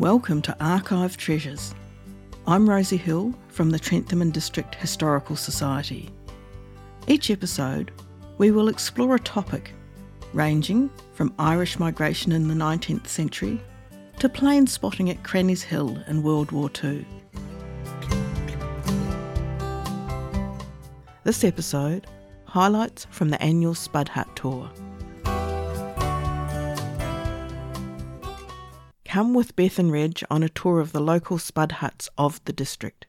Welcome 0.00 0.40
to 0.42 0.56
Archive 0.64 1.18
Treasures. 1.18 1.74
I'm 2.46 2.66
Rosie 2.66 2.96
Hill 2.96 3.34
from 3.48 3.68
the 3.68 3.78
Trentham 3.78 4.22
and 4.22 4.32
District 4.32 4.74
Historical 4.74 5.36
Society. 5.36 6.08
Each 7.06 7.30
episode, 7.30 7.92
we 8.38 8.50
will 8.50 8.68
explore 8.68 9.16
a 9.16 9.20
topic 9.20 9.74
ranging 10.32 10.88
from 11.12 11.34
Irish 11.38 11.78
migration 11.78 12.32
in 12.32 12.48
the 12.48 12.54
19th 12.54 13.08
century 13.08 13.60
to 14.20 14.30
plane 14.30 14.66
spotting 14.66 15.10
at 15.10 15.22
Cranny's 15.22 15.62
Hill 15.62 16.02
in 16.06 16.22
World 16.22 16.50
War 16.50 16.70
II. 16.82 17.04
This 21.24 21.44
episode 21.44 22.06
highlights 22.46 23.06
from 23.10 23.28
the 23.28 23.42
annual 23.42 23.74
Spud 23.74 24.08
Hut 24.08 24.34
tour. 24.34 24.70
Come 29.10 29.34
with 29.34 29.56
Beth 29.56 29.80
and 29.80 29.90
Reg 29.90 30.22
on 30.30 30.44
a 30.44 30.48
tour 30.48 30.78
of 30.78 30.92
the 30.92 31.00
local 31.00 31.36
spud 31.36 31.72
huts 31.72 32.08
of 32.16 32.40
the 32.44 32.52
district. 32.52 33.08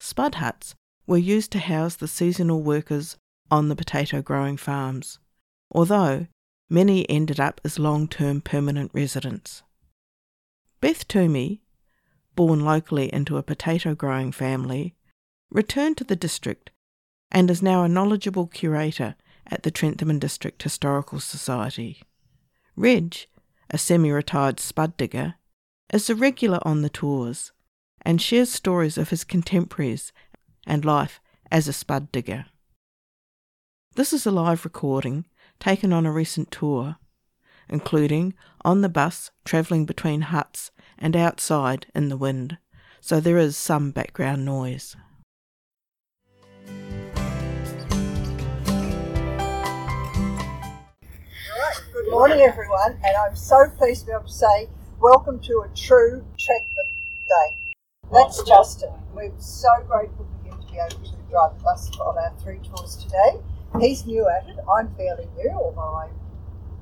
Spud 0.00 0.34
huts 0.34 0.74
were 1.06 1.16
used 1.16 1.52
to 1.52 1.60
house 1.60 1.94
the 1.94 2.08
seasonal 2.08 2.60
workers 2.60 3.16
on 3.48 3.68
the 3.68 3.76
potato 3.76 4.20
growing 4.20 4.56
farms, 4.56 5.20
although 5.70 6.26
many 6.68 7.08
ended 7.08 7.38
up 7.38 7.60
as 7.64 7.78
long 7.78 8.08
term 8.08 8.40
permanent 8.40 8.90
residents. 8.92 9.62
Beth 10.80 11.06
Toomey, 11.06 11.62
born 12.34 12.64
locally 12.64 13.08
into 13.14 13.36
a 13.36 13.44
potato 13.44 13.94
growing 13.94 14.32
family, 14.32 14.96
returned 15.50 15.96
to 15.98 16.04
the 16.04 16.16
district 16.16 16.72
and 17.30 17.48
is 17.48 17.62
now 17.62 17.84
a 17.84 17.88
knowledgeable 17.88 18.48
curator 18.48 19.14
at 19.46 19.62
the 19.62 19.70
Trentham 19.70 20.10
and 20.10 20.20
District 20.20 20.60
Historical 20.60 21.20
Society. 21.20 22.02
Reg, 22.74 23.28
a 23.70 23.78
semi 23.78 24.10
retired 24.10 24.58
spud 24.60 24.96
digger, 24.96 25.34
is 25.92 26.08
a 26.08 26.14
regular 26.14 26.58
on 26.62 26.82
the 26.82 26.88
tours 26.88 27.52
and 28.02 28.20
shares 28.20 28.50
stories 28.50 28.98
of 28.98 29.10
his 29.10 29.24
contemporaries 29.24 30.12
and 30.66 30.84
life 30.84 31.20
as 31.50 31.68
a 31.68 31.72
spud 31.72 32.10
digger. 32.12 32.46
This 33.94 34.12
is 34.12 34.26
a 34.26 34.30
live 34.30 34.64
recording 34.64 35.26
taken 35.58 35.92
on 35.92 36.06
a 36.06 36.12
recent 36.12 36.50
tour, 36.50 36.96
including 37.68 38.34
on 38.64 38.80
the 38.80 38.88
bus 38.88 39.30
travelling 39.44 39.84
between 39.86 40.22
huts 40.22 40.70
and 40.98 41.16
outside 41.16 41.86
in 41.94 42.08
the 42.08 42.16
wind, 42.16 42.58
so 43.00 43.20
there 43.20 43.38
is 43.38 43.56
some 43.56 43.90
background 43.90 44.44
noise. 44.44 44.96
Good 52.08 52.14
morning, 52.14 52.40
everyone, 52.40 52.98
and 53.04 53.14
I'm 53.18 53.36
so 53.36 53.68
pleased 53.76 54.00
to 54.00 54.06
be 54.06 54.12
able 54.12 54.24
to 54.24 54.32
say 54.32 54.70
welcome 54.98 55.38
to 55.40 55.60
a 55.60 55.68
true 55.76 56.24
Trentham 56.38 56.86
Day. 57.28 57.76
That's 58.10 58.42
Justin. 58.44 58.94
We're 59.14 59.30
so 59.36 59.68
grateful 59.86 60.26
for 60.26 60.48
him 60.48 60.58
to 60.58 60.72
be 60.72 60.78
able 60.78 61.04
to 61.04 61.12
drive 61.30 61.58
the 61.58 61.64
bus 61.64 61.90
on 62.00 62.16
our 62.16 62.32
three 62.42 62.60
tours 62.60 62.96
today. 62.96 63.42
He's 63.78 64.06
new 64.06 64.26
at 64.26 64.48
it. 64.48 64.56
I'm 64.74 64.88
fairly 64.94 65.28
new, 65.36 65.50
although 65.50 65.80
I 65.80 66.08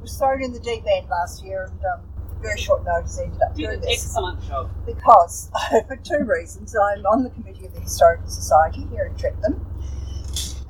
was 0.00 0.16
thrown 0.16 0.44
in 0.44 0.52
the 0.52 0.60
deep 0.60 0.84
end 0.88 1.08
last 1.10 1.44
year 1.44 1.64
and 1.64 1.84
um, 1.86 2.02
very 2.40 2.60
short 2.60 2.84
notice 2.84 3.18
ended 3.18 3.42
up 3.42 3.56
doing 3.56 3.74
an 3.74 3.80
this. 3.80 4.04
excellent 4.04 4.40
job. 4.44 4.70
Because, 4.86 5.50
for 5.88 5.96
two 5.96 6.22
reasons, 6.24 6.76
I'm 6.76 7.04
on 7.04 7.24
the 7.24 7.30
committee 7.30 7.66
of 7.66 7.74
the 7.74 7.80
Historical 7.80 8.28
Society 8.28 8.86
here 8.92 9.06
in 9.06 9.16
Trentham, 9.16 9.66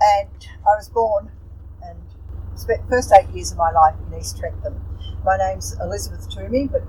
and 0.00 0.30
I 0.66 0.76
was 0.76 0.88
born 0.88 1.30
spent 2.56 2.88
first 2.88 3.12
eight 3.12 3.28
years 3.34 3.52
of 3.52 3.58
my 3.58 3.70
life 3.70 3.94
in 4.06 4.18
East 4.18 4.38
Trentham. 4.38 4.82
My 5.24 5.36
name's 5.36 5.76
Elizabeth 5.80 6.28
Toomey, 6.30 6.68
but 6.68 6.82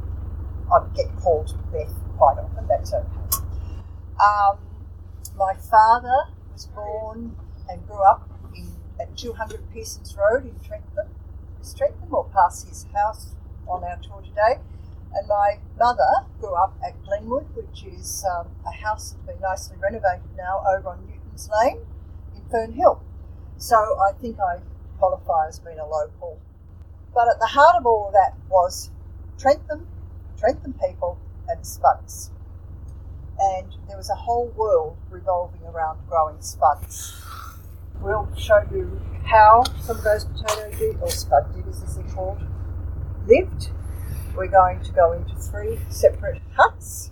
I 0.72 0.86
get 0.96 1.14
called 1.18 1.58
Beth 1.72 1.94
quite 2.18 2.38
often, 2.38 2.68
that's 2.68 2.94
okay. 2.94 3.46
Um, 4.24 4.58
my 5.38 5.54
father 5.54 6.32
was 6.52 6.66
born 6.68 7.36
and 7.70 7.86
grew 7.86 8.02
up 8.02 8.30
in, 8.56 8.72
at 9.00 9.16
200 9.18 9.70
Pearsons 9.72 10.16
Road 10.18 10.46
in 10.46 10.60
Trentham, 10.66 11.08
East 11.62 11.78
Trentham, 11.78 12.14
or 12.14 12.26
past 12.34 12.68
his 12.68 12.88
house 12.96 13.36
on 13.68 13.84
our 13.84 13.98
tour 13.98 14.22
today. 14.22 14.62
And 15.14 15.28
my 15.28 15.60
mother 15.78 16.26
grew 16.40 16.56
up 16.56 16.76
at 16.86 17.02
Glenwood, 17.04 17.48
which 17.56 17.86
is 17.86 18.26
um, 18.26 18.48
a 18.66 18.72
house 18.72 19.12
that's 19.12 19.26
been 19.26 19.42
nicely 19.42 19.78
renovated 19.78 20.36
now 20.36 20.64
over 20.68 20.90
on 20.90 21.06
Newton's 21.08 21.50
Lane 21.62 21.80
in 22.36 22.42
Fernhill. 22.44 23.00
So 23.58 23.78
I 24.00 24.12
think 24.20 24.40
I 24.40 24.60
qualify 25.00 25.48
as 25.48 25.60
being 25.60 25.80
a 25.80 25.86
local. 25.86 26.40
But 27.14 27.28
at 27.30 27.40
the 27.40 27.48
heart 27.48 27.76
of 27.78 27.86
all 27.86 28.08
of 28.08 28.14
that 28.14 28.34
was 28.50 28.92
Trentham, 29.38 29.88
Trentham 30.38 30.74
people, 30.74 31.18
and 31.48 31.66
spuds. 31.66 32.32
And 33.40 33.76
there 33.88 33.98
was 33.98 34.10
a 34.10 34.16
whole 34.16 34.48
world 34.56 34.98
revolving 35.10 35.62
around 35.64 36.00
growing 36.10 36.42
spuds. 36.42 37.22
We'll 38.02 38.28
show 38.36 38.64
you 38.72 39.00
how 39.26 39.64
some 39.82 39.98
of 39.98 40.04
those 40.04 40.26
potato 40.26 40.72
dig 40.78 40.98
or 41.02 41.10
spud 41.10 41.54
diggers, 41.56 41.82
as 41.84 41.96
they're 41.96 42.06
called, 42.14 42.42
lived. 43.28 43.70
We're 44.36 44.48
going 44.48 44.82
to 44.84 44.92
go 44.92 45.14
into 45.14 45.36
three 45.36 45.80
separate 45.90 46.42
huts, 46.56 47.12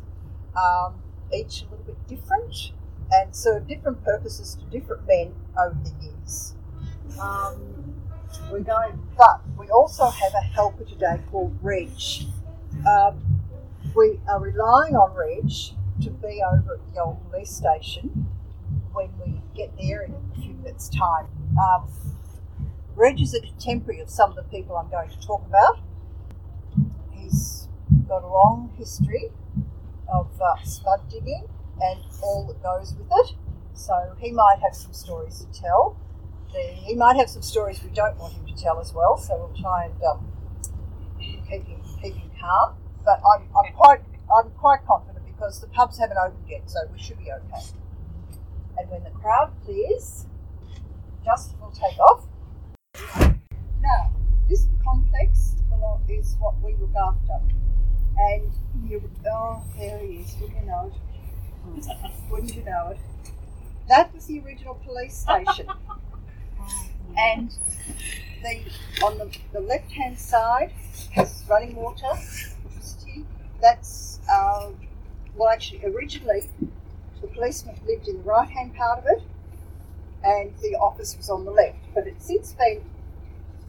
um, 0.56 0.95
each 1.34 1.63
a 1.63 1.66
little 1.66 1.85
bit 1.85 2.07
different, 2.07 2.72
and 3.12 3.35
serve 3.35 3.68
different 3.68 4.03
purposes 4.03 4.56
to 4.56 4.66
different 4.66 5.07
men 5.07 5.34
over 5.57 5.78
the 5.84 6.06
years. 6.06 6.54
Um, 7.19 7.95
we're 8.51 8.59
going, 8.59 8.99
but 9.17 9.41
we 9.57 9.69
also 9.69 10.09
have 10.09 10.33
a 10.33 10.41
helper 10.41 10.83
today 10.83 11.21
called 11.31 11.57
Reg. 11.61 11.89
Um, 12.87 13.41
we 13.95 14.19
are 14.27 14.39
relying 14.39 14.95
on 14.95 15.13
Reg 15.15 15.49
to 16.03 16.09
be 16.09 16.43
over 16.45 16.73
at 16.75 16.93
the 16.93 17.01
old 17.01 17.29
police 17.29 17.51
station 17.51 18.27
when 18.93 19.09
we 19.25 19.41
get 19.55 19.71
there 19.77 20.01
in 20.01 20.13
a 20.13 20.41
few 20.41 20.53
minutes' 20.55 20.89
time. 20.89 21.27
Um, 21.57 21.89
Reg 22.95 23.21
is 23.21 23.33
a 23.33 23.39
contemporary 23.39 24.01
of 24.01 24.09
some 24.09 24.31
of 24.31 24.35
the 24.35 24.43
people 24.43 24.75
I'm 24.75 24.89
going 24.89 25.09
to 25.09 25.19
talk 25.25 25.45
about. 25.47 25.79
He's 27.11 27.69
got 28.07 28.23
a 28.23 28.27
long 28.27 28.73
history 28.77 29.31
of 30.07 30.29
uh, 30.41 30.61
spud 30.63 31.09
digging 31.09 31.47
and 31.81 31.99
all 32.21 32.45
that 32.47 32.61
goes 32.61 32.95
with 32.97 33.07
it. 33.11 33.35
So 33.73 34.15
he 34.19 34.31
might 34.31 34.59
have 34.61 34.75
some 34.75 34.93
stories 34.93 35.45
to 35.45 35.61
tell. 35.61 35.97
The, 36.55 36.61
he 36.61 36.95
might 36.95 37.17
have 37.17 37.29
some 37.29 37.41
stories 37.41 37.83
we 37.83 37.89
don't 37.89 38.17
want 38.17 38.33
him 38.33 38.45
to 38.47 38.55
tell 38.55 38.79
as 38.79 38.93
well. 38.93 39.17
So 39.17 39.35
we'll 39.38 39.61
try 39.61 39.85
and 39.85 40.03
um, 40.03 40.31
keep 41.19 41.43
him 41.67 41.81
keep 42.01 42.16
him 42.16 42.31
calm. 42.39 42.75
But 43.03 43.21
I'm, 43.35 43.43
I'm 43.55 43.73
quite 43.73 43.99
I'm 44.33 44.51
quite 44.51 44.79
confident 44.88 45.25
because 45.25 45.59
the 45.59 45.67
pubs 45.67 45.99
haven't 45.99 46.17
opened 46.17 46.45
yet, 46.47 46.69
so 46.69 46.79
we 46.94 46.97
should 46.97 47.17
be 47.19 47.31
okay. 47.31 47.65
And 48.77 48.89
when 48.89 49.03
the 49.03 49.09
crowd 49.11 49.51
clears, 49.65 50.25
Justin 51.25 51.59
will 51.59 51.71
take 51.71 51.99
off. 51.99 52.25
Now, 53.81 54.13
this 54.47 54.67
complex 54.83 55.55
is 56.07 56.35
what 56.39 56.61
we 56.61 56.75
look 56.79 56.95
after. 56.95 57.39
And 58.17 58.51
you, 58.88 59.01
oh, 59.29 59.63
there 59.77 59.99
he 59.99 60.19
is, 60.19 60.35
wouldn't 60.39 60.59
you 60.59 60.67
know 60.67 60.91
it? 60.94 61.01
Wouldn't 62.29 62.55
you 62.55 62.63
know 62.63 62.89
it? 62.91 62.99
That 63.89 64.13
was 64.13 64.27
the 64.27 64.39
original 64.39 64.75
police 64.85 65.15
station. 65.15 65.67
And 67.17 67.51
the 68.43 68.61
on 69.03 69.17
the, 69.17 69.37
the 69.53 69.59
left 69.59 69.91
hand 69.91 70.17
side 70.17 70.71
has 71.13 71.43
running 71.49 71.75
water. 71.75 72.07
That's 73.61 74.19
uh, 74.31 74.69
well, 75.35 75.49
actually, 75.49 75.83
originally 75.85 76.49
the 77.21 77.27
policeman 77.27 77.75
lived 77.87 78.07
in 78.07 78.17
the 78.17 78.23
right 78.23 78.49
hand 78.49 78.75
part 78.75 78.99
of 78.99 79.05
it, 79.07 79.23
and 80.23 80.53
the 80.61 80.75
office 80.75 81.15
was 81.17 81.29
on 81.29 81.45
the 81.45 81.51
left. 81.51 81.77
But 81.93 82.07
it's 82.07 82.25
since 82.25 82.53
been 82.53 82.81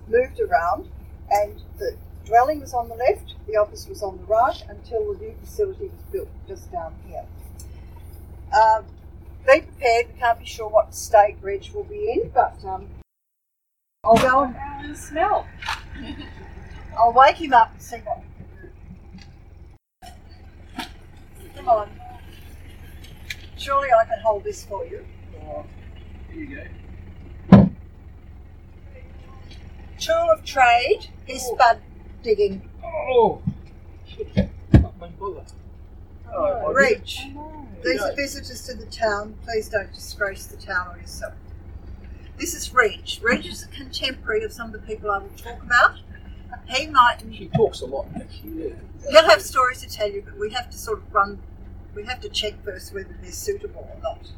moved 0.09 0.41
around, 0.41 0.89
and 1.31 1.63
the 1.79 1.97
dwelling 2.25 2.61
was 2.61 2.75
on 2.75 2.89
the 2.89 2.95
left, 2.95 3.35
the 3.47 3.57
office 3.57 3.89
was 3.89 4.03
on 4.03 4.19
the 4.19 4.25
right 4.25 4.63
until 4.69 5.15
the 5.15 5.21
new 5.21 5.35
facility 5.41 5.85
was 5.85 6.03
built 6.13 6.29
just 6.49 6.71
down 6.73 6.95
here. 7.07 7.25
Um, 8.53 8.85
be 9.47 9.61
prepared, 9.61 10.07
we 10.13 10.19
can't 10.19 10.39
be 10.39 10.45
sure 10.45 10.69
what 10.69 10.95
state 10.95 11.37
Reg 11.41 11.69
will 11.73 11.85
be 11.85 12.11
in, 12.11 12.31
but 12.35 12.57
um, 12.65 12.89
I'll 14.05 14.17
go 14.17 14.45
and 14.45 14.57
Oh, 14.59 14.95
smell. 14.95 15.47
I'll 16.99 17.13
wake 17.13 17.37
him 17.37 17.53
up 17.53 17.73
and 17.73 17.83
see 17.83 17.97
what 17.99 18.19
we 18.19 18.25
can 20.05 20.09
do. 21.43 21.49
Come 21.57 21.69
on. 21.69 21.91
Surely 23.57 23.89
I 23.93 24.05
can 24.05 24.21
hold 24.21 24.45
this 24.45 24.65
for 24.65 24.85
you. 24.85 25.05
Here 26.33 26.45
you 26.45 26.57
go. 27.51 27.71
Tour 29.99 30.33
of 30.35 30.45
trade 30.45 31.09
is 31.27 31.43
spud 31.43 31.81
digging. 32.23 32.69
Oh! 32.85 33.43
Not 34.73 34.99
my 35.01 35.09
bullet. 35.09 35.53
Reg, 36.73 37.05
these 37.85 38.01
are 38.03 38.15
visitors 38.15 38.67
to 38.67 38.75
the 38.75 38.87
town. 38.87 39.35
Please 39.45 39.69
don't 39.69 39.93
disgrace 39.93 40.47
the 40.47 40.57
town 40.57 40.89
or 40.95 40.99
yourself. 40.99 41.35
This 42.39 42.55
is 42.55 42.73
Reg. 42.75 43.19
Reg 43.23 43.47
is 43.47 43.63
a 43.65 43.69
contemporary 43.69 44.45
of 44.45 44.53
some 44.53 44.67
of 44.67 44.81
the 44.81 44.87
people 44.87 45.11
I 45.11 45.19
will 45.19 45.29
talk 45.37 45.63
about. 45.63 45.97
he 46.67 46.87
might. 46.89 47.19
She 47.33 47.49
talks 47.49 47.81
a 47.81 47.87
lot, 47.87 48.07
actually. 48.15 48.69
Yeah. 48.69 48.75
He'll 49.11 49.29
have 49.29 49.41
stories 49.41 49.81
to 49.83 49.89
tell 49.89 50.11
you, 50.11 50.23
but 50.25 50.39
we 50.39 50.51
have 50.51 50.69
to 50.71 50.77
sort 50.79 50.99
of 50.99 51.15
run. 51.15 51.39
We 51.95 52.05
have 52.05 52.21
to 52.21 52.29
check 52.29 52.63
first 52.63 52.93
whether 52.93 53.17
they're 53.23 53.33
suitable 53.33 53.89
or 53.95 54.03
not. 54.03 54.31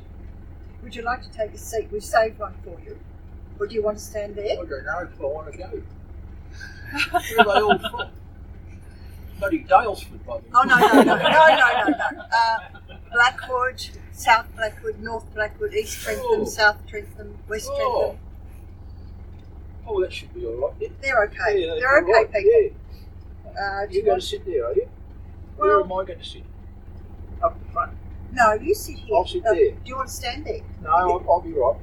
Would 0.83 0.95
you 0.95 1.03
like 1.03 1.23
to 1.23 1.31
take 1.31 1.53
a 1.53 1.59
seat? 1.59 1.89
We've 1.91 2.05
saved 2.05 2.39
one 2.39 2.55
for 2.62 2.79
you. 2.85 2.99
Or 3.59 3.67
do 3.67 3.75
you 3.75 3.83
want 3.83 3.99
to 3.99 4.05
stand 4.05 4.37
there? 4.37 4.53
I 4.53 4.65
don't 4.65 4.85
know 4.85 4.99
I 4.99 5.05
want 5.21 5.53
to 5.53 5.59
go. 5.59 5.83
Where 7.11 7.41
are 7.41 7.45
they 7.45 7.61
all 7.61 7.79
from? 7.79 8.09
Bloody 9.38 9.64
Daylesford, 9.64 10.25
by 10.26 10.38
the 10.38 10.43
way. 10.44 10.50
Oh 10.55 10.62
no 10.64 10.76
no 10.79 10.88
no 10.88 11.02
no 11.02 11.17
no 11.17 11.19
no 11.19 11.88
no. 12.11 12.23
Uh, 12.32 12.58
Blackwood, 13.12 13.88
South 14.12 14.46
Blackwood, 14.56 14.99
North 15.00 15.32
Blackwood, 15.35 15.75
East 15.75 15.99
Trentham, 16.00 16.25
Oh. 16.43 16.44
South 16.44 16.85
Trentham, 16.87 17.38
West 17.49 17.69
Oh. 17.73 18.00
Trentham. 18.00 18.19
Oh, 19.87 20.00
that 20.02 20.12
should 20.12 20.35
be 20.35 20.44
all 20.44 20.55
right. 20.69 20.75
Yeah, 20.81 20.88
They're 21.00 21.23
okay. 21.25 21.64
yeah, 21.67 21.75
They're 21.79 21.96
all 21.99 22.02
okay 22.05 22.12
right, 22.12 22.32
people. 22.32 22.50
Yeah. 22.52 23.50
Uh, 23.61 23.81
You're 23.82 23.90
you 23.90 24.05
going 24.05 24.20
to 24.20 24.26
sit 24.26 24.44
there, 24.44 24.67
are 24.67 24.75
you? 24.75 24.88
Where 25.56 25.81
am 25.81 25.87
I 25.93 26.05
going 26.05 26.19
to 26.19 26.25
sit? 26.25 26.43
Up 27.43 27.56
front. 27.73 27.93
No, 28.32 28.52
you 28.55 28.75
sit 28.75 28.96
here. 28.99 29.17
I'll 29.17 29.26
sit 29.26 29.46
Uh, 29.46 29.55
there. 29.55 29.70
Do 29.70 29.76
you 29.87 29.96
want 29.96 30.08
to 30.08 30.14
stand 30.14 30.44
there? 30.44 30.61
No, 30.82 30.90
I'll, 30.90 31.25
I'll 31.31 31.40
be 31.40 31.52
right. 31.52 31.76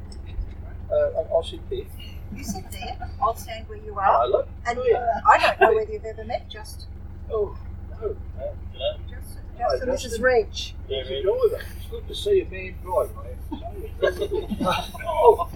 Uh, 0.92 1.24
I'll, 1.34 1.44
sit 1.44 1.68
there. 1.70 1.80
You 2.36 2.44
sit 2.44 2.70
there. 2.72 2.96
I'll 3.22 3.36
stand 3.36 3.68
where 3.68 3.80
you 3.80 3.98
are. 3.98 4.06
Hello. 4.06 4.46
And 4.68 4.78
Oh, 4.78 4.84
yeah. 4.86 4.98
uh, 4.98 5.22
I 5.28 5.38
don't 5.40 5.60
know 5.60 5.74
whether 5.76 5.92
you've 5.92 6.06
ever 6.06 6.24
met 6.24 6.48
just 6.48 6.86
Oh, 7.32 7.58
no. 7.90 8.16
Uh, 8.40 8.98
just 9.10 9.38
Hi, 9.58 9.78
just 9.78 9.86
Mrs. 9.86 10.02
Justin. 10.02 10.24
Reg. 10.24 10.54
He's 10.54 10.74
a 10.90 11.22
driver. 11.24 11.62
It's 11.78 11.88
good 11.90 12.08
to 12.08 12.16
see 12.16 12.42
a 12.42 12.46
man 12.46 12.76
drive, 12.84 13.10
I 13.18 14.06
have 14.06 14.18
to 14.18 14.28
say. 14.28 14.48
oh, 15.08 15.50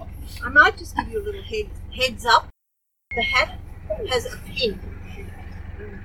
I 0.43 0.49
might 0.49 0.77
just 0.77 0.95
give 0.95 1.09
you 1.09 1.21
a 1.21 1.23
little 1.23 1.43
head, 1.43 1.69
heads 1.95 2.25
up. 2.25 2.47
The 3.15 3.21
hat 3.21 3.59
has 4.09 4.25
a 4.25 4.37
pin. 4.45 4.79
You 5.79 5.95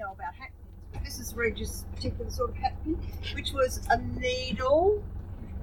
know 0.00 0.12
about 0.12 0.34
hat 0.34 0.50
pins, 0.50 0.88
but 0.92 1.04
this 1.04 1.18
is 1.18 1.34
Reg's 1.34 1.84
particular 1.94 2.30
sort 2.30 2.50
of 2.50 2.56
hat 2.56 2.76
pin, 2.84 2.98
which 3.34 3.52
was 3.52 3.86
a 3.88 3.98
needle 3.98 5.02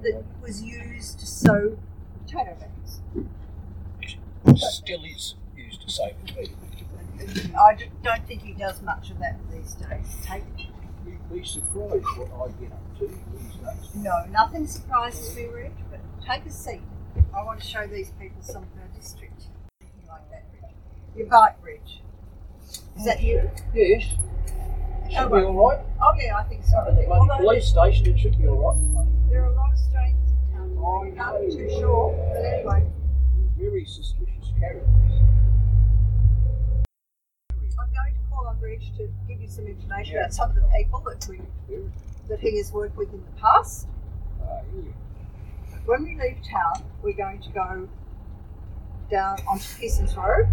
that 0.03 0.23
was 0.41 0.63
used 0.63 1.19
to 1.19 1.25
sew 1.25 1.77
potato 2.25 2.55
bags. 2.59 3.01
still 4.55 5.03
is 5.03 5.35
used 5.55 5.81
to 5.81 5.89
sew 5.89 6.09
the 6.25 6.33
people. 6.33 6.66
I 7.19 7.77
don't 8.03 8.27
think 8.27 8.41
he 8.43 8.53
does 8.53 8.81
much 8.81 9.09
of 9.09 9.19
that 9.19 9.37
these 9.51 9.73
days. 9.73 10.17
Take 10.25 10.43
You'd 11.05 11.33
be 11.33 11.43
surprised 11.43 12.05
what 12.17 12.49
I 12.49 12.61
get 12.61 12.71
up 12.71 12.99
to 12.99 13.07
these 13.07 13.53
days. 13.55 13.95
no, 13.95 14.25
nothing 14.29 14.67
surprises 14.67 15.35
me, 15.35 15.45
Reg. 15.45 15.71
But 15.89 15.99
take 16.25 16.45
a 16.45 16.51
seat. 16.51 16.81
I 17.35 17.43
want 17.43 17.61
to 17.61 17.65
show 17.65 17.87
these 17.87 18.11
people 18.19 18.41
some 18.41 18.63
of 18.63 18.69
our 18.79 18.87
district. 18.95 19.43
Anything 19.81 20.07
like 20.09 20.29
that, 20.31 20.43
Reg. 20.61 20.71
You 21.15 21.25
bite, 21.25 21.55
Reg. 21.63 21.81
Is 22.97 23.05
that 23.05 23.23
you? 23.23 23.49
Yes. 23.73 24.03
It 25.05 25.13
should 25.13 25.31
be 25.31 25.37
all 25.39 25.69
right. 25.69 25.79
Oh 26.01 26.13
yeah, 26.19 26.37
I 26.37 26.43
think 26.43 26.65
so. 26.65 26.77
At 26.79 26.95
the 26.95 27.35
police 27.39 27.67
station, 27.67 28.07
it 28.07 28.19
should 28.19 28.37
be 28.37 28.47
all 28.47 28.73
right. 28.73 29.29
there 29.29 29.43
are 29.43 29.51
a 29.51 29.55
lot 29.55 29.71
of 29.71 29.79
strangers 29.79 30.31
in 30.31 30.57
town. 30.57 30.77
I'm 30.77 31.15
not 31.15 31.39
too 31.39 31.69
sure, 31.79 32.31
but 32.33 32.45
anyway, 32.45 32.85
Very 33.57 33.85
suspicious 33.85 34.51
characters. 34.59 35.21
On 38.47 38.57
to 38.97 39.09
give 39.27 39.41
you 39.41 39.47
some 39.47 39.65
information 39.67 40.15
Yeah. 40.15 40.21
about 40.21 40.33
some 40.33 40.49
of 40.49 40.55
the 40.55 40.67
people 40.75 40.99
that 41.01 41.27
we 41.29 41.41
that 42.29 42.39
he 42.39 42.57
has 42.57 42.71
worked 42.73 42.97
with 42.97 43.13
in 43.13 43.21
the 43.23 43.41
past. 43.41 43.87
Uh, 44.41 44.59
yeah. 44.75 45.77
When 45.85 46.03
we 46.03 46.15
leave 46.19 46.39
town, 46.43 46.83
we're 47.01 47.13
going 47.15 47.41
to 47.41 47.49
go 47.51 47.87
down 49.09 49.37
onto 49.47 49.65
Pearson's 49.79 50.15
Road. 50.15 50.47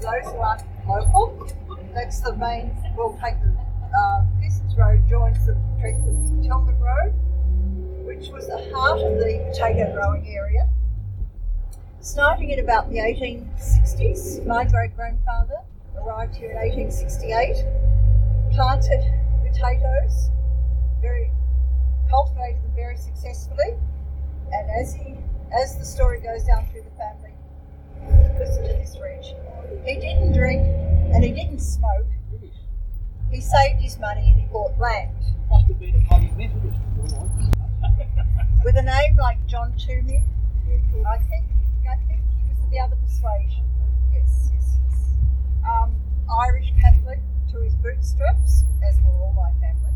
Those 0.00 0.24
who 0.24 0.38
aren't 0.38 0.62
local, 0.88 1.46
that's 1.94 2.20
the 2.20 2.34
main. 2.36 2.74
We'll 2.96 3.18
take 3.22 3.34
the 3.40 3.54
uh, 3.98 4.24
Pearson's 4.40 4.74
Road 4.76 5.06
joins 5.08 5.44
the 5.46 5.54
Tilman 6.42 6.80
Road, 6.80 7.12
which 8.06 8.28
was 8.28 8.46
the 8.46 8.58
heart 8.74 9.00
of 9.00 9.18
the 9.18 9.50
potato 9.52 9.92
growing 9.92 10.26
area. 10.26 10.68
Starting 12.00 12.50
in 12.50 12.60
about 12.60 12.88
the 12.90 12.96
1860s, 12.96 14.44
my 14.46 14.64
great 14.64 14.94
grandfather 14.96 15.56
arrived 15.96 16.34
here 16.34 16.50
in 16.50 16.56
1868, 16.56 17.64
planted 18.52 19.02
potatoes, 19.46 20.30
very 21.00 21.30
cultivated 22.10 22.62
them 22.62 22.72
very 22.74 22.96
successfully, 22.96 23.74
and 24.52 24.70
as 24.70 24.94
he, 24.94 25.16
as 25.52 25.78
the 25.78 25.84
story 25.84 26.20
goes 26.20 26.44
down 26.44 26.66
through 26.70 26.82
the 26.82 26.96
family, 26.96 27.32
listen 28.38 28.62
to 28.62 28.72
this, 28.74 28.96
Reg. 29.00 29.24
He 29.86 29.94
didn't 30.00 30.32
drink 30.32 30.62
and 31.14 31.24
he 31.24 31.30
didn't 31.30 31.60
smoke. 31.60 32.06
He 33.30 33.40
saved 33.40 33.80
his 33.80 33.98
money 33.98 34.28
and 34.30 34.40
he 34.40 34.46
bought 34.46 34.78
land. 34.78 35.10
Must 35.50 35.66
have 35.66 35.78
been 35.80 35.94
a 35.94 36.08
bloody 36.08 36.30
Methodist. 36.36 36.78
With 38.64 38.76
a 38.76 38.82
name 38.82 39.16
like 39.16 39.44
John 39.46 39.74
Toomey, 39.76 40.22
I 41.06 41.18
think 41.18 41.44
I 41.88 41.96
think 42.06 42.20
he 42.20 42.48
was 42.48 42.58
of 42.64 42.70
the 42.70 42.78
other 42.78 42.96
persuasion. 42.96 43.64
Yes, 44.12 44.50
yes, 44.54 44.78
yes. 44.88 44.93
Um, 45.64 45.94
Irish 46.46 46.72
Catholic 46.80 47.20
to 47.52 47.60
his 47.60 47.74
bootstraps, 47.76 48.64
as 48.86 48.96
were 49.00 49.12
all 49.20 49.32
my 49.32 49.52
family. 49.60 49.92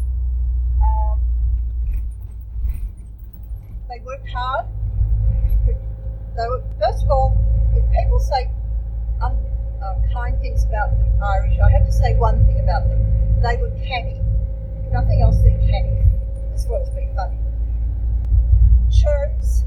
Um, 0.81 1.20
they 3.88 4.00
worked 4.00 4.29
hard. 4.31 4.67
They 5.67 6.47
were, 6.49 6.62
first 6.81 7.05
of 7.05 7.11
all, 7.11 7.37
if 7.76 7.85
people 7.93 8.20
say 8.20 8.50
un, 9.20 9.37
uh, 9.82 9.94
things 10.41 10.65
about 10.65 10.91
the 10.91 11.25
Irish, 11.25 11.59
I 11.59 11.70
have 11.70 11.85
to 11.85 11.93
say 11.93 12.15
one 12.17 12.44
thing 12.47 12.61
about 12.61 12.88
them. 12.88 13.05
They 13.43 13.56
were 13.56 13.70
canny. 13.85 14.20
Nothing 14.91 15.20
else 15.20 15.37
than 15.43 15.59
canny, 15.69 16.05
well 16.69 16.82
as 16.82 16.91
being 16.91 17.15
funny. 17.15 17.37
Chose 18.91 19.65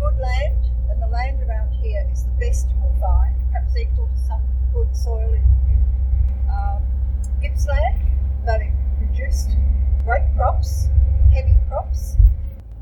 good 0.00 0.18
land, 0.18 0.58
and 0.90 1.00
the 1.00 1.06
land 1.06 1.40
around 1.48 1.72
here 1.82 2.06
is 2.12 2.24
the 2.24 2.34
best 2.40 2.68
you 2.68 2.76
will 2.82 2.96
find, 3.00 3.34
perhaps 3.52 3.76
equal 3.76 4.08
to 4.08 4.20
some 4.26 4.42
good 4.76 4.94
soil 4.94 5.32
in, 5.32 5.40
in 5.72 6.50
um, 6.52 6.82
Gippsland, 7.40 7.96
but 8.44 8.60
it 8.60 8.72
produced 8.98 9.56
great 10.04 10.28
crops, 10.36 10.88
heavy 11.32 11.54
crops. 11.68 12.16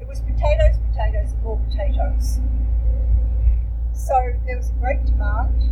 It 0.00 0.08
was 0.08 0.18
potatoes, 0.20 0.74
potatoes, 0.90 1.32
and 1.32 1.42
more 1.44 1.60
potatoes. 1.70 2.40
So 3.92 4.14
there 4.44 4.56
was 4.56 4.70
a 4.70 4.72
great 4.82 5.06
demand. 5.06 5.62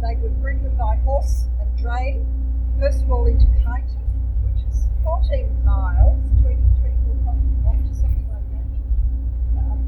They 0.00 0.14
would 0.22 0.40
bring 0.40 0.62
them 0.62 0.76
by 0.76 0.94
horse 1.02 1.46
and 1.60 1.76
dray, 1.76 2.22
first 2.78 3.02
of 3.02 3.10
all 3.10 3.26
into 3.26 3.46
Kyneton, 3.66 4.06
which 4.46 4.62
is 4.70 4.86
14 5.02 5.64
miles, 5.64 6.22
20, 6.42 6.54
24 6.54 7.34
kilometres, 7.34 7.98
something 7.98 8.28
like 8.30 8.46
that 8.54 8.66
um, 9.58 9.82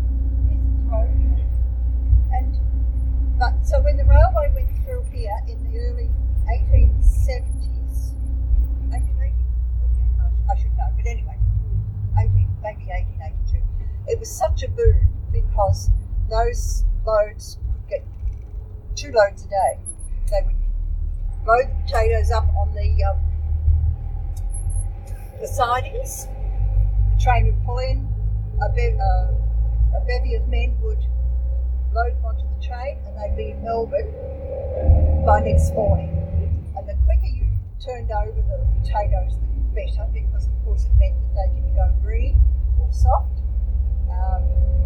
Pearson's 0.90 1.38
Road. 1.38 1.46
And 2.34 2.67
but 3.38 3.54
so 3.64 3.80
when 3.80 3.96
the 3.96 4.04
railway 4.04 4.50
went 4.54 4.68
through 4.84 5.04
here 5.12 5.38
in 5.46 5.62
the 5.70 5.78
early 5.78 6.10
1870s, 6.50 8.12
1880, 8.90 9.34
I 10.50 10.56
should 10.56 10.76
know, 10.76 10.88
but 10.96 11.06
anyway, 11.06 11.38
18, 12.18 12.48
maybe 12.62 12.84
1882, 12.90 13.62
it 14.08 14.18
was 14.18 14.30
such 14.30 14.64
a 14.64 14.68
boom 14.68 15.06
because 15.30 15.90
those 16.28 16.84
loads 17.06 17.58
could 17.72 17.88
get 17.88 18.04
two 18.96 19.12
loads 19.12 19.44
a 19.44 19.48
day. 19.48 19.78
They 20.30 20.42
would 20.44 20.56
load 21.46 21.70
the 21.70 21.82
potatoes 21.84 22.30
up 22.32 22.48
on 22.56 22.74
the 22.74 23.04
um, 23.04 23.18
the 25.40 25.46
sidings. 25.46 26.26
The 27.14 27.22
train 27.22 27.46
would 27.46 27.64
pull 27.64 27.78
in. 27.78 28.08
A, 28.60 28.68
be- 28.74 28.98
uh, 29.00 29.96
a 29.96 30.04
bevy 30.04 30.34
of 30.34 30.48
men 30.48 30.76
would 30.82 30.98
load 31.94 32.16
them 32.16 32.24
onto 32.24 32.47
train, 32.68 32.98
and 33.06 33.16
they'd 33.16 33.36
be 33.36 33.50
in 33.52 33.64
Melbourne 33.64 34.12
by 35.24 35.40
next 35.40 35.72
morning. 35.72 36.12
And 36.76 36.86
the 36.86 36.94
quicker 37.06 37.26
you 37.26 37.46
turned 37.84 38.10
over 38.12 38.36
the 38.36 38.60
potatoes, 38.82 39.32
the 39.40 39.48
better, 39.74 40.06
because 40.12 40.46
of 40.46 40.52
course 40.64 40.84
it 40.84 40.92
meant 41.00 41.16
that 41.16 41.48
they 41.48 41.54
didn't 41.56 41.74
go 41.74 41.88
green 42.04 42.36
or 42.78 42.92
soft. 42.92 43.40
Um, 44.12 44.42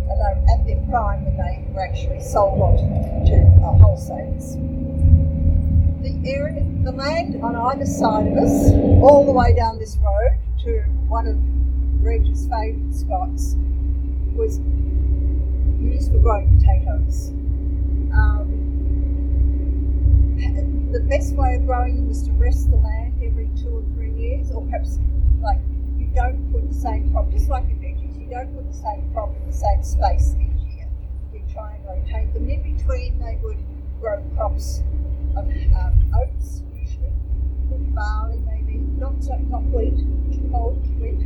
and 0.07 0.15
they 0.15 0.31
were 0.31 0.47
at 0.55 0.67
their 0.67 0.81
prime 0.89 1.25
when 1.25 1.37
they 1.37 1.65
were 1.75 1.85
actually 1.85 2.21
sold 2.21 2.61
on 2.61 2.77
to 3.27 3.37
uh, 3.67 3.77
wholesalers. 3.83 4.55
The 6.03 6.31
area, 6.31 6.63
the 6.85 6.93
land 6.93 7.43
on 7.43 7.57
either 7.57 7.87
side 7.87 8.27
of 8.29 8.39
us, 8.39 8.71
all 9.03 9.25
the 9.27 9.33
way 9.33 9.55
down 9.55 9.79
this 9.79 9.97
road 9.97 10.39
to 10.65 10.83
one 11.09 11.27
of 11.27 11.37
Reg's 12.01 12.47
favourite 12.47 12.95
spots, 12.95 13.57
was 14.35 14.59
used 15.81 16.13
for 16.13 16.19
growing 16.19 16.59
potatoes. 16.59 17.33
Um, 18.13 18.49
the 20.93 21.01
best 21.01 21.35
way 21.35 21.57
of 21.57 21.67
growing 21.67 21.97
them 21.97 22.09
was 22.09 22.23
to 22.25 22.33
rest 22.33 22.71
the 22.71 22.77
land 22.77 23.15
every 23.23 23.49
two 23.57 23.69
or 23.69 23.83
three 23.95 24.13
years, 24.13 24.51
or 24.51 24.63
perhaps 24.67 24.99
like 25.41 25.59
you 25.97 26.07
don't 26.15 26.53
put 26.53 26.69
the 26.69 26.75
same 26.75 27.11
crop, 27.13 27.31
just 27.31 27.49
like 27.49 27.65
your 27.69 27.79
veggies, 27.79 28.19
you 28.19 28.29
don't 28.29 28.55
put 28.55 28.67
the 28.71 28.77
same 28.77 29.11
crop 29.13 29.35
in 29.37 29.47
the 29.47 29.53
same 29.53 29.83
space 29.83 30.35
each 30.41 30.75
year. 30.75 30.89
You 31.33 31.43
try 31.53 31.75
and 31.77 31.85
rotate 31.87 32.33
them. 32.35 32.49
In 32.49 32.63
between, 32.77 33.19
they 33.19 33.39
would 33.43 33.59
grow 34.01 34.23
crops 34.37 34.83
of 35.37 35.49
um, 35.49 36.13
oats 36.15 36.63
usually, 36.75 37.13
barley, 37.95 38.39
maybe, 38.47 38.79
not 38.99 39.23
so 39.23 39.35
not 39.49 39.63
wheat, 39.73 39.97
cold 40.51 40.77
wheat, 41.01 41.25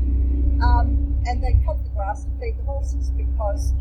um, 0.62 1.14
and 1.26 1.42
they 1.42 1.58
cut 1.64 1.82
the 1.82 1.90
grass 1.90 2.24
to 2.24 2.30
feed 2.40 2.56
the 2.58 2.62
horses 2.64 3.10
because 3.10 3.72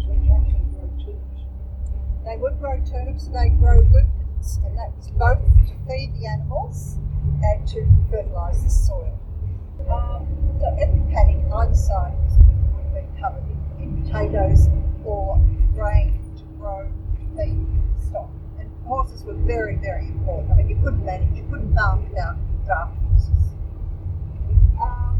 they 2.25 2.37
would 2.37 2.59
grow 2.59 2.81
turnips, 2.89 3.27
they 3.27 3.49
grow 3.49 3.77
lupins, 3.77 4.59
and 4.65 4.77
that 4.77 4.91
was 4.97 5.09
both 5.11 5.39
to 5.67 5.73
feed 5.87 6.11
the 6.19 6.25
animals 6.27 6.97
and 7.43 7.67
to 7.67 7.85
fertilise 8.09 8.61
the 8.63 8.69
soil. 8.69 9.17
Um, 9.89 10.27
so 10.59 10.75
every 10.81 10.99
paddock 11.13 11.43
either 11.53 11.75
side 11.75 12.13
would 12.73 12.83
have 12.85 12.93
been 12.93 13.21
covered 13.21 13.43
in, 13.77 13.83
in 13.83 14.03
potatoes 14.03 14.67
or 15.03 15.39
grain 15.73 16.19
to 16.37 16.43
grow 16.57 16.89
to 16.89 17.37
feed 17.37 17.67
stock. 18.09 18.29
And 18.59 18.71
horses 18.85 19.23
were 19.23 19.33
very, 19.33 19.75
very 19.75 20.07
important. 20.07 20.51
I 20.51 20.55
mean, 20.55 20.69
you 20.69 20.75
couldn't 20.83 21.05
manage, 21.05 21.35
you 21.37 21.43
couldn't 21.49 21.75
farm 21.75 22.09
without 22.09 22.37
draft 22.65 22.95
horses. 22.97 23.53
Um, 24.81 25.19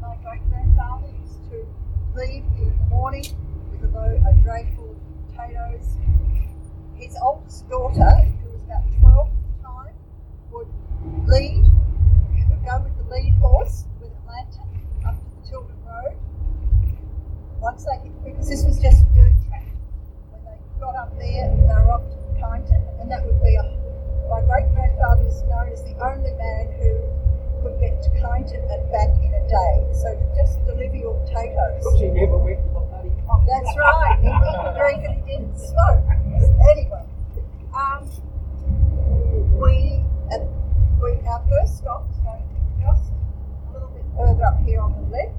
my 0.00 0.16
great 0.22 0.48
grandfather 0.48 1.08
used 1.20 1.50
to 1.50 1.66
leave 2.14 2.44
here 2.56 2.68
in 2.68 2.78
the 2.78 2.86
morning 2.86 3.24
with 3.72 3.90
a 3.90 3.92
load, 3.92 4.22
a 4.28 4.32
dray 4.42 4.72
full 4.76 4.90
of 4.90 5.28
potatoes. 5.30 5.96
His 6.96 7.16
oldest 7.22 7.68
daughter, 7.68 8.10
who 8.42 8.50
was 8.52 8.62
about 8.64 8.84
12 9.00 9.28
at 9.28 9.34
the 9.34 9.62
time, 9.62 9.94
would 10.52 10.68
lead, 11.28 11.64
would 12.50 12.64
go 12.64 12.80
with 12.82 12.96
the 12.98 13.14
lead 13.14 13.34
horse 13.40 13.84
with 14.00 14.10
a 14.10 14.22
lantern 14.26 14.68
up 15.06 15.14
to 15.14 15.30
the 15.30 15.46
Tylden 15.46 15.78
Road. 15.86 16.16
Once 17.60 17.84
they 17.84 17.98
hit, 18.02 18.24
because 18.24 18.48
this 18.48 18.64
was 18.64 18.78
just 18.80 19.02
a 19.02 19.08
dirt 19.14 19.32
track, 19.48 19.66
when 20.30 20.40
they 20.44 20.58
got 20.80 20.94
up 20.96 21.10
there, 21.18 21.50
they 21.50 21.66
were 21.66 21.92
off 21.92 22.02
to 22.10 22.16
Kyneton, 22.40 22.82
and 23.00 23.10
that 23.10 23.24
would 23.24 23.40
be 23.42 23.54
a, 23.54 23.62
my 24.30 24.40
great 24.42 24.66
grandfather 24.74 25.24
was 25.24 25.42
known 25.44 25.68
as 25.72 25.82
the 25.84 25.94
only 26.02 26.32
man 26.34 26.66
who 26.78 26.98
could 27.62 27.78
get 27.80 28.02
to 28.02 28.10
Kyneton 28.10 28.62
and 28.70 28.82
back 28.92 29.10
in 29.22 29.34
a 29.34 29.42
day. 29.48 29.74
So 29.94 30.14
to 30.14 30.26
just 30.36 30.64
deliver 30.66 30.96
your 30.96 31.14
potatoes. 31.26 31.78
Because 31.82 32.00
he 32.00 32.08
never 32.08 32.38
went 32.38 32.58
to 32.62 32.68
the 32.74 32.80
bloody 32.86 33.10
pub. 33.26 33.42
That's 33.46 33.74
right. 33.78 34.18
He 34.22 34.30
didn't 34.30 34.74
drink 34.78 35.00
and 35.06 35.14
he 35.18 35.22
didn't 35.26 35.56
smoke. 35.58 36.04
Anyway, 36.70 37.04
um, 37.74 38.06
we, 39.58 40.04
uh, 40.30 40.38
we 41.02 41.10
our 41.26 41.42
first 41.50 41.78
stop 41.78 42.06
is 42.10 42.18
going 42.22 42.42
to 42.42 42.48
be 42.54 42.60
just 42.84 43.10
a 43.10 43.72
little 43.72 43.88
bit 43.90 44.04
further 44.16 44.44
up 44.44 44.60
here 44.62 44.80
on 44.80 44.92
the 44.94 45.06
left. 45.10 45.34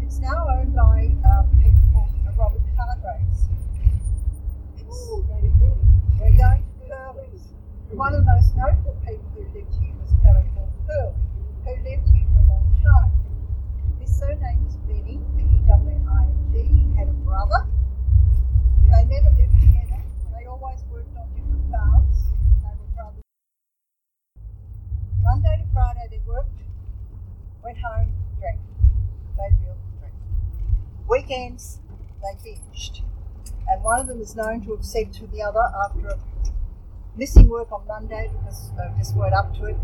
It's 0.00 0.18
now 0.20 0.46
owned 0.54 0.74
by 0.74 1.10
um, 1.26 1.50
people 1.58 1.82
called 1.92 2.14
uh, 2.26 2.32
Robert 2.38 2.62
Hargraves. 2.78 3.48
It's, 4.78 5.08
we're 5.10 6.36
going 6.36 6.62
to 6.62 6.86
Curly's. 6.88 7.42
One 7.90 8.14
of 8.14 8.24
the 8.24 8.30
most 8.30 8.54
notable 8.56 8.96
people 9.06 9.24
who 9.34 9.42
lived 9.54 9.74
here 9.80 9.94
was 9.98 10.10
a 10.12 10.18
fellow 10.22 10.44
called 10.54 10.72
Curly, 10.86 11.14
who 11.64 11.72
lived 11.90 12.08
here 12.14 12.26
for 12.34 12.40
a 12.40 12.48
long 12.50 12.66
time. 12.82 13.10
His 14.00 14.10
surname 14.18 14.64
was 14.64 14.76
Benny, 14.86 15.18
B-E-W-N-I-N-G. 15.36 16.54
He 16.54 16.96
had 16.96 17.08
a 17.08 17.16
brother. 17.26 17.66
They 18.90 19.04
never 19.06 19.30
lived 19.36 19.54
together. 19.60 20.02
They 20.34 20.46
always 20.46 20.80
worked 20.90 21.14
on 21.16 21.26
different 21.34 21.70
farms, 21.70 22.18
but 22.50 22.58
they 22.62 22.74
were 22.78 22.90
brothers. 22.94 23.24
Monday 25.22 25.56
to 25.62 25.66
Friday 25.72 26.06
they 26.10 26.20
worked, 26.26 26.58
went 27.62 27.78
home, 27.78 28.12
drank. 28.40 28.58
They 29.36 29.50
built, 29.62 29.78
drank. 30.00 30.14
Weekends 31.20 31.80
they 32.22 32.50
binged. 32.50 33.02
And 33.68 33.84
one 33.84 34.00
of 34.00 34.06
them 34.06 34.22
is 34.22 34.34
known 34.34 34.62
to 34.62 34.74
have 34.74 34.84
said 34.84 35.12
to 35.14 35.26
the 35.26 35.42
other 35.42 35.60
after 35.84 36.18
missing 37.14 37.46
work 37.50 37.70
on 37.72 37.86
Monday 37.86 38.30
because 38.32 38.70
they 38.72 38.88
just 38.96 39.14
weren't 39.14 39.34
up 39.34 39.54
to 39.56 39.66
it. 39.66 39.76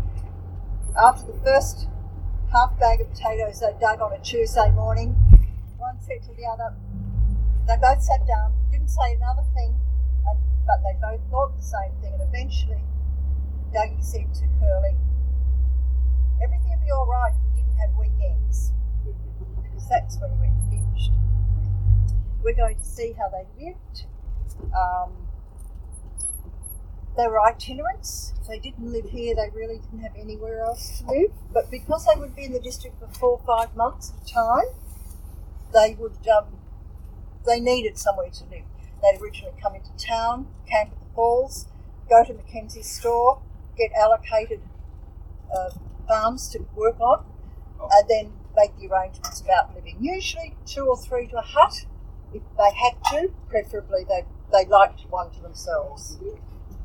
After 0.99 1.31
the 1.31 1.37
first 1.45 1.89
half 2.51 2.79
bag 2.79 3.01
of 3.01 3.11
potatoes 3.11 3.59
they 3.59 3.71
dug 3.79 4.01
on 4.01 4.13
a 4.13 4.19
Tuesday 4.19 4.71
morning, 4.71 5.13
one 5.77 6.01
said 6.01 6.23
to 6.23 6.33
the 6.33 6.45
other, 6.45 6.73
they 7.67 7.77
both 7.77 8.01
sat 8.01 8.25
down, 8.25 8.55
didn't 8.71 8.89
say 8.89 9.13
another 9.13 9.45
thing, 9.53 9.75
but 10.65 10.81
they 10.81 10.97
both 10.99 11.21
thought 11.29 11.55
the 11.55 11.61
same 11.61 11.93
thing. 12.01 12.13
And 12.13 12.23
eventually, 12.33 12.81
Dougie 13.71 14.03
said 14.03 14.33
to 14.41 14.47
Curly, 14.59 14.97
Everything 16.41 16.71
would 16.71 16.83
be 16.83 16.91
all 16.91 17.05
right 17.05 17.31
if 17.31 17.55
we 17.55 17.61
didn't 17.61 17.77
have 17.77 17.93
weekends. 17.93 18.73
Because 19.61 19.87
that's 19.87 20.17
when 20.17 20.31
he 20.31 20.37
went 20.37 20.67
We're 22.43 22.55
going 22.55 22.77
to 22.77 22.85
see 22.85 23.13
how 23.13 23.29
they 23.29 23.65
lived. 23.65 24.05
Um, 24.75 25.27
they 27.17 27.27
were 27.27 27.41
itinerants. 27.41 28.33
If 28.41 28.47
they 28.47 28.59
didn't 28.59 28.91
live 28.91 29.09
here, 29.09 29.35
they 29.35 29.49
really 29.53 29.79
didn't 29.79 30.01
have 30.01 30.15
anywhere 30.15 30.63
else 30.63 30.99
to 30.99 31.07
live. 31.07 31.31
But 31.51 31.71
because 31.71 32.05
they 32.05 32.19
would 32.19 32.35
be 32.35 32.45
in 32.45 32.53
the 32.53 32.59
district 32.59 32.99
for 32.99 33.07
four 33.07 33.29
or 33.31 33.41
five 33.45 33.75
months 33.75 34.13
at 34.15 34.29
a 34.29 34.33
time, 34.33 34.67
they 35.73 35.95
would 35.99 36.27
um, 36.27 36.45
they 37.45 37.59
needed 37.59 37.97
somewhere 37.97 38.29
to 38.29 38.43
live. 38.45 38.63
They'd 39.01 39.21
originally 39.21 39.55
come 39.61 39.75
into 39.75 39.89
town, 39.97 40.47
camp 40.69 40.91
at 40.91 40.99
the 40.99 41.13
falls, 41.15 41.67
go 42.09 42.23
to 42.23 42.33
Mackenzie's 42.33 42.89
store, 42.89 43.41
get 43.77 43.91
allocated 43.93 44.61
uh, 45.53 45.71
farms 46.07 46.49
to 46.49 46.65
work 46.75 46.99
on, 46.99 47.25
and 47.91 48.09
then 48.09 48.33
make 48.57 48.77
the 48.77 48.87
arrangements 48.87 49.41
about 49.41 49.73
living. 49.75 49.97
Usually 50.01 50.55
two 50.65 50.85
or 50.85 50.97
three 50.97 51.27
to 51.27 51.37
a 51.37 51.41
hut, 51.41 51.85
if 52.33 52.41
they 52.57 52.73
had 52.75 52.93
to. 53.11 53.31
Preferably, 53.49 54.03
they 54.09 54.25
they 54.51 54.65
liked 54.65 55.01
one 55.09 55.29
to 55.31 55.41
themselves. 55.41 56.17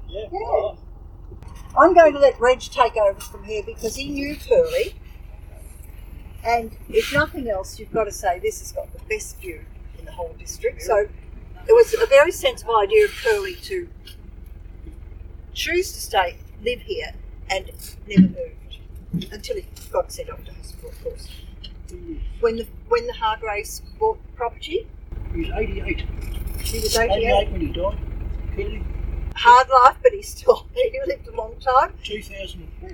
Yeah. 0.08 0.26
Yeah. 0.30 0.74
I'm 1.76 1.94
going 1.94 2.12
to 2.12 2.18
let 2.18 2.38
Reg 2.38 2.60
take 2.60 2.96
over 2.96 3.18
from 3.18 3.44
here 3.44 3.62
because 3.64 3.96
he 3.96 4.08
knew 4.10 4.36
Curly. 4.36 4.94
And 6.44 6.76
if 6.88 7.12
nothing 7.14 7.48
else, 7.48 7.78
you've 7.78 7.92
got 7.92 8.04
to 8.04 8.12
say 8.12 8.38
this 8.38 8.58
has 8.60 8.72
got 8.72 8.92
the 8.92 9.02
best 9.08 9.40
view 9.40 9.64
in 9.98 10.04
the 10.04 10.12
whole 10.12 10.34
district. 10.38 10.82
So 10.82 10.96
it 10.98 11.72
was 11.72 11.94
a 11.94 12.06
very 12.06 12.32
sensible 12.32 12.76
idea 12.76 13.04
of 13.04 13.12
Curly 13.24 13.54
to 13.54 13.88
choose 15.54 15.92
to 15.92 16.00
stay, 16.00 16.36
live 16.62 16.80
here, 16.82 17.12
and 17.48 17.70
never 18.06 18.28
moved 18.28 19.32
until 19.32 19.56
he 19.56 19.64
got 19.90 20.10
sent 20.12 20.30
off 20.30 20.44
to 20.44 20.52
hospital, 20.52 20.90
of 20.90 21.04
course. 21.04 21.28
When 22.40 22.56
the 22.56 22.66
when 22.88 23.06
the 23.06 23.12
Hargraves 23.14 23.82
bought 23.98 24.18
the 24.22 24.32
property, 24.36 24.86
He 25.34 25.40
was 25.40 25.50
88. 25.54 26.04
he 26.60 26.78
was 26.80 26.96
88 26.96 27.16
88. 27.16 27.52
when 27.52 27.60
he 27.60 27.66
died. 27.72 27.98
Kelly, 28.56 28.84
Hard 29.36 29.68
life, 29.68 29.96
but 30.02 30.12
he 30.12 30.22
still 30.22 30.66
he 30.74 31.00
lived 31.06 31.28
a 31.28 31.36
long 31.36 31.54
time. 31.60 31.94
2004. 32.02 32.90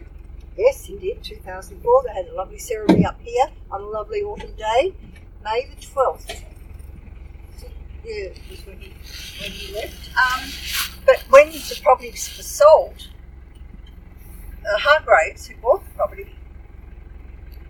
Yes, 0.57 0.85
he 0.87 0.99
did. 0.99 1.23
2004. 1.23 2.03
They 2.07 2.13
had 2.15 2.27
a 2.27 2.35
lovely 2.35 2.59
ceremony 2.59 3.07
up 3.07 3.21
here 3.23 3.47
on 3.71 3.83
a 3.83 3.87
lovely 3.87 4.23
autumn 4.23 4.53
day, 4.57 4.95
May 5.45 5.69
the 5.75 5.81
12th. 5.87 6.43
Yeah, 8.05 8.29
was 8.51 8.67
when 8.67 8.79
he 8.79 8.93
when 9.41 9.51
he 9.53 9.75
left. 9.75 10.11
Um, 10.17 10.51
but 11.05 11.25
when 11.31 11.51
the 11.53 11.81
property 11.83 12.11
was 12.11 12.21
sold, 12.47 13.09
uh, 14.65 14.79
Hargraves, 14.79 15.47
who 15.47 15.57
bought 15.57 15.85
the 15.85 15.91
property, 15.95 16.27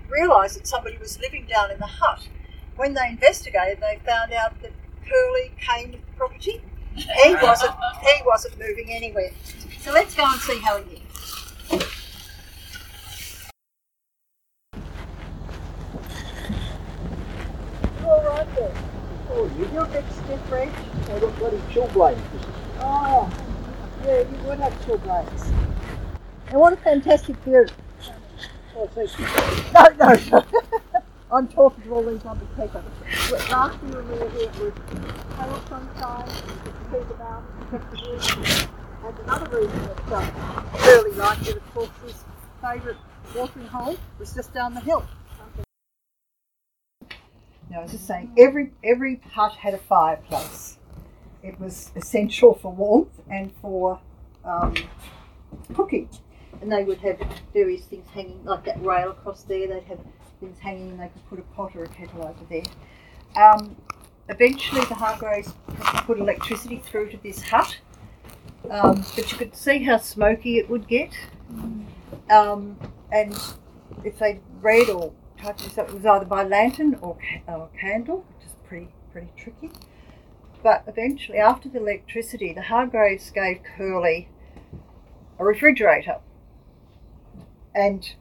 realised 0.09 0.57
that 0.57 0.67
somebody 0.67 0.97
was 0.99 1.19
living 1.21 1.47
down 1.47 1.71
in 1.71 1.79
the 1.79 1.87
hut. 1.87 2.29
When 2.77 2.95
they 2.95 3.09
investigated, 3.09 3.81
they 3.81 4.01
found 4.07 4.33
out 4.33 4.61
that 4.63 4.73
Curly 5.09 5.53
came 5.59 5.93
with 5.93 6.01
the 6.07 6.13
property. 6.17 6.63
He 6.95 7.35
wasn't. 7.43 7.75
He 8.03 8.23
wasn't 8.27 8.59
moving 8.59 8.91
anywhere. 8.91 9.31
So 9.81 9.93
let's 9.93 10.15
go 10.15 10.25
and 10.27 10.41
see 10.41 10.59
how 10.59 10.83
he 10.83 10.85
did. 10.91 11.03
You 18.01 18.07
all 18.07 18.25
right 18.25 18.57
there? 18.57 18.75
Oh, 19.31 19.51
you 19.59 19.69
You're 19.73 19.85
a 19.85 19.89
bit 19.89 20.05
stiff, 20.11 20.51
Reg. 20.51 20.71
I 21.11 21.19
got 21.21 21.37
bloody 21.39 21.59
chilblains. 21.71 22.19
Oh, 22.81 23.31
yeah, 24.05 24.21
you 24.21 24.37
would 24.47 24.59
have 24.59 24.73
chilblains. 24.85 25.53
And 26.49 26.61
what 26.61 26.73
a 26.73 26.77
fantastic 26.77 27.37
view. 27.45 27.67
No, 29.75 29.89
no. 29.99 30.45
I'm 31.33 31.49
talking 31.49 31.83
to 31.85 31.95
all 31.95 32.03
these 32.05 32.25
lovely 32.25 32.47
people. 32.57 32.83
Last 33.51 33.79
year 33.83 34.03
we 34.03 34.19
were 34.19 34.31
here, 34.31 34.49
it 34.49 34.59
was 34.59 34.73
pale 35.37 35.63
sunshine, 35.69 36.29
the 36.91 37.97
view. 37.97 38.67
And 39.05 39.19
another 39.21 39.59
reason 39.59 39.83
that 39.83 40.13
um, 40.13 40.69
Curly 40.75 41.13
liked 41.13 41.49
it, 41.49 41.57
of 41.57 41.75
course, 41.75 41.91
his 42.05 42.25
favourite 42.63 42.97
watering 43.37 43.67
hole 43.67 43.97
was 44.19 44.33
just 44.33 44.55
down 44.55 44.75
the 44.75 44.81
hill. 44.81 45.05
Now, 47.71 47.81
I 47.81 47.83
was 47.83 47.93
just 47.93 48.07
saying, 48.07 48.33
every 48.39 48.73
every 48.83 49.21
hut 49.33 49.53
had 49.53 49.75
a 49.75 49.79
fireplace. 49.79 50.79
It 51.43 51.61
was 51.61 51.91
essential 51.95 52.55
for 52.55 52.73
warmth 52.73 53.21
and 53.31 53.53
for 53.61 54.01
um, 54.45 54.75
cooking. 55.75 56.09
And 56.61 56.73
they 56.73 56.85
would 56.85 56.99
have 56.99 57.21
various 57.53 57.85
things 57.85 58.07
hanging, 58.09 58.45
like 58.45 58.65
that 58.65 58.85
rail 58.85 59.11
across 59.11 59.43
there. 59.43 59.69
They'd 59.69 59.85
have 59.85 60.01
things 60.41 60.59
hanging, 60.59 60.91
and 60.91 61.01
they 61.01 61.09
could 61.09 61.29
put 61.29 61.39
a 61.39 61.43
pot 61.55 61.77
or 61.77 61.85
a 61.85 61.89
kettle 61.89 62.25
over 62.25 62.45
there. 62.49 63.43
Um, 63.43 63.77
eventually, 64.29 64.85
the 64.87 64.95
Hargraves 64.95 65.53
put 66.05 66.19
electricity 66.19 66.83
through 66.85 67.11
to 67.11 67.17
this 67.19 67.43
hut, 67.43 67.79
um, 68.71 69.05
but 69.15 69.31
you 69.31 69.39
could 69.39 69.55
see 69.55 69.85
how 69.85 69.99
smoky 69.99 70.59
it 70.59 70.69
would 70.69 70.89
get. 70.89 71.13
Um, 72.31 72.77
and 73.13 73.39
if 74.05 74.19
they 74.19 74.41
read 74.61 74.91
or 74.91 75.13
it 75.45 75.93
was 75.93 76.05
either 76.05 76.25
by 76.25 76.43
lantern 76.43 76.97
or, 77.01 77.17
or 77.47 77.69
candle, 77.81 78.25
which 78.37 78.47
is 78.47 78.57
pretty 78.67 78.89
pretty 79.13 79.31
tricky. 79.37 79.71
But 80.63 80.85
eventually, 80.87 81.39
after 81.39 81.69
the 81.69 81.79
electricity, 81.79 82.53
the 82.53 82.63
Hargraves 82.63 83.31
gave 83.31 83.61
Curly 83.63 84.29
a 85.39 85.45
refrigerator. 85.45 86.17
And 87.79 88.13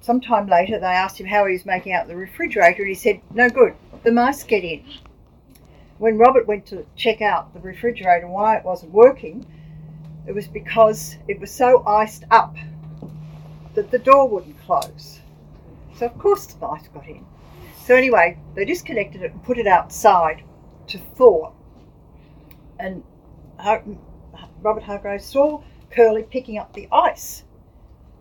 sometime 0.00 0.46
later, 0.46 0.78
they 0.78 0.86
asked 0.86 1.20
him 1.20 1.26
how 1.26 1.44
he 1.44 1.52
was 1.52 1.66
making 1.66 1.92
out 1.92 2.08
the 2.08 2.16
refrigerator, 2.16 2.80
and 2.80 2.88
he 2.88 2.94
said, 2.94 3.20
No 3.34 3.50
good, 3.50 3.74
the 4.02 4.10
mice 4.10 4.44
get 4.44 4.64
in. 4.64 4.82
When 5.98 6.16
Robert 6.16 6.46
went 6.46 6.64
to 6.66 6.86
check 6.96 7.20
out 7.20 7.52
the 7.52 7.60
refrigerator 7.60 8.26
why 8.26 8.56
it 8.56 8.64
wasn't 8.64 8.92
working, 8.92 9.44
it 10.26 10.34
was 10.34 10.48
because 10.48 11.16
it 11.28 11.38
was 11.38 11.50
so 11.50 11.84
iced 11.86 12.24
up 12.30 12.56
that 13.74 13.90
the 13.90 13.98
door 13.98 14.26
wouldn't 14.26 14.58
close. 14.62 15.20
So, 15.94 16.06
of 16.06 16.18
course, 16.18 16.46
the 16.46 16.66
mice 16.66 16.88
got 16.88 17.06
in. 17.06 17.26
So, 17.84 17.94
anyway, 17.94 18.38
they 18.54 18.64
disconnected 18.64 19.20
it 19.20 19.32
and 19.32 19.44
put 19.44 19.58
it 19.58 19.66
outside 19.66 20.42
to 20.86 20.96
thaw. 20.98 21.52
And 22.78 23.02
Robert 24.62 24.82
Hargraves 24.82 25.26
saw 25.26 25.62
Curly 25.90 26.22
picking 26.22 26.56
up 26.56 26.72
the 26.72 26.88
ice 26.90 27.44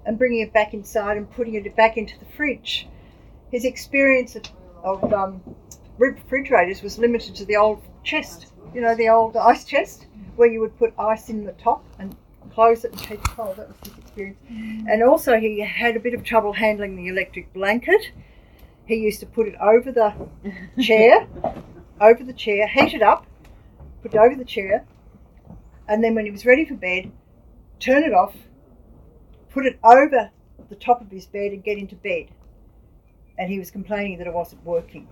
and 0.05 0.17
bringing 0.17 0.41
it 0.41 0.53
back 0.53 0.73
inside 0.73 1.17
and 1.17 1.29
putting 1.31 1.55
it 1.55 1.75
back 1.75 1.97
into 1.97 2.17
the 2.19 2.25
fridge. 2.37 2.87
His 3.51 3.65
experience 3.65 4.35
of, 4.35 4.43
of 4.83 5.13
um, 5.13 5.41
refrigerators 5.97 6.81
was 6.81 6.97
limited 6.97 7.35
to 7.35 7.45
the 7.45 7.55
old 7.55 7.81
chest, 8.03 8.47
you 8.73 8.81
know, 8.81 8.95
the 8.95 9.09
old 9.09 9.35
ice 9.37 9.65
chest, 9.65 10.07
where 10.35 10.49
you 10.49 10.59
would 10.59 10.77
put 10.77 10.93
ice 10.99 11.29
in 11.29 11.45
the 11.45 11.53
top 11.53 11.83
and 11.99 12.15
close 12.51 12.85
it 12.85 12.91
and 12.91 13.01
keep 13.01 13.11
it 13.11 13.23
cold. 13.23 13.57
That 13.57 13.69
was 13.69 13.77
his 13.83 13.97
experience. 13.97 14.37
And 14.49 15.03
also, 15.03 15.39
he 15.39 15.59
had 15.61 15.95
a 15.95 15.99
bit 15.99 16.13
of 16.13 16.23
trouble 16.23 16.53
handling 16.53 16.95
the 16.95 17.07
electric 17.07 17.53
blanket. 17.53 18.11
He 18.85 18.95
used 18.95 19.19
to 19.21 19.25
put 19.25 19.47
it 19.47 19.55
over 19.59 19.91
the 19.91 20.13
chair, 20.81 21.27
over 21.99 22.23
the 22.23 22.33
chair, 22.33 22.67
heat 22.67 22.93
it 22.93 23.01
up, 23.01 23.25
put 24.03 24.13
it 24.13 24.17
over 24.17 24.35
the 24.35 24.45
chair, 24.45 24.85
and 25.87 26.03
then 26.03 26.15
when 26.15 26.25
he 26.25 26.31
was 26.31 26.45
ready 26.45 26.65
for 26.65 26.75
bed, 26.75 27.11
turn 27.79 28.03
it 28.03 28.13
off, 28.13 28.35
put 29.55 29.65
it 29.65 29.79
over 29.83 30.29
the 30.69 30.75
top 30.75 30.99
of 30.99 31.09
his 31.09 31.25
bed, 31.25 31.53
and 31.53 31.63
get 31.63 31.77
into 31.77 31.95
bed. 31.95 32.27
And 33.37 33.49
he 33.49 33.57
was 33.57 33.71
complaining 33.71 34.17
that 34.17 34.27
it 34.27 34.33
wasn't 34.33 34.63
working. 34.65 35.07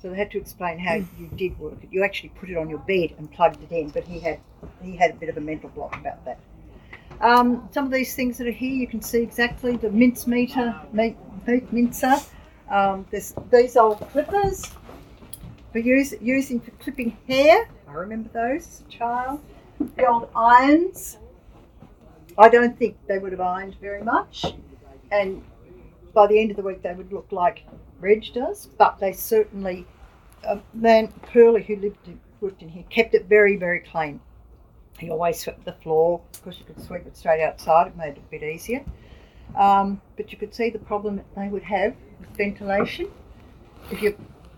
So 0.00 0.10
they 0.10 0.16
had 0.16 0.30
to 0.30 0.38
explain 0.38 0.78
how 0.78 0.94
you 0.94 1.28
did 1.34 1.58
work 1.58 1.82
it. 1.82 1.88
You 1.90 2.04
actually 2.04 2.28
put 2.40 2.50
it 2.50 2.56
on 2.56 2.68
your 2.70 2.78
bed 2.78 3.14
and 3.18 3.30
plugged 3.32 3.60
it 3.62 3.74
in, 3.74 3.88
but 3.90 4.04
he 4.04 4.20
had 4.20 4.38
he 4.80 4.96
had 4.96 5.10
a 5.10 5.14
bit 5.14 5.28
of 5.28 5.36
a 5.38 5.40
mental 5.40 5.70
block 5.70 5.96
about 5.96 6.24
that. 6.24 6.38
Um, 7.20 7.68
some 7.72 7.86
of 7.86 7.90
these 7.90 8.14
things 8.14 8.38
that 8.38 8.46
are 8.46 8.52
here, 8.52 8.74
you 8.74 8.86
can 8.86 9.02
see 9.02 9.22
exactly 9.22 9.76
the 9.76 9.90
mince 9.90 10.26
meter, 10.26 10.80
meat, 10.92 11.16
meat 11.46 11.72
mincer. 11.72 12.16
Um, 12.70 13.06
there's 13.10 13.34
these 13.50 13.76
old 13.76 13.98
clippers 14.10 14.70
for 15.72 15.78
use, 15.78 16.14
using 16.20 16.60
for 16.60 16.70
clipping 16.72 17.16
hair. 17.26 17.68
I 17.88 17.92
remember 17.92 18.28
those 18.32 18.66
as 18.66 18.82
a 18.86 18.90
child. 18.90 19.40
The 19.96 20.06
old 20.06 20.28
irons. 20.36 21.18
I 22.36 22.48
don't 22.48 22.76
think 22.78 22.96
they 23.06 23.18
would 23.18 23.32
have 23.32 23.40
ironed 23.40 23.76
very 23.80 24.02
much, 24.02 24.44
and 25.10 25.42
by 26.12 26.26
the 26.26 26.38
end 26.38 26.50
of 26.50 26.56
the 26.56 26.62
week 26.62 26.82
they 26.82 26.94
would 26.94 27.12
look 27.12 27.30
like 27.30 27.64
Reg 28.00 28.32
does. 28.32 28.66
But 28.78 28.98
they 28.98 29.12
certainly, 29.12 29.86
uh, 30.46 30.58
man 30.72 31.08
Pearlie 31.32 31.62
who 31.62 31.76
lived 31.76 32.06
in, 32.06 32.20
worked 32.40 32.62
in 32.62 32.68
here 32.68 32.84
kept 32.90 33.14
it 33.14 33.26
very 33.26 33.56
very 33.56 33.80
clean. 33.80 34.20
He 34.98 35.10
always 35.10 35.40
swept 35.40 35.64
the 35.64 35.72
floor 35.72 36.20
because 36.32 36.58
you 36.58 36.64
could 36.64 36.80
sweep 36.80 37.06
it 37.06 37.16
straight 37.16 37.42
outside. 37.42 37.88
It 37.88 37.96
made 37.96 38.10
it 38.10 38.18
a 38.18 38.30
bit 38.30 38.42
easier. 38.42 38.84
Um, 39.56 40.00
but 40.16 40.32
you 40.32 40.38
could 40.38 40.54
see 40.54 40.70
the 40.70 40.78
problem 40.78 41.16
that 41.16 41.34
they 41.36 41.48
would 41.48 41.62
have 41.64 41.94
with 42.20 42.28
ventilation. 42.36 43.10
If 43.90 44.02
you 44.02 44.16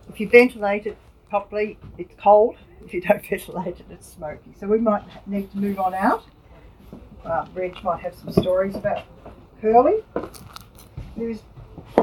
if 0.08 0.20
you 0.20 0.28
ventilate 0.28 0.86
it 0.86 0.96
properly, 1.28 1.78
it's 1.98 2.14
cold. 2.18 2.56
If 2.84 2.94
you 2.94 3.00
don't 3.00 3.24
ventilate 3.28 3.80
it, 3.80 3.86
it's 3.90 4.12
smoky. 4.12 4.54
So 4.58 4.66
we 4.66 4.78
might 4.78 5.02
need 5.26 5.50
to 5.52 5.58
move 5.58 5.78
on 5.78 5.94
out. 5.94 6.24
Uh, 7.26 7.44
Reg 7.54 7.82
might 7.82 8.00
have 8.02 8.14
some 8.14 8.30
stories 8.30 8.76
about 8.76 9.02
Curly. 9.60 10.04
He 11.16 11.36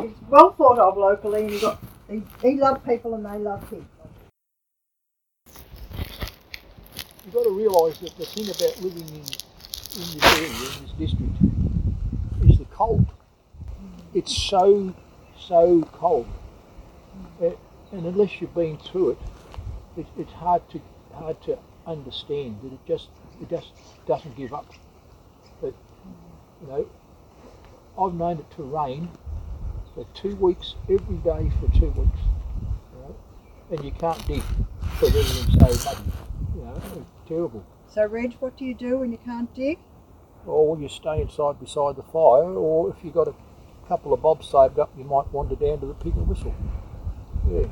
he's 0.01 0.11
well 0.29 0.51
thought 0.51 0.77
of 0.77 0.97
locally, 0.97 1.43
and 1.43 1.49
he 1.49 1.61
got 1.61 1.81
he, 2.09 2.23
he 2.41 2.59
loved 2.59 2.85
people 2.85 3.15
and 3.15 3.25
they 3.25 3.37
loved 3.37 3.71
him. 3.71 3.87
You've 7.23 7.33
got 7.33 7.43
to 7.43 7.51
realise 7.51 7.99
that 7.99 8.17
the 8.17 8.25
thing 8.25 8.49
about 8.49 8.81
living 8.81 9.07
in, 9.07 9.15
in 9.15 9.23
this 9.23 10.37
area, 10.37 10.49
in 10.49 10.83
this 10.83 10.91
district, 10.99 11.35
is 12.43 12.57
the 12.57 12.65
cold. 12.65 13.05
It's 14.13 14.35
so, 14.35 14.93
so 15.39 15.83
cold. 15.93 16.27
Uh, 17.41 17.51
and 17.93 18.05
unless 18.05 18.41
you've 18.41 18.53
been 18.53 18.77
through 18.77 19.11
it, 19.11 19.17
it, 19.95 20.05
it's 20.17 20.33
hard 20.33 20.67
to 20.71 20.81
hard 21.13 21.41
to 21.43 21.57
understand 21.87 22.59
that 22.61 22.73
it 22.73 22.79
just 22.85 23.07
it 23.41 23.49
just 23.49 23.71
doesn't 24.05 24.35
give 24.35 24.53
up. 24.53 24.65
Know, 26.67 26.87
I've 27.99 28.13
known 28.13 28.39
it 28.39 28.49
to 28.55 28.63
rain 28.63 29.09
for 29.93 30.05
two 30.13 30.35
weeks 30.37 30.75
every 30.89 31.17
day 31.17 31.51
for 31.59 31.67
two 31.77 31.89
weeks, 31.89 32.19
and 33.69 33.83
you 33.83 33.91
can't 33.91 34.25
dig 34.25 34.41
because 34.79 35.15
everything's 35.15 35.83
so 35.83 35.89
muddy. 35.89 36.11
You 36.55 36.61
know, 36.61 36.73
it's 36.75 37.27
terrible. 37.27 37.65
So 37.89 38.05
Reg, 38.05 38.35
what 38.39 38.57
do 38.57 38.65
you 38.65 38.73
do 38.73 38.99
when 38.99 39.11
you 39.11 39.17
can't 39.17 39.53
dig? 39.53 39.77
Or 40.45 40.79
you 40.79 40.87
stay 40.89 41.21
inside 41.21 41.59
beside 41.59 41.95
the 41.95 42.03
fire, 42.03 42.53
or 42.53 42.89
if 42.89 43.03
you've 43.03 43.13
got 43.13 43.27
a 43.27 43.35
couple 43.87 44.13
of 44.13 44.21
bobs 44.21 44.49
saved 44.49 44.79
up, 44.79 44.91
you 44.97 45.03
might 45.03 45.31
wander 45.31 45.55
down 45.55 45.79
to 45.81 45.85
the 45.85 45.93
pig 45.93 46.15
and 46.15 46.27
whistle. 46.27 46.55
Yeah. 47.51 47.67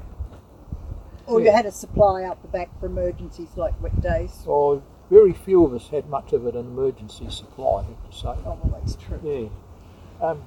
Or 1.26 1.40
you 1.40 1.52
had 1.52 1.66
a 1.66 1.72
supply 1.72 2.24
out 2.24 2.42
the 2.42 2.50
back 2.50 2.78
for 2.80 2.88
emergencies 2.88 3.50
like 3.56 3.82
wet 3.82 4.02
days? 4.02 4.44
Well, 4.46 4.84
very 5.12 5.34
few 5.34 5.66
of 5.66 5.74
us 5.74 5.90
had 5.90 6.08
much 6.08 6.32
of 6.32 6.46
an 6.46 6.56
emergency 6.56 7.30
supply, 7.30 7.82
I 7.82 7.84
have 7.84 8.10
to 8.10 8.18
say. 8.18 8.28
Oh, 8.30 8.58
well, 8.64 8.80
that's 8.80 8.96
true. 8.96 9.20
Yeah. 9.22 10.26
Um, 10.26 10.42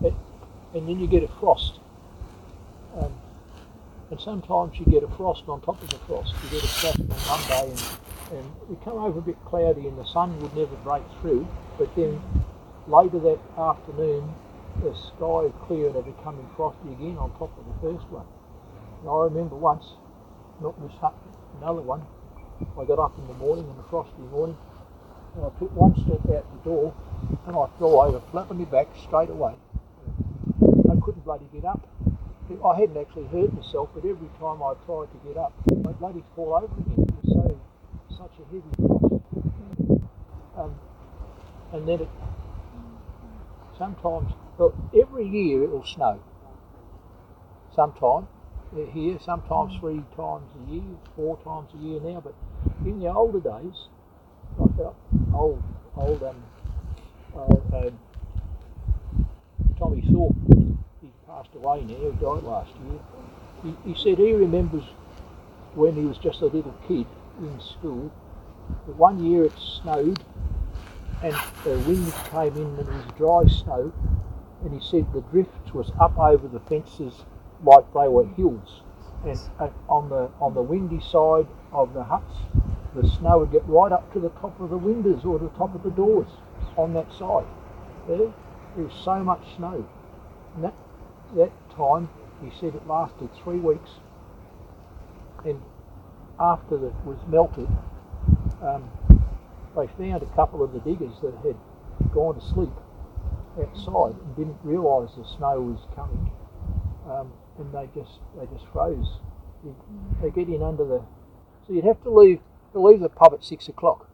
it, 0.00 0.14
and 0.72 0.88
then 0.88 1.00
you 1.00 1.08
get 1.08 1.24
a 1.24 1.28
frost. 1.40 1.80
Um, 2.96 3.12
and 4.10 4.20
sometimes 4.20 4.78
you 4.78 4.86
get 4.86 5.02
a 5.02 5.08
frost 5.08 5.42
on 5.48 5.60
top 5.60 5.82
of 5.82 5.90
the 5.90 5.98
frost. 6.06 6.32
You 6.44 6.50
get 6.50 6.62
a 6.62 6.68
frost 6.68 7.00
on 7.00 7.08
Monday 7.08 7.70
and, 8.30 8.38
and 8.38 8.52
it 8.70 8.84
come 8.84 8.96
over 8.96 9.18
a 9.18 9.22
bit 9.22 9.36
cloudy 9.44 9.88
and 9.88 9.98
the 9.98 10.06
sun 10.06 10.38
would 10.40 10.54
never 10.54 10.76
break 10.84 11.02
through. 11.20 11.48
But 11.76 11.94
then 11.96 12.22
later 12.86 13.18
that 13.18 13.40
afternoon, 13.58 14.32
the 14.84 14.94
sky 14.94 15.50
is 15.50 15.54
clear 15.66 15.88
and 15.88 15.96
it 15.96 16.16
becoming 16.16 16.48
frosty 16.54 16.92
again 16.92 17.18
on 17.18 17.32
top 17.32 17.50
of 17.58 17.66
the 17.66 17.90
first 17.90 18.08
one. 18.10 18.26
And 19.00 19.10
I 19.10 19.24
remember 19.24 19.56
once, 19.56 19.84
not 20.62 20.80
this 20.80 20.96
hut, 21.00 21.14
another 21.60 21.82
one, 21.82 22.06
I 22.78 22.84
got 22.84 22.98
up 22.98 23.18
in 23.18 23.26
the 23.26 23.34
morning, 23.34 23.64
in 23.64 23.78
a 23.78 23.88
frosty 23.88 24.22
morning, 24.30 24.56
and 25.34 25.44
I 25.44 25.48
took 25.58 25.74
one 25.74 25.94
step 25.96 26.20
out 26.34 26.44
the 26.52 26.70
door 26.70 26.94
and 27.46 27.56
I 27.56 27.66
fell 27.78 28.00
over, 28.00 28.20
flat 28.30 28.50
on 28.50 28.58
my 28.58 28.64
back 28.64 28.88
straight 29.02 29.30
away. 29.30 29.54
I 30.90 30.96
couldn't 31.02 31.24
bloody 31.24 31.46
get 31.52 31.64
up. 31.64 31.86
I 32.64 32.80
hadn't 32.80 32.96
actually 32.96 33.26
hurt 33.26 33.52
myself, 33.54 33.90
but 33.94 34.04
every 34.04 34.28
time 34.40 34.62
I 34.62 34.74
tried 34.84 35.06
to 35.12 35.18
get 35.26 35.36
up, 35.36 35.52
I'd 35.70 35.98
bloody 35.98 36.24
fall 36.34 36.54
over 36.54 36.66
again. 36.66 37.06
It 37.06 37.14
was 37.22 37.32
so, 37.32 37.60
such 38.18 38.32
a 38.40 38.44
heavy 38.50 38.62
frost. 38.76 39.22
Um, 40.58 40.74
and 41.72 41.86
then 41.86 42.00
it, 42.00 42.08
sometimes, 43.78 44.32
well, 44.58 44.74
every 45.00 45.28
year 45.28 45.62
it'll 45.64 45.84
snow. 45.84 46.20
Sometime 47.74 48.26
here, 48.92 49.18
sometimes 49.24 49.78
three 49.78 50.02
times 50.16 50.48
a 50.58 50.72
year, 50.72 50.82
four 51.16 51.36
times 51.38 51.70
a 51.74 51.84
year 51.84 52.00
now. 52.00 52.20
But 52.20 52.34
in 52.84 53.00
the 53.00 53.12
older 53.12 53.40
days, 53.40 53.88
like 54.58 54.76
that 54.76 54.94
old, 55.34 55.62
old 55.96 56.22
um, 56.22 56.42
uh, 57.36 57.90
Tommy 59.78 60.02
Thorpe, 60.10 60.36
he 61.00 61.10
passed 61.26 61.54
away 61.54 61.82
now. 61.82 61.94
He 61.94 62.10
died 62.20 62.42
last 62.42 62.70
year. 62.84 63.00
He, 63.62 63.92
he 63.92 64.02
said 64.02 64.18
he 64.18 64.32
remembers 64.32 64.84
when 65.74 65.94
he 65.94 66.04
was 66.04 66.18
just 66.18 66.40
a 66.40 66.46
little 66.46 66.74
kid 66.88 67.06
in 67.40 67.60
school. 67.60 68.10
That 68.86 68.96
one 68.96 69.24
year 69.24 69.44
it 69.44 69.52
snowed, 69.82 70.20
and 71.22 71.34
the 71.64 71.78
wind 71.80 72.12
came 72.30 72.56
in 72.56 72.78
and 72.78 72.80
it 72.80 72.86
was 72.86 73.04
dry 73.16 73.46
snow, 73.46 73.92
and 74.64 74.72
he 74.72 74.86
said 74.86 75.12
the 75.12 75.22
drifts 75.22 75.72
was 75.74 75.92
up 76.00 76.18
over 76.18 76.48
the 76.48 76.60
fences 76.60 77.24
like 77.64 77.84
they 77.92 78.08
were 78.08 78.26
hills, 78.26 78.82
and 79.24 79.38
uh, 79.58 79.68
on 79.88 80.08
the 80.08 80.30
on 80.40 80.54
the 80.54 80.62
windy 80.62 81.00
side 81.00 81.46
of 81.72 81.94
the 81.94 82.04
huts, 82.04 82.34
the 82.94 83.08
snow 83.18 83.38
would 83.38 83.52
get 83.52 83.66
right 83.66 83.92
up 83.92 84.12
to 84.12 84.20
the 84.20 84.30
top 84.30 84.58
of 84.60 84.70
the 84.70 84.78
windows 84.78 85.24
or 85.24 85.38
the 85.38 85.48
top 85.50 85.74
of 85.74 85.82
the 85.82 85.90
doors 85.90 86.28
on 86.76 86.92
that 86.94 87.10
side. 87.12 87.46
There, 88.08 88.32
was 88.76 88.92
so 89.04 89.22
much 89.22 89.42
snow. 89.56 89.86
And 90.54 90.64
that 90.64 90.74
that 91.36 91.52
time, 91.76 92.08
he 92.42 92.50
said 92.58 92.74
it 92.74 92.86
lasted 92.86 93.28
three 93.42 93.58
weeks, 93.58 93.90
and 95.44 95.60
after 96.38 96.74
it 96.74 96.94
was 97.04 97.18
melted, 97.28 97.68
um, 98.62 98.90
they 99.76 99.86
found 99.98 100.22
a 100.22 100.34
couple 100.34 100.62
of 100.64 100.72
the 100.72 100.80
diggers 100.80 101.14
that 101.22 101.34
had 101.44 101.56
gone 102.12 102.34
to 102.34 102.40
sleep 102.40 102.72
outside 103.60 104.14
and 104.20 104.36
didn't 104.36 104.58
realise 104.62 105.10
the 105.16 105.24
snow 105.36 105.60
was 105.60 105.80
coming, 105.94 106.30
um, 107.08 107.32
and 107.58 107.72
they 107.72 107.88
just 107.94 108.18
they 108.38 108.46
just 108.46 108.66
froze. 108.72 109.18
They 110.22 110.30
get 110.30 110.48
in 110.48 110.62
under 110.62 110.84
the, 110.84 111.04
so 111.70 111.76
you'd 111.76 111.84
have 111.84 112.02
to 112.02 112.10
leave 112.10 112.40
to 112.72 112.80
leave 112.80 112.98
the 112.98 113.08
pub 113.08 113.32
at 113.32 113.44
six 113.44 113.68
o'clock. 113.68 114.08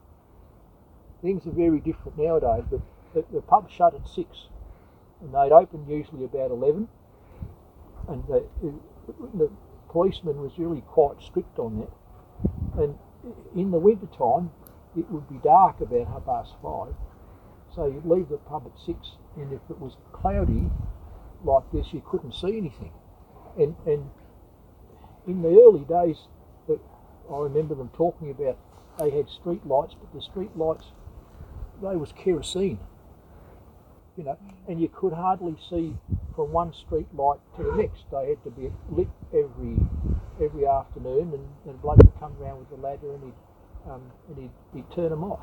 Things 1.23 1.47
are 1.47 1.51
very 1.51 1.79
different 1.79 2.15
nowadays, 2.15 2.63
but 2.69 2.81
the, 3.15 3.25
the 3.33 3.41
pub 3.41 3.71
shut 3.71 3.95
at 3.95 4.07
six, 4.07 4.49
and 5.21 5.33
they'd 5.33 5.51
open 5.51 5.87
usually 5.89 6.23
about 6.23 6.51
eleven, 6.51 6.87
and 8.07 8.23
the, 8.27 8.45
the 9.33 9.49
policeman 9.89 10.39
was 10.39 10.51
really 10.59 10.81
quite 10.81 11.19
strict 11.19 11.57
on 11.57 11.79
that. 11.79 12.83
And 12.83 12.99
in 13.55 13.71
the 13.71 13.79
winter 13.79 14.05
time, 14.15 14.51
it 14.95 15.09
would 15.09 15.27
be 15.27 15.39
dark 15.43 15.81
about 15.81 16.07
half 16.07 16.25
past 16.25 16.53
five, 16.61 16.93
so 17.73 17.87
you'd 17.87 18.05
leave 18.05 18.29
the 18.29 18.37
pub 18.37 18.71
at 18.71 18.79
six, 18.79 19.13
and 19.35 19.51
if 19.51 19.61
it 19.71 19.79
was 19.79 19.97
cloudy 20.13 20.69
like 21.43 21.63
this, 21.73 21.87
you 21.91 22.03
couldn't 22.07 22.33
see 22.33 22.55
anything. 22.55 22.91
And 23.57 23.75
and 23.87 24.11
in 25.25 25.41
the 25.41 25.59
early 25.59 25.85
days, 25.85 26.27
I 27.31 27.37
remember 27.39 27.75
them 27.75 27.89
talking 27.93 28.31
about, 28.31 28.57
they 28.99 29.09
had 29.09 29.29
street 29.29 29.65
lights, 29.65 29.95
but 29.99 30.13
the 30.13 30.21
street 30.21 30.55
lights 30.55 30.85
they 31.81 31.95
was 31.95 32.11
kerosene, 32.11 32.79
you 34.17 34.23
know, 34.23 34.37
and 34.67 34.81
you 34.81 34.89
could 34.89 35.13
hardly 35.13 35.55
see 35.69 35.95
from 36.35 36.51
one 36.51 36.73
street 36.73 37.07
light 37.13 37.39
to 37.55 37.63
the 37.63 37.71
next. 37.73 38.05
They 38.11 38.29
had 38.29 38.43
to 38.43 38.51
be 38.51 38.71
lit 38.89 39.09
every 39.31 39.77
every 40.41 40.67
afternoon, 40.67 41.33
and, 41.33 41.47
and 41.65 41.81
bloke 41.81 41.97
would 41.97 42.19
come 42.19 42.35
round 42.39 42.59
with 42.59 42.79
a 42.79 42.81
ladder 42.81 43.13
and 43.13 43.23
he'd 43.23 43.91
um, 43.91 44.01
and 44.27 44.37
he'd, 44.37 44.51
he'd 44.73 44.91
turn 44.95 45.09
them 45.09 45.23
off 45.23 45.39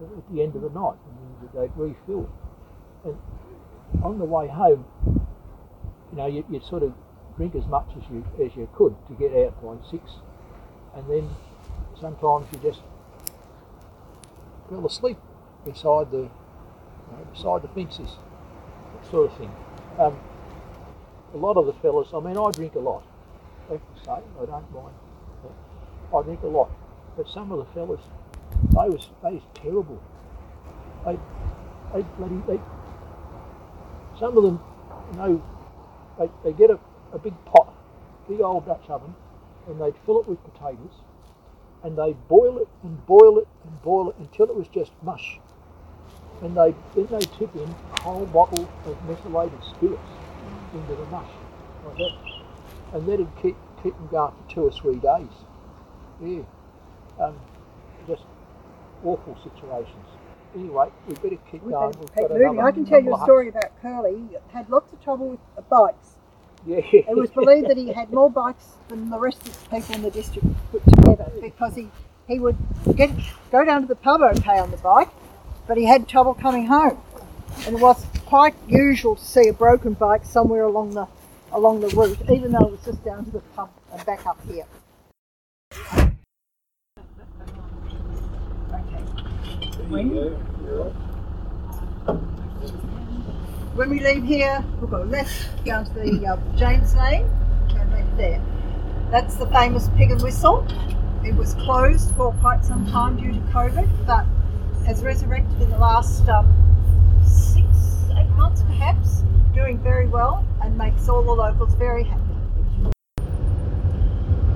at 0.00 0.34
the 0.34 0.42
end 0.42 0.56
of 0.56 0.62
the 0.62 0.70
night, 0.70 0.96
and 1.06 1.50
they'd 1.54 1.76
refill. 1.76 2.28
And 3.04 3.16
on 4.02 4.18
the 4.18 4.24
way 4.24 4.48
home, 4.48 4.84
you 6.10 6.16
know, 6.16 6.26
you, 6.26 6.44
you'd 6.50 6.64
sort 6.64 6.82
of 6.82 6.92
drink 7.36 7.54
as 7.54 7.66
much 7.66 7.88
as 7.96 8.02
you 8.10 8.24
as 8.44 8.56
you 8.56 8.68
could 8.74 8.96
to 9.08 9.14
get 9.14 9.32
out 9.36 9.62
by 9.62 9.76
six, 9.90 10.02
and 10.98 11.08
then 11.08 11.30
sometimes 11.98 12.46
you 12.52 12.58
just 12.58 12.80
fell 14.68 14.84
asleep 14.84 15.16
beside 15.64 16.10
the 16.10 16.18
you 16.18 16.28
know, 17.12 17.24
beside 17.32 17.62
the 17.62 17.68
fences, 17.68 18.16
that 18.94 19.10
sort 19.10 19.30
of 19.30 19.38
thing. 19.38 19.50
Um, 19.98 20.18
a 21.34 21.36
lot 21.36 21.56
of 21.56 21.66
the 21.66 21.72
fellas, 21.74 22.08
I 22.12 22.20
mean, 22.20 22.36
I 22.36 22.50
drink 22.50 22.74
a 22.74 22.80
lot. 22.80 23.04
I 23.68 23.72
have 23.72 23.80
to 23.80 24.04
say, 24.04 24.10
I 24.10 24.46
don't 24.46 24.72
mind. 24.72 24.94
I 26.14 26.22
drink 26.22 26.42
a 26.42 26.46
lot, 26.46 26.70
but 27.16 27.28
some 27.28 27.52
of 27.52 27.58
the 27.58 27.72
fellas, 27.74 28.00
they 28.70 28.88
was 28.88 29.08
they 29.22 29.34
was 29.34 29.42
terrible. 29.54 30.02
They 31.04 31.18
they 31.94 32.02
bloody 32.16 32.42
they. 32.48 32.60
Some 34.18 34.36
of 34.36 34.42
them, 34.42 34.60
you 35.12 35.18
know, 35.18 35.42
they, 36.18 36.30
they 36.42 36.52
get 36.52 36.70
a, 36.70 36.78
a 37.12 37.18
big 37.18 37.34
pot, 37.44 37.72
big 38.28 38.40
old 38.40 38.66
Dutch 38.66 38.88
oven, 38.88 39.14
and 39.68 39.80
they'd 39.80 39.94
fill 40.04 40.20
it 40.20 40.28
with 40.28 40.42
potatoes, 40.44 41.02
and 41.84 41.96
they'd 41.96 42.16
boil 42.28 42.58
it 42.58 42.68
and 42.82 43.04
boil 43.06 43.38
it 43.38 43.48
and 43.64 43.82
boil 43.82 44.10
it 44.10 44.16
until 44.18 44.46
it 44.46 44.56
was 44.56 44.66
just 44.68 44.92
mush. 45.02 45.38
And 46.42 46.56
they 46.56 46.74
then 46.94 47.06
they 47.10 47.26
tip 47.38 47.54
in 47.54 47.74
a 47.94 48.00
whole 48.00 48.26
bottle 48.26 48.68
of 48.86 49.08
methylated 49.08 49.62
spirits 49.64 50.10
into 50.72 50.94
the 50.94 51.04
mush, 51.06 51.30
like 51.84 51.96
that, 51.96 52.94
and 52.94 53.08
that'd 53.08 53.28
keep 53.42 53.56
keep 53.82 53.94
them 53.94 54.08
going 54.08 54.32
for 54.32 54.54
two 54.54 54.62
or 54.62 54.70
three 54.72 54.96
days. 54.96 55.34
Yeah, 56.20 56.42
um, 57.20 57.38
just 58.06 58.24
awful 59.04 59.36
situations. 59.42 60.06
Anyway, 60.54 60.88
we 61.06 61.14
better 61.16 61.36
keep 61.50 61.62
We've 61.62 61.72
going. 61.72 61.94
We've 61.98 62.14
keep 62.14 62.30
moving. 62.30 62.60
I 62.60 62.70
can 62.70 62.84
tell 62.86 63.02
you 63.02 63.14
a 63.14 63.18
story 63.20 63.48
about 63.48 63.70
Curly. 63.82 64.22
Had 64.52 64.70
lots 64.70 64.92
of 64.92 65.02
trouble 65.02 65.28
with 65.30 65.68
bikes. 65.68 66.17
Yeah. 66.66 66.80
It 66.92 67.16
was 67.16 67.30
believed 67.30 67.68
that 67.68 67.76
he 67.76 67.92
had 67.92 68.12
more 68.12 68.30
bikes 68.30 68.66
than 68.88 69.10
the 69.10 69.18
rest 69.18 69.46
of 69.46 69.70
the 69.70 69.76
people 69.76 69.94
in 69.94 70.02
the 70.02 70.10
district 70.10 70.46
put 70.70 70.84
together 70.84 71.30
because 71.40 71.74
he, 71.74 71.88
he 72.26 72.38
would 72.38 72.56
get 72.96 73.10
go 73.50 73.64
down 73.64 73.82
to 73.82 73.86
the 73.88 73.96
pub 73.96 74.22
okay 74.22 74.58
on 74.58 74.70
the 74.70 74.76
bike, 74.78 75.08
but 75.66 75.76
he 75.76 75.84
had 75.84 76.08
trouble 76.08 76.34
coming 76.34 76.66
home. 76.66 76.98
And 77.66 77.76
it 77.76 77.80
was 77.80 78.04
quite 78.26 78.54
usual 78.68 79.16
to 79.16 79.24
see 79.24 79.48
a 79.48 79.52
broken 79.52 79.94
bike 79.94 80.24
somewhere 80.24 80.64
along 80.64 80.94
the 80.94 81.06
along 81.52 81.80
the 81.80 81.88
route, 81.88 82.18
even 82.30 82.52
though 82.52 82.66
it 82.66 82.70
was 82.72 82.84
just 82.84 83.04
down 83.04 83.24
to 83.24 83.30
the 83.30 83.40
pub 83.56 83.70
and 83.92 84.04
back 84.04 84.26
up 84.26 84.38
here. 84.46 84.66
Okay. 89.90 91.07
When 93.78 93.90
we 93.90 94.00
leave 94.00 94.24
here, 94.24 94.64
we'll 94.80 94.90
go 94.90 95.04
left 95.04 95.64
down 95.64 95.84
to 95.84 95.94
the 95.94 96.26
uh, 96.26 96.56
James 96.56 96.96
Lane, 96.96 97.30
and 97.76 97.92
left 97.92 98.16
there. 98.16 98.42
That's 99.12 99.36
the 99.36 99.46
famous 99.46 99.88
Pig 99.96 100.10
and 100.10 100.20
Whistle. 100.20 100.66
It 101.24 101.36
was 101.36 101.54
closed 101.54 102.12
for 102.16 102.32
quite 102.40 102.64
some 102.64 102.90
time 102.90 103.18
due 103.18 103.32
to 103.32 103.38
COVID, 103.52 103.88
but 104.04 104.26
has 104.84 105.04
resurrected 105.04 105.62
in 105.62 105.70
the 105.70 105.78
last 105.78 106.28
um, 106.28 106.52
six, 107.24 107.68
eight 108.18 108.28
months 108.30 108.62
perhaps, 108.62 109.22
doing 109.54 109.78
very 109.78 110.08
well 110.08 110.44
and 110.60 110.76
makes 110.76 111.08
all 111.08 111.22
the 111.22 111.30
locals 111.30 111.72
very 111.74 112.02
happy. 112.02 112.34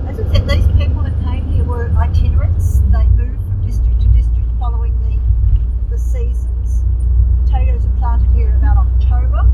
As 0.09 0.19
I 0.19 0.33
said, 0.33 0.51
these 0.51 0.67
people 0.77 1.05
that 1.05 1.15
came 1.23 1.47
here 1.53 1.63
were 1.63 1.89
itinerants. 1.97 2.81
They 2.91 3.05
moved 3.05 3.39
from 3.47 3.65
district 3.65 4.01
to 4.01 4.09
district 4.09 4.49
following 4.59 4.99
the, 5.05 5.95
the 5.95 5.99
seasons. 6.03 6.83
Potatoes 7.53 7.85
are 7.85 7.99
planted 7.99 8.31
here 8.35 8.49
in 8.49 8.57
about 8.57 8.79
October. 8.79 9.45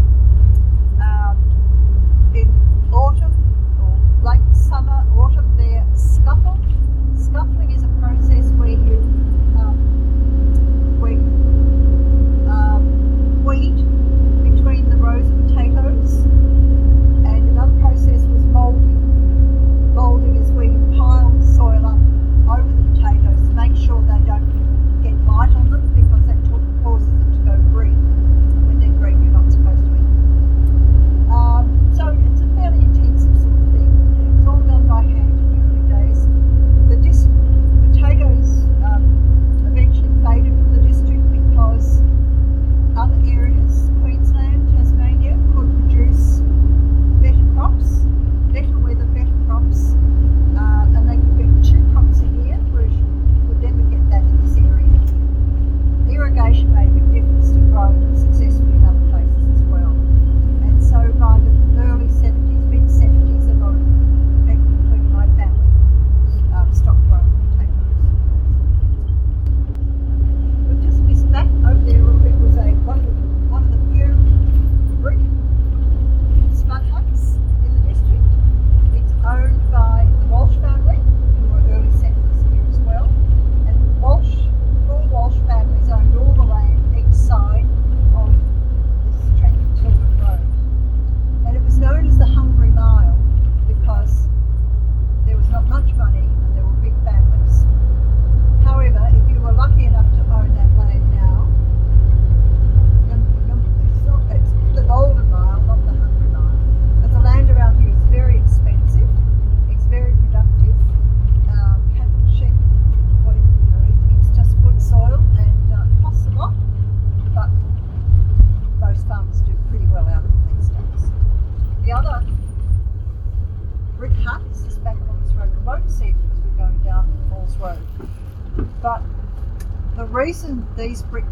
Reason 130.06 130.66
these 130.76 131.02
brick 131.02 131.24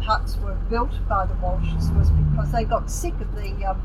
huts 0.00 0.36
were 0.38 0.54
built 0.70 0.90
by 1.08 1.26
the 1.26 1.34
Walshes 1.34 1.96
was 1.96 2.10
because 2.10 2.52
they 2.52 2.64
got 2.64 2.90
sick 2.90 3.14
of 3.20 3.34
the 3.34 3.64
um, 3.64 3.80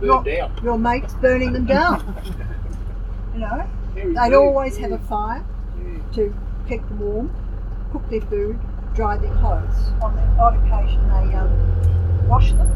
Burn 0.00 0.22
down. 0.24 0.58
your 0.62 0.78
mates 0.78 1.14
burning 1.14 1.52
them 1.52 1.66
down. 1.66 2.00
you 3.34 3.40
know, 3.40 3.66
they'd 3.94 4.34
always 4.34 4.76
have 4.78 4.92
a 4.92 4.98
fire 4.98 5.44
to 6.14 6.34
keep 6.68 6.80
them 6.88 6.98
warm, 7.00 7.34
cook 7.92 8.08
their 8.08 8.22
food, 8.22 8.58
dry 8.94 9.16
their 9.18 9.32
clothes. 9.36 9.76
On 10.02 10.14
the 10.16 10.22
odd 10.40 10.56
occasion, 10.66 11.06
they 11.08 11.34
um, 11.36 12.28
wash 12.28 12.52
them. 12.52 12.70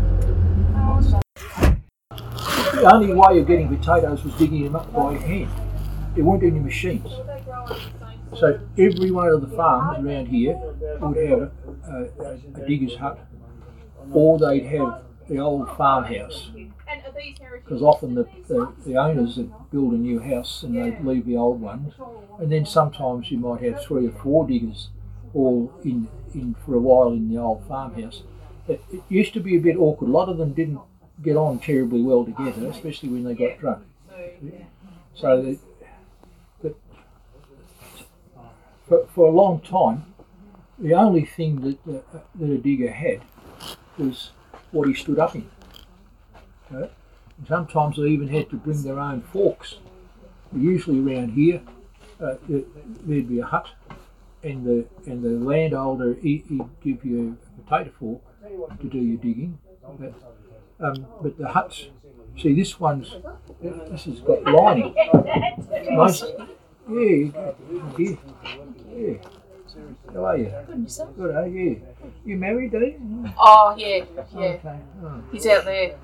Um, 0.77 1.23
The 2.75 2.91
only 2.93 3.15
way 3.15 3.39
of 3.41 3.47
getting 3.47 3.69
potatoes 3.75 4.23
was 4.25 4.35
digging 4.35 4.65
them 4.65 4.77
up 4.77 4.93
by 4.93 5.15
hand. 5.15 5.51
There 6.15 6.25
weren't 6.25 6.43
any 6.43 6.59
machines. 6.61 7.07
So 8.37 8.61
every 8.79 9.11
one 9.11 9.29
of 9.29 9.41
the 9.41 9.57
farms 9.57 10.07
around 10.07 10.27
here 10.27 10.55
would 11.01 11.17
have 11.17 11.41
a, 11.41 11.51
a, 12.21 12.63
a 12.63 12.67
digger's 12.67 12.97
hut, 12.97 13.19
or 14.13 14.39
they'd 14.39 14.67
have 14.67 15.03
the 15.29 15.39
old 15.39 15.69
farmhouse. 15.77 16.51
Because 17.65 17.83
often 17.83 18.15
the, 18.15 18.27
the, 18.49 18.73
the 18.87 18.97
owners 18.97 19.37
would 19.37 19.53
build 19.71 19.93
a 19.93 19.97
new 19.97 20.19
house 20.21 20.63
and 20.63 20.75
they'd 20.77 21.05
leave 21.05 21.27
the 21.27 21.37
old 21.37 21.61
ones, 21.61 21.95
and 22.39 22.51
then 22.51 22.65
sometimes 22.67 23.31
you 23.31 23.39
might 23.39 23.63
have 23.63 23.83
three 23.83 24.07
or 24.07 24.13
four 24.13 24.47
diggers 24.47 24.89
all 25.35 25.73
in, 25.85 26.09
in 26.35 26.55
for 26.65 26.75
a 26.75 26.81
while 26.81 27.13
in 27.13 27.29
the 27.29 27.39
old 27.41 27.65
farmhouse. 27.69 28.23
It, 28.69 28.83
it 28.93 29.03
used 29.09 29.33
to 29.35 29.41
be 29.41 29.57
a 29.57 29.61
bit 29.61 29.77
awkward. 29.77 30.09
A 30.09 30.13
lot 30.13 30.29
of 30.29 30.39
them 30.39 30.53
didn't 30.53 30.81
get 31.23 31.37
on 31.37 31.59
terribly 31.59 32.03
well 32.03 32.25
together, 32.25 32.67
especially 32.69 33.11
when 33.11 33.25
they 33.25 33.35
got 33.35 33.59
drunk. 33.59 33.85
So 35.15 35.43
that, 35.43 35.59
that 36.63 36.77
for, 38.91 39.07
for 39.15 39.27
a 39.29 39.31
long 39.31 39.61
time, 39.61 40.05
the 40.79 40.93
only 40.95 41.25
thing 41.25 41.61
that, 41.63 41.85
that, 41.87 42.25
that 42.35 42.51
a 42.51 42.59
digger 42.59 42.91
had 42.91 43.23
was 43.97 44.31
what 44.73 44.89
he 44.89 44.95
stood 44.95 45.19
up 45.19 45.35
in. 45.35 45.49
Okay? 46.73 46.91
And 47.39 47.47
sometimes 47.49 47.97
they 47.97 48.03
even 48.09 48.29
had 48.29 48.51
to 48.51 48.57
bring 48.57 48.83
their 48.83 48.99
own 48.99 49.23
forks. 49.33 49.77
Usually 50.55 50.99
around 51.01 51.31
here, 51.31 51.63
uh, 52.21 52.35
there- 52.49 52.65
there'd 53.07 53.29
be 53.29 53.39
a 53.39 53.47
hut, 53.47 53.69
and 54.43 54.65
the 54.67 54.87
and 55.07 55.23
the 55.23 55.31
landholder 55.47 56.15
he, 56.15 56.43
he'd 56.49 56.63
give 56.83 57.05
you 57.05 57.37
a 57.59 57.63
potato 57.63 57.91
fork 57.99 58.21
to 58.81 58.87
do 58.89 58.99
your 58.99 59.19
digging. 59.19 59.59
But, 59.99 60.15
um, 60.81 61.07
but 61.23 61.37
the 61.39 61.49
huts, 61.49 61.89
see 62.39 62.53
this 62.55 62.81
one's 62.81 63.17
this 63.63 64.05
has 64.05 64.21
got 64.21 64.43
lining. 64.45 64.95
Most, 65.93 66.25
yeah, 66.91 67.31
yeah, 67.99 68.17
yeah. 68.95 69.15
How 70.13 70.25
are 70.25 70.37
you? 70.37 70.53
Good, 70.67 70.83
yourself? 70.83 71.17
Good, 71.17 71.35
are 71.35 71.47
you? 71.47 71.83
You 72.25 72.37
married, 72.37 72.75
are 72.75 72.85
you? 72.85 73.25
Oh, 73.39 73.75
yeah, 73.77 74.05
yeah. 74.35 74.41
Okay. 74.41 74.79
Oh, 75.03 75.23
He's 75.33 75.47
out 75.47 75.65
there. 75.65 75.97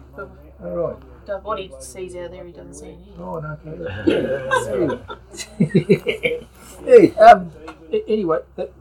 All 0.62 0.70
right. 0.70 1.44
what 1.44 1.58
he 1.58 1.70
sees 1.80 2.14
out 2.16 2.30
there, 2.30 2.44
he 2.44 2.52
doesn't 2.52 2.74
see 2.74 2.90
in 2.90 2.98
here. 3.00 3.14
Oh, 3.18 3.40
no, 3.40 3.58
okay. 5.58 6.46
hey, 6.84 7.14
um, 7.16 7.50
anyway, 8.08 8.38
that, 8.54 8.72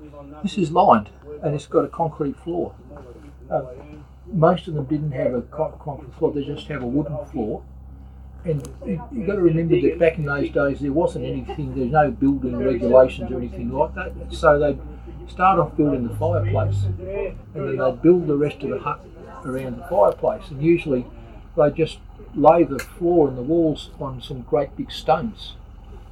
this 0.43 0.57
is 0.57 0.71
lined 0.71 1.09
and 1.41 1.53
it's 1.53 1.67
got 1.67 1.85
a 1.85 1.87
concrete 1.87 2.35
floor. 2.37 2.73
Um, 3.49 4.03
most 4.33 4.67
of 4.67 4.73
them 4.73 4.85
didn't 4.85 5.11
have 5.11 5.33
a 5.33 5.41
concrete 5.43 6.13
floor; 6.15 6.31
they 6.33 6.43
just 6.43 6.67
have 6.67 6.81
a 6.81 6.87
wooden 6.87 7.23
floor. 7.27 7.63
And 8.45 8.67
you, 8.85 9.03
you've 9.11 9.27
got 9.27 9.35
to 9.35 9.41
remember 9.41 9.79
that 9.81 9.99
back 9.99 10.17
in 10.17 10.25
those 10.25 10.49
days 10.51 10.79
there 10.79 10.91
wasn't 10.91 11.25
anything, 11.25 11.75
there's 11.75 11.91
no 11.91 12.11
building 12.11 12.57
regulations 12.57 13.31
or 13.31 13.37
anything 13.37 13.71
like 13.71 13.95
that. 13.95 14.13
So 14.31 14.59
they'd 14.59 14.79
start 15.29 15.59
off 15.59 15.75
building 15.75 16.07
the 16.07 16.15
fireplace, 16.15 16.83
and 16.83 17.37
then 17.53 17.77
they'd 17.77 18.01
build 18.01 18.27
the 18.27 18.37
rest 18.37 18.61
of 18.61 18.69
the 18.69 18.79
hut 18.79 19.03
around 19.43 19.77
the 19.77 19.87
fireplace. 19.87 20.49
And 20.49 20.61
usually 20.61 21.05
they 21.57 21.71
just 21.71 21.99
lay 22.35 22.63
the 22.63 22.79
floor 22.79 23.27
and 23.27 23.37
the 23.37 23.41
walls 23.41 23.89
on 23.99 24.21
some 24.21 24.41
great 24.41 24.75
big 24.77 24.91
stones 24.91 25.53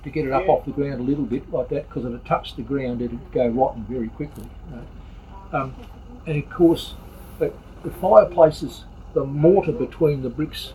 to 0.04 0.10
get 0.10 0.26
it 0.26 0.32
up 0.32 0.50
off 0.50 0.66
the 0.66 0.72
ground 0.72 1.00
a 1.00 1.04
little 1.04 1.26
bit 1.26 1.50
like 1.52 1.70
that 1.70 1.88
because 1.88 2.06
if 2.06 2.14
it 2.14 2.26
touched 2.26 2.58
the 2.58 2.62
ground 2.62 3.02
it'd 3.02 3.32
go 3.32 3.48
rotten 3.48 3.86
very 3.86 4.10
quickly. 4.10 4.50
Um, 5.52 5.76
and 6.26 6.44
of 6.44 6.50
course, 6.50 6.96
the 7.40 7.92
fireplaces, 8.02 8.86
the 9.14 9.24
mortar 9.24 9.72
between 9.72 10.22
the 10.24 10.30
bricks, 10.30 10.74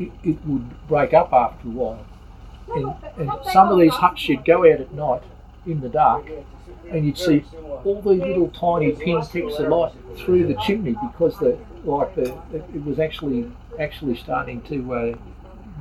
it, 0.00 0.12
it 0.24 0.46
would 0.46 0.88
break 0.88 1.12
up 1.12 1.32
after 1.32 1.68
a 1.68 1.70
while. 1.70 2.06
And, 2.74 2.94
and 3.16 3.30
some 3.52 3.68
of 3.68 3.78
these 3.78 3.92
huts 3.92 4.28
you'd 4.28 4.44
go 4.44 4.60
out 4.60 4.80
at 4.80 4.92
night 4.92 5.22
in 5.66 5.80
the 5.80 5.88
dark 5.88 6.26
and 6.90 7.04
you'd 7.04 7.18
see 7.18 7.44
all 7.84 8.00
these 8.02 8.20
little 8.20 8.48
tiny 8.48 8.92
pinpricks 8.92 9.58
of 9.58 9.68
light 9.68 9.92
through 10.16 10.46
the 10.46 10.54
chimney 10.62 10.96
because 11.08 11.38
the 11.38 11.58
like 11.84 12.14
the 12.14 12.24
it, 12.52 12.64
it 12.74 12.84
was 12.84 12.98
actually 12.98 13.50
actually 13.78 14.16
starting 14.16 14.60
to 14.62 14.94
uh, 14.94 15.14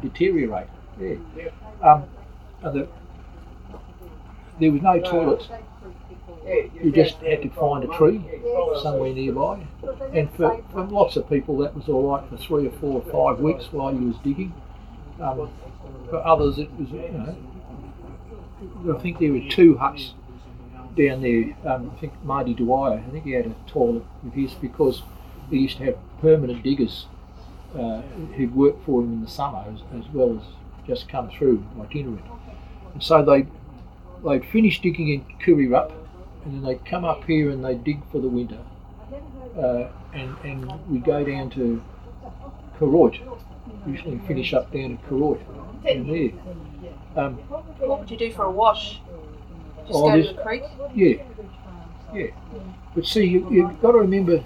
deteriorate. 0.02 0.68
Yeah. 1.00 1.16
Um, 1.82 2.06
and 2.64 2.76
the, 2.76 2.88
there 4.60 4.72
was 4.72 4.82
no 4.82 5.00
toilet. 5.00 5.48
You 6.82 6.92
just 6.92 7.18
had 7.18 7.42
to 7.44 7.50
find 7.50 7.84
a 7.84 7.88
tree 7.98 8.22
somewhere 8.82 9.14
nearby. 9.14 9.66
And 10.14 10.32
for, 10.34 10.64
for 10.72 10.84
lots 10.86 11.16
of 11.16 11.30
people, 11.30 11.58
that 11.60 11.76
was 11.76 11.88
all 11.88 12.12
right 12.12 12.28
for 12.30 12.38
three 12.38 12.68
or 12.68 12.72
four 12.72 13.02
or 13.02 13.12
five 13.36 13.42
weeks 13.42 13.72
while 13.72 13.94
you 13.94 14.08
was 14.08 14.18
digging. 14.24 14.54
Um, 15.22 15.50
for 16.10 16.26
others, 16.26 16.58
it 16.58 16.72
was, 16.80 16.90
you 16.90 17.12
know, 17.12 18.96
I 18.96 19.00
think 19.02 19.20
there 19.20 19.32
were 19.32 19.48
two 19.50 19.78
huts 19.78 20.14
down 20.98 21.22
there. 21.22 21.56
Um, 21.72 21.92
I 21.96 22.00
think 22.00 22.14
Marty 22.24 22.54
Dwyer, 22.54 23.04
I 23.06 23.12
think 23.12 23.26
he 23.26 23.32
had 23.32 23.46
a 23.46 23.56
toilet 23.68 24.04
with 24.24 24.34
his 24.34 24.54
because 24.54 25.04
he 25.50 25.60
used 25.60 25.78
to 25.78 25.86
have 25.86 25.98
permanent 26.22 26.64
diggers 26.64 27.06
uh, 27.78 28.02
who'd 28.36 28.56
work 28.56 28.84
for 28.86 29.02
him 29.02 29.14
in 29.14 29.22
the 29.22 29.30
summer 29.30 29.64
as, 29.74 29.82
as 30.00 30.10
well 30.14 30.38
as 30.38 30.88
just 30.88 31.08
come 31.08 31.30
through 31.30 31.64
itinerant. 31.82 32.26
And 32.94 33.04
so 33.04 33.24
they 33.24 33.46
they'd 34.28 34.46
finish 34.46 34.82
digging 34.82 35.10
in 35.10 35.26
Kurirup 35.40 35.92
and 36.50 36.64
then 36.64 36.68
they'd 36.68 36.86
come 36.86 37.06
up 37.06 37.24
here 37.26 37.52
and 37.52 37.64
they'd 37.64 37.84
dig 37.84 38.02
for 38.12 38.20
the 38.20 38.28
winter. 38.28 38.58
Uh, 39.58 39.90
and, 40.14 40.36
and 40.44 40.90
we'd 40.90 41.04
go 41.04 41.24
down 41.24 41.50
to 41.52 41.82
Koroit, 42.80 43.20
usually 43.86 44.20
finish 44.28 44.54
up 44.54 44.72
down 44.74 44.98
at 44.98 45.10
Koroit. 45.10 45.40
And 45.88 46.10
there. 46.10 46.32
Um, 47.16 47.36
What 47.36 48.00
would 48.00 48.12
you 48.12 48.18
do 48.18 48.32
for 48.32 48.46
a 48.46 48.52
wash? 48.52 49.00
Just 49.88 49.92
Oh, 49.92 50.10
go 50.10 50.22
to 50.22 50.34
the 50.34 50.42
creek? 50.42 50.64
Yeah, 50.96 51.24
yeah. 52.14 52.28
But 52.96 53.06
see, 53.06 53.26
you, 53.26 53.48
you've 53.52 53.82
got 53.82 53.92
to 53.92 54.00
remember 54.00 54.44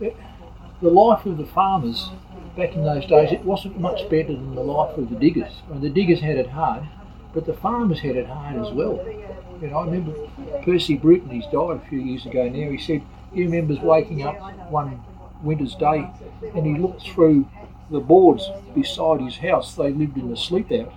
the 0.00 0.90
life 0.90 1.26
of 1.26 1.38
the 1.38 1.46
farmers 1.46 2.10
back 2.56 2.74
in 2.74 2.84
those 2.84 3.06
days, 3.06 3.32
it 3.32 3.44
wasn't 3.44 3.78
much 3.78 4.08
better 4.08 4.32
than 4.32 4.54
the 4.54 4.62
life 4.62 4.96
of 4.96 5.10
the 5.10 5.16
diggers. 5.16 5.52
I 5.68 5.72
mean, 5.74 5.82
the 5.82 5.90
diggers 5.90 6.20
had 6.20 6.36
it 6.36 6.48
hard, 6.48 6.88
but 7.36 7.44
the 7.44 7.52
farmers 7.52 8.00
had 8.00 8.16
it 8.16 8.26
hard 8.26 8.56
as 8.56 8.72
well. 8.72 8.98
You 9.60 9.68
know, 9.68 9.76
I 9.76 9.84
remember 9.84 10.14
Percy 10.64 10.96
Bruton, 10.96 11.28
he's 11.28 11.44
died 11.52 11.76
a 11.76 11.86
few 11.86 11.98
years 11.98 12.24
ago 12.24 12.48
now, 12.48 12.70
he 12.70 12.78
said 12.78 13.02
he 13.34 13.42
remembers 13.42 13.78
waking 13.80 14.22
up 14.22 14.36
one 14.70 14.98
winter's 15.42 15.74
day 15.74 16.08
and 16.54 16.64
he 16.64 16.78
looked 16.80 17.02
through 17.02 17.46
the 17.90 18.00
boards 18.00 18.48
beside 18.74 19.20
his 19.20 19.36
house. 19.36 19.74
They 19.74 19.90
lived 19.90 20.16
in 20.16 20.30
the 20.30 20.36
sleep 20.36 20.72
out 20.72 20.94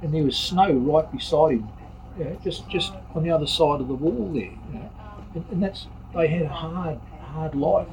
and 0.00 0.14
there 0.14 0.22
was 0.22 0.36
snow 0.36 0.70
right 0.70 1.10
beside 1.10 1.54
him 1.54 1.68
you 2.16 2.24
know, 2.24 2.38
just 2.44 2.68
just 2.68 2.92
on 3.16 3.24
the 3.24 3.30
other 3.32 3.48
side 3.48 3.80
of 3.80 3.88
the 3.88 3.94
wall 3.94 4.30
there. 4.32 4.44
You 4.44 4.74
know? 4.74 4.90
and, 5.34 5.44
and 5.50 5.60
that's 5.60 5.88
they 6.14 6.28
had 6.28 6.42
a 6.42 6.48
hard 6.48 7.00
hard 7.32 7.56
life. 7.56 7.88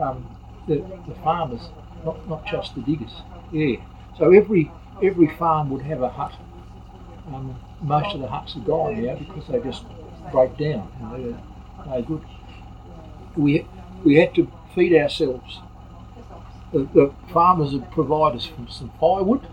Um, 0.00 0.24
the, 0.68 0.76
the 1.08 1.16
farmers, 1.24 1.62
not 2.04 2.28
not 2.28 2.46
just 2.46 2.76
the 2.76 2.80
diggers. 2.82 3.22
Yeah. 3.50 3.78
So 4.18 4.32
every 4.32 4.70
every 5.02 5.26
farm 5.36 5.70
would 5.70 5.82
have 5.82 6.00
a 6.00 6.10
hut. 6.10 6.32
Um, 7.26 7.58
most 7.80 8.14
of 8.14 8.20
the 8.20 8.28
huts 8.28 8.56
are 8.56 8.60
gone 8.60 9.02
now 9.02 9.16
because 9.16 9.46
they 9.48 9.60
just 9.60 9.84
break 10.30 10.56
down. 10.58 10.88
They're 11.12 11.38
no 11.86 12.02
good. 12.02 12.22
We 13.36 13.66
we 14.04 14.16
had 14.16 14.34
to 14.34 14.50
feed 14.74 14.94
ourselves. 14.94 15.60
The, 16.72 16.80
the 16.92 17.14
farmers 17.32 17.72
would 17.72 17.90
provide 17.90 18.34
us 18.34 18.50
with 18.58 18.70
some 18.70 18.92
firewood, 19.00 19.46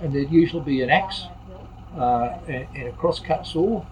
and 0.00 0.14
there'd 0.14 0.30
usually 0.30 0.62
be 0.62 0.82
an 0.82 0.90
axe 0.90 1.24
uh, 1.96 2.38
and, 2.46 2.66
and 2.74 2.88
a 2.88 2.92
crosscut 2.92 3.46
saw. 3.46 3.84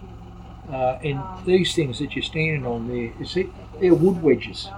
Uh, 0.71 0.97
and 1.03 1.21
these 1.45 1.75
things 1.75 1.99
that 1.99 2.15
you're 2.15 2.23
standing 2.23 2.65
on 2.65 2.87
there, 2.87 3.11
you 3.19 3.25
see, 3.25 3.49
they're 3.81 3.93
wood 3.93 4.21
wedges. 4.23 4.69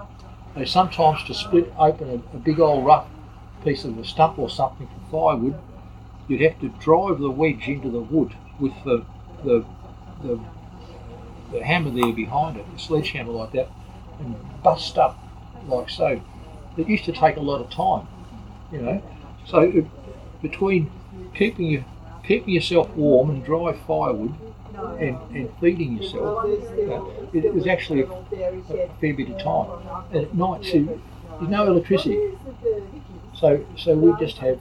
They 0.56 0.66
sometimes 0.66 1.24
to 1.26 1.34
split 1.34 1.72
open 1.78 2.10
a, 2.10 2.36
a 2.36 2.40
big 2.40 2.60
old 2.60 2.86
rough 2.86 3.08
piece 3.64 3.84
of 3.84 3.98
a 4.00 4.06
stump 4.06 4.40
or 4.40 4.50
something 4.50 4.88
for 4.88 5.34
firewood, 5.34 5.56
you'd 6.28 6.42
have 6.42 6.60
to 6.62 6.70
drive 6.80 7.20
the 7.20 7.30
wedge 7.30 7.68
into 7.68 7.90
the 7.90 8.00
wood 8.02 8.34
with 8.60 8.74
the 8.84 9.06
the 9.44 9.66
the, 10.24 10.40
the 11.52 11.64
hammer 11.64 11.90
there 11.92 12.12
behind 12.14 12.58
it, 12.58 12.66
a 12.76 12.80
sledgehammer 12.80 13.32
like 13.32 13.52
that, 13.54 13.70
and 14.20 14.36
bust 14.64 14.98
up 14.98 15.18
like 15.68 15.90
so. 15.90 16.22
It 16.78 16.88
used 16.88 17.06
to 17.06 17.12
take 17.12 17.38
a 17.38 17.42
lot 17.42 17.62
of 17.62 17.70
time, 17.70 18.08
you 18.72 18.82
know. 18.82 19.02
So 19.46 19.60
it, 19.60 19.86
between 20.42 20.92
keeping 21.36 21.68
you 21.68 21.86
keeping 22.26 22.54
yourself 22.54 22.90
warm 22.96 23.30
and 23.30 23.44
dry 23.46 23.74
firewood 23.88 24.34
and, 25.00 25.18
and 25.36 25.50
feeding 25.62 25.98
yourself, 25.98 26.46
uh, 26.46 27.02
it, 27.34 27.46
it 27.46 27.54
was 27.54 27.68
actually 27.68 28.02
a, 28.04 28.08
a 28.08 28.90
fair 29.00 29.14
bit 29.14 29.30
of 29.30 29.38
time. 29.40 29.70
And 30.12 30.26
at 30.26 30.36
night, 30.36 30.64
there's 30.64 31.50
no 31.50 31.68
electricity, 31.68 32.20
so 33.34 33.66
so 33.78 33.96
we 33.96 34.14
just 34.26 34.38
have 34.40 34.60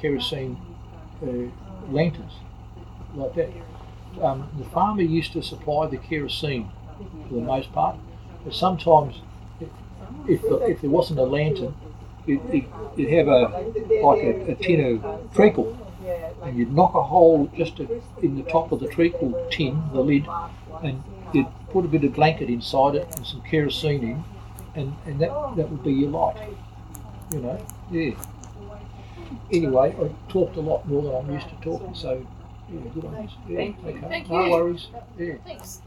kerosene 0.00 0.56
uh, 0.56 0.67
lanterns 1.90 2.32
like 3.14 3.34
that. 3.34 3.50
Um, 4.22 4.48
the 4.58 4.64
farmer 4.64 5.02
used 5.02 5.32
to 5.32 5.42
supply 5.42 5.86
the 5.86 5.96
kerosene 5.96 6.70
for 7.28 7.34
the 7.34 7.40
most 7.40 7.72
part, 7.72 7.96
but 8.44 8.54
sometimes 8.54 9.16
if, 9.60 9.68
if, 10.28 10.40
if 10.44 10.80
there 10.80 10.90
wasn't 10.90 11.18
a 11.20 11.24
lantern, 11.24 11.74
it, 12.26 12.64
it'd 12.96 13.12
have 13.12 13.28
a 13.28 13.42
like 14.02 14.22
a, 14.22 14.52
a 14.52 14.54
tin 14.56 15.02
of 15.04 15.34
treacle, 15.34 15.76
and 16.42 16.56
you'd 16.58 16.72
knock 16.72 16.94
a 16.94 17.02
hole 17.02 17.50
just 17.56 17.78
in 17.78 18.36
the 18.36 18.42
top 18.50 18.72
of 18.72 18.80
the 18.80 18.88
treacle 18.88 19.48
tin, 19.50 19.82
the 19.92 20.00
lid, 20.00 20.26
and 20.82 21.02
you'd 21.32 21.46
put 21.70 21.84
a 21.84 21.88
bit 21.88 22.04
of 22.04 22.14
blanket 22.14 22.48
inside 22.48 22.94
it 22.94 23.06
and 23.16 23.26
some 23.26 23.42
kerosene 23.42 24.02
in, 24.02 24.24
and, 24.74 24.96
and 25.06 25.20
that 25.20 25.56
that 25.56 25.70
would 25.70 25.82
be 25.82 25.92
your 25.92 26.10
light. 26.10 26.36
You 27.32 27.40
know, 27.40 27.66
yeah. 27.90 28.14
Anyway, 29.52 29.94
I 29.98 30.30
talked 30.32 30.56
a 30.56 30.60
lot 30.60 30.86
more 30.88 31.02
than 31.02 31.14
I'm 31.14 31.30
used 31.32 31.48
to 31.48 31.54
talking, 31.56 31.94
so 31.94 32.26
yeah, 32.70 32.80
good 32.94 33.04
on 33.04 33.22
you. 33.22 33.28
Yeah, 33.48 33.56
Thank 33.56 33.82
you. 33.82 33.88
okay. 33.90 34.08
Thank 34.08 34.30
no 34.30 34.50
worries. 34.50 34.86
Yeah. 35.18 35.34
Thanks. 35.44 35.82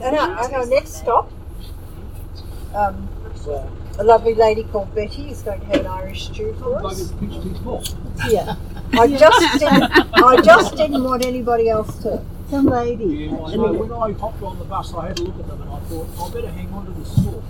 And 0.00 0.16
our, 0.16 0.44
and 0.44 0.54
our 0.54 0.66
next 0.66 0.94
stop, 0.96 1.30
um, 2.74 3.08
a 3.98 4.04
lovely 4.04 4.34
lady 4.34 4.64
called 4.64 4.94
Betty 4.94 5.30
is 5.30 5.42
going 5.42 5.60
to 5.60 5.66
have 5.66 5.80
an 5.80 5.86
Irish 5.86 6.24
stew 6.26 6.54
for 6.58 6.84
us. 6.86 7.10
a 7.10 7.14
pitch 7.14 7.32
too 7.42 7.54
small. 7.56 7.82
Yeah. 8.28 8.56
I 8.92 9.06
just 9.06 9.40
didn't, 9.58 9.90
I 10.14 10.40
just 10.42 10.76
didn't 10.76 11.02
want 11.04 11.24
anybody 11.24 11.68
else 11.68 11.96
to. 12.02 12.22
Some 12.48 12.66
lady. 12.66 13.04
Yeah, 13.04 13.32
well, 13.32 13.48
so 13.48 13.72
when 13.72 13.92
I 13.92 14.12
hopped 14.18 14.42
on 14.42 14.58
the 14.58 14.64
bus, 14.64 14.92
I 14.94 15.08
had 15.08 15.18
a 15.20 15.22
look 15.22 15.38
at 15.38 15.46
them 15.46 15.62
and 15.62 15.70
I 15.70 15.78
thought, 15.80 16.08
I 16.18 16.30
better 16.34 16.50
hang 16.50 16.72
on 16.72 16.86
to 16.86 16.92
the 16.92 17.04
store. 17.04 17.42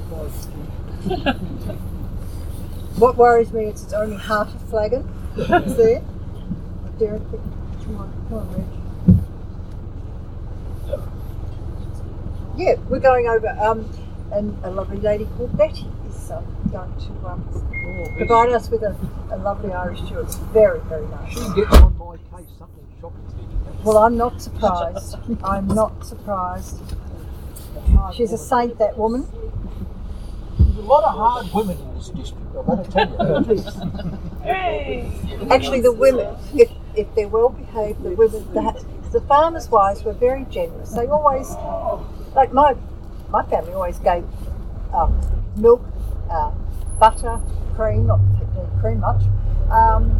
What 2.96 3.16
worries 3.16 3.52
me 3.52 3.64
is 3.64 3.84
it's 3.84 3.92
only 3.92 4.16
half 4.16 4.54
a 4.54 4.58
flagon. 4.66 5.08
Is 5.36 5.76
there? 5.76 6.02
Derek, 6.98 7.22
come 7.30 7.96
on, 7.96 8.26
come 8.28 8.38
on, 8.38 8.52
Reg. 8.52 8.66
Yeah, 12.58 12.74
we're 12.90 12.98
going 13.00 13.26
over, 13.26 13.48
um, 13.58 13.88
and 14.32 14.54
a 14.64 14.70
lovely 14.70 14.98
lady 14.98 15.26
called 15.36 15.56
Betty 15.56 15.86
is 16.10 16.30
um, 16.30 16.44
going 16.70 16.92
to 16.98 17.26
um, 17.26 18.14
provide 18.18 18.50
us 18.50 18.68
with 18.68 18.82
a, 18.82 18.94
a 19.30 19.38
lovely 19.38 19.72
Irish 19.72 20.00
stew. 20.00 20.18
It's 20.18 20.36
very, 20.36 20.80
very 20.80 21.06
nice. 21.06 21.32
She 21.32 21.38
gets 21.54 21.74
on 21.76 21.96
my 21.96 22.16
case 22.36 22.50
something 22.58 22.86
shocking. 23.00 23.82
Well, 23.82 23.96
I'm 23.96 24.18
not 24.18 24.42
surprised. 24.42 25.16
I'm 25.42 25.68
not 25.68 26.04
surprised. 26.04 26.78
She's 28.14 28.32
a 28.32 28.38
saint, 28.38 28.78
that 28.78 28.98
woman. 28.98 29.26
There's 30.64 30.76
a 30.78 30.88
lot 30.88 31.04
of 31.04 31.14
hard 31.14 31.52
women 31.54 31.78
in 31.78 31.94
this 31.94 32.08
district, 32.10 32.44
I 32.54 32.60
want 32.60 32.84
to 32.84 32.90
tell 32.90 33.08
you. 33.56 35.50
Actually, 35.50 35.80
the 35.80 35.92
women, 35.92 36.36
if, 36.54 36.70
if 36.94 37.14
they're 37.14 37.28
well 37.28 37.48
behaved, 37.50 38.02
the 38.02 38.10
women, 38.10 38.44
the, 38.52 38.84
the 39.12 39.20
farmers' 39.22 39.68
wives 39.68 40.02
were 40.04 40.12
very 40.12 40.44
generous. 40.50 40.90
They 40.90 41.06
always, 41.06 41.50
like 42.34 42.52
my 42.52 42.76
my 43.30 43.44
family 43.44 43.72
always 43.72 43.98
gave 43.98 44.24
um, 44.92 45.20
milk, 45.56 45.82
uh, 46.30 46.50
butter, 46.98 47.40
cream, 47.76 48.06
not 48.06 48.20
cream 48.80 49.00
much. 49.00 49.22
Um, 49.70 50.10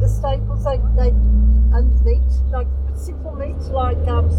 the 0.00 0.08
staples, 0.08 0.64
they, 0.64 0.78
they 0.96 1.08
and 1.08 2.04
meat, 2.04 2.22
like 2.50 2.66
simple 2.94 3.34
meat, 3.34 3.56
like 3.70 3.98
um, 4.08 4.30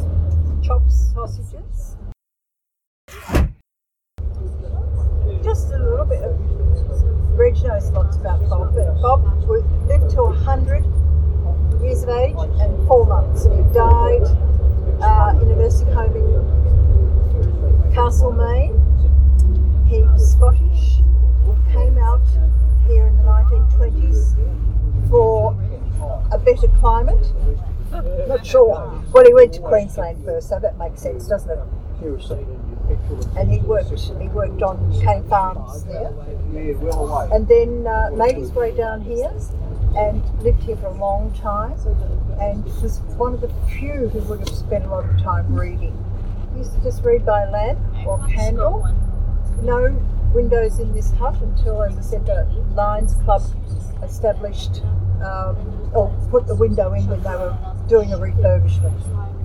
chops, 0.64 1.12
sausages. 1.14 1.96
Just 5.48 5.72
a 5.72 5.78
little 5.78 6.04
bit 6.04 6.22
of 6.24 6.38
Reg 7.40 7.56
knows 7.64 7.90
lots 7.92 8.18
about 8.18 8.42
Bob, 8.50 8.76
but 8.76 9.02
Bob 9.02 9.24
lived 9.48 10.10
to 10.10 10.24
100 10.24 10.84
years 11.82 12.04
of 12.04 12.10
age 12.10 12.36
and 12.60 12.86
four 12.86 13.06
months. 13.06 13.46
And 13.46 13.66
he 13.66 13.74
died 13.74 14.24
uh, 15.00 15.40
in 15.42 15.50
a 15.50 15.56
nursing 15.56 15.88
home 15.94 16.18
in 16.18 17.94
Castlemaine. 17.94 18.76
He 19.88 20.02
was 20.02 20.34
Scottish, 20.34 20.98
came 21.72 21.98
out 21.98 22.28
here 22.86 23.08
in 23.08 23.16
the 23.16 23.24
1920s 23.24 24.36
for 25.10 25.56
a 26.30 26.38
better 26.40 26.68
climate. 26.80 27.26
Not 28.28 28.46
sure. 28.46 29.02
Well, 29.14 29.26
he 29.26 29.34
went 29.34 29.54
to 29.54 29.62
Queensland 29.62 30.26
first, 30.26 30.50
so 30.50 30.60
that 30.60 30.78
makes 30.78 31.02
sense, 31.02 31.26
doesn't 31.26 31.50
it? 31.50 31.60
And 33.38 33.52
he 33.52 33.60
worked. 33.60 33.90
He 33.90 34.28
worked 34.30 34.62
on 34.62 34.92
cane 35.02 35.28
farms 35.28 35.84
there. 35.84 36.14
and 37.34 37.48
then 37.48 37.86
uh, 37.88 38.12
made 38.14 38.38
his 38.38 38.52
way 38.52 38.72
down 38.76 39.02
here 39.02 39.32
and 39.98 40.24
lived 40.44 40.64
here 40.64 40.78
for 40.78 40.88
a 40.88 40.98
long 40.98 41.34
time 41.34 41.74
and 42.40 42.64
was 42.82 43.00
one 43.18 43.34
of 43.34 43.42
the 43.42 43.50
few 43.68 44.10
who 44.10 44.20
would 44.30 44.40
have 44.40 44.50
spent 44.50 44.86
a 44.86 44.90
lot 44.90 45.06
of 45.06 45.22
time 45.22 45.54
reading. 45.54 45.96
He 46.54 46.60
used 46.60 46.74
to 46.76 46.82
just 46.82 47.04
read 47.04 47.26
by 47.26 47.50
lamp 47.50 47.80
or 48.06 48.24
candle. 48.28 48.88
No 49.64 49.90
windows 50.34 50.80
in 50.80 50.94
this 50.94 51.12
hut 51.14 51.36
until, 51.42 51.82
as 51.84 51.98
I 51.98 52.02
said, 52.02 52.26
the 52.26 52.48
Lions 52.76 53.16
Club 53.26 53.42
established 54.04 54.84
um, 55.24 55.92
or 55.94 56.14
put 56.30 56.46
the 56.48 56.56
window 56.56 56.94
in 56.94 57.08
when 57.08 57.22
they 57.24 57.30
were 57.30 57.58
doing 57.88 58.14
a 58.14 58.18
refurbishment. 58.18 59.37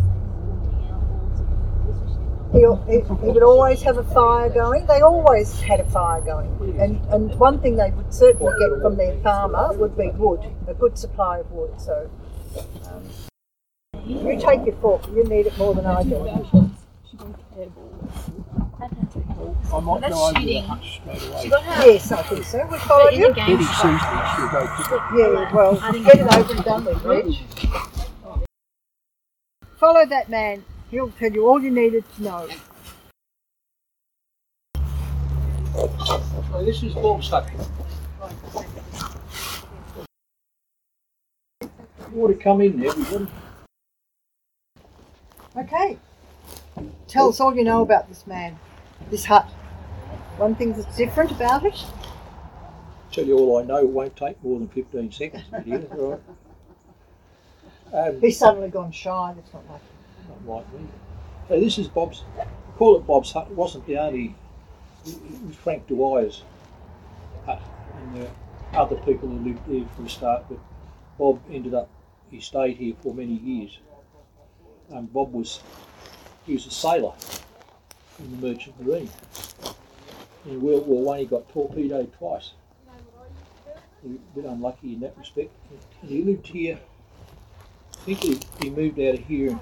He, 2.53 2.59
he, 2.87 3.01
he 3.01 3.31
would 3.33 3.43
always 3.43 3.81
have 3.83 3.97
a 3.97 4.05
fire 4.05 4.51
going. 4.51 4.85
They 4.87 5.01
always 5.01 5.59
had 5.61 5.81
a 5.81 5.85
fire 5.85 6.21
going. 6.21 6.49
And, 6.79 7.01
and 7.13 7.35
one 7.39 7.59
thing 7.61 7.77
they 7.77 7.91
would 7.91 8.13
certainly 8.13 8.53
get 8.61 8.83
from 8.83 8.97
their 8.97 9.17
farmer 9.23 9.73
would 9.73 9.97
be 9.97 10.11
wood, 10.11 10.41
a 10.69 10.75
good 10.75 10.99
supply 10.99 11.39
of 11.39 11.51
wood. 11.51 11.81
So 11.81 12.11
um, 12.91 13.09
you 14.07 14.39
take 14.39 14.67
your 14.67 14.77
fork, 14.77 15.07
you 15.09 15.25
need 15.25 15.47
it 15.47 15.57
more 15.57 15.75
than 15.75 15.87
I 15.87 16.03
do. 16.03 16.17
I 19.73 19.81
might 19.81 20.01
That's 20.03 20.13
go 20.15 20.29
over 20.29 20.39
cheating. 20.39 20.63
the 20.63 20.69
hut 20.69 20.85
straight 20.85 21.23
away. 21.31 21.43
She 21.43 21.49
got 21.49 21.63
her 21.63 21.87
Yes, 21.87 22.13
I 22.13 22.23
think 22.23 22.45
so. 22.45 22.67
We 22.71 22.79
follow 22.79 23.07
in 23.09 23.21
you. 23.21 23.29
the 23.29 23.35
game. 23.35 23.57
Betty 23.57 23.65
sees 23.65 23.85
me, 23.85 23.99
she'll 24.37 24.49
go 24.51 24.75
pick 24.77 24.93
it. 24.93 25.01
Yeah, 25.17 25.55
well, 25.55 25.75
get 26.05 26.19
it 26.21 26.35
over 26.35 26.53
and 26.55 26.65
done 26.65 26.85
with, 26.85 27.03
Reg. 27.03 27.35
Follow 29.79 30.05
that 30.07 30.29
man. 30.29 30.65
He'll 30.93 31.11
tell 31.13 31.33
you 31.33 31.49
all 31.49 31.63
you 31.63 31.71
needed 31.71 32.05
to 32.17 32.23
know. 32.23 32.49
So 35.75 36.65
this 36.67 36.83
is 36.83 36.93
Bob's 36.93 37.31
hut. 37.31 37.49
Water 42.13 42.35
come 42.35 42.61
in 42.61 42.79
there. 42.79 42.93
Okay. 45.57 45.97
Tell 47.09 47.31
us 47.31 47.41
all 47.41 47.57
you 47.57 47.65
know 47.65 47.81
about 47.81 48.11
this 48.11 48.27
man, 48.27 48.59
this 49.11 49.25
hut. 49.25 49.47
One 50.37 50.55
thing 50.55 50.75
that's 50.75 50.95
different 50.95 51.31
about 51.31 51.65
it. 51.65 51.87
Tell 53.13 53.25
you 53.25 53.39
all 53.39 53.63
I 53.63 53.65
know, 53.65 53.79
it 53.79 53.89
won't 53.89 54.15
take 54.15 54.45
more 54.45 54.59
than 54.59 54.69
15 54.69 55.11
seconds. 55.11 55.45
But 55.51 55.67
yeah, 55.67 55.79
right. 55.91 56.21
Um, 57.95 58.21
He's 58.21 58.39
suddenly 58.39 58.69
gone 58.69 58.93
shy. 58.93 59.33
That's 59.35 59.55
not 59.55 59.63
like 59.71 59.81
not 59.81 60.02
like 60.47 60.73
me. 60.73 60.87
So 61.49 61.61
this 61.61 61.79
is 61.79 61.89
Bob's, 61.89 62.25
call 62.77 62.97
it 62.97 63.07
Bob's 63.07 63.33
hut. 63.33 63.49
It 63.51 63.57
wasn't 63.57 63.87
the 63.87 63.99
only, 63.99 64.35
it 65.07 65.47
was 65.47 65.57
Frank 65.57 65.87
Dwyer's 65.87 66.43
hut. 67.47 67.61
And 67.97 68.17
there 68.17 68.25
were 68.25 68.79
other 68.79 68.97
people 68.97 69.29
who 69.29 69.39
lived 69.39 69.67
there 69.67 69.87
from 69.95 70.05
the 70.05 70.11
start, 70.11 70.45
but 70.49 70.59
Bob 71.19 71.41
ended 71.51 71.75
up, 71.75 71.89
he 72.31 72.41
stayed 72.41 72.77
here 72.77 72.95
for 73.03 73.15
many 73.15 73.35
years. 73.35 73.79
And 74.91 75.13
Bob 75.13 75.33
was, 75.33 75.61
he 76.45 76.55
was 76.55 76.67
a 76.67 76.71
sailor 76.71 77.13
in 78.19 78.41
the 78.41 78.49
Merchant 78.49 78.81
Marine. 78.81 79.11
In 80.47 80.61
World 80.61 80.87
War 80.87 81.05
One, 81.05 81.19
he 81.19 81.27
got 81.27 81.49
torpedoed 81.51 82.13
twice. 82.15 82.53
A 84.05 84.09
bit 84.35 84.45
unlucky 84.45 84.95
in 84.95 85.01
that 85.01 85.17
respect. 85.17 85.51
And 86.01 86.11
he 86.11 86.23
lived 86.23 86.49
here. 86.49 86.81
I 88.03 88.05
think 88.05 88.19
he, 88.19 88.41
he 88.61 88.71
moved 88.71 88.99
out 88.99 89.15
of 89.15 89.21
here 89.27 89.51
in 89.51 89.61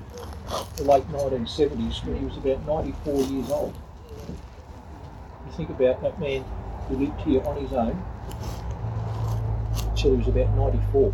the 0.77 0.85
late 0.85 1.07
1970s 1.09 2.03
when 2.07 2.17
he 2.17 2.25
was 2.25 2.39
about 2.39 2.67
94 2.67 3.21
years 3.25 3.51
old. 3.51 3.75
You 5.45 5.53
think 5.59 5.69
about 5.69 6.01
that 6.01 6.19
man 6.19 6.43
who 6.89 6.97
lived 6.97 7.21
here 7.21 7.43
on 7.45 7.61
his 7.61 7.71
own 7.75 8.03
until 9.91 10.13
he 10.13 10.17
was 10.17 10.29
about 10.29 10.57
94. 10.57 11.13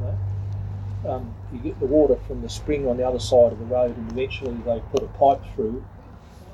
right? 0.00 1.10
Um, 1.10 1.34
you 1.52 1.58
get 1.58 1.78
the 1.78 1.86
water 1.86 2.16
from 2.26 2.40
the 2.40 2.48
spring 2.48 2.88
on 2.88 2.96
the 2.96 3.06
other 3.06 3.20
side 3.20 3.52
of 3.52 3.58
the 3.58 3.66
road, 3.66 3.94
and 3.94 4.10
eventually 4.10 4.54
they 4.64 4.80
put 4.90 5.02
a 5.02 5.08
pipe 5.08 5.42
through, 5.54 5.84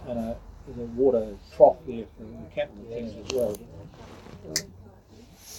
and 0.09 0.19
a, 0.19 0.37
there's 0.67 0.79
a 0.79 0.91
water 0.95 1.37
trough 1.55 1.77
there 1.87 2.05
for 2.17 2.25
the 2.25 2.63
and 2.63 2.89
things 2.89 3.15
as 3.15 3.33
well. 3.33 3.57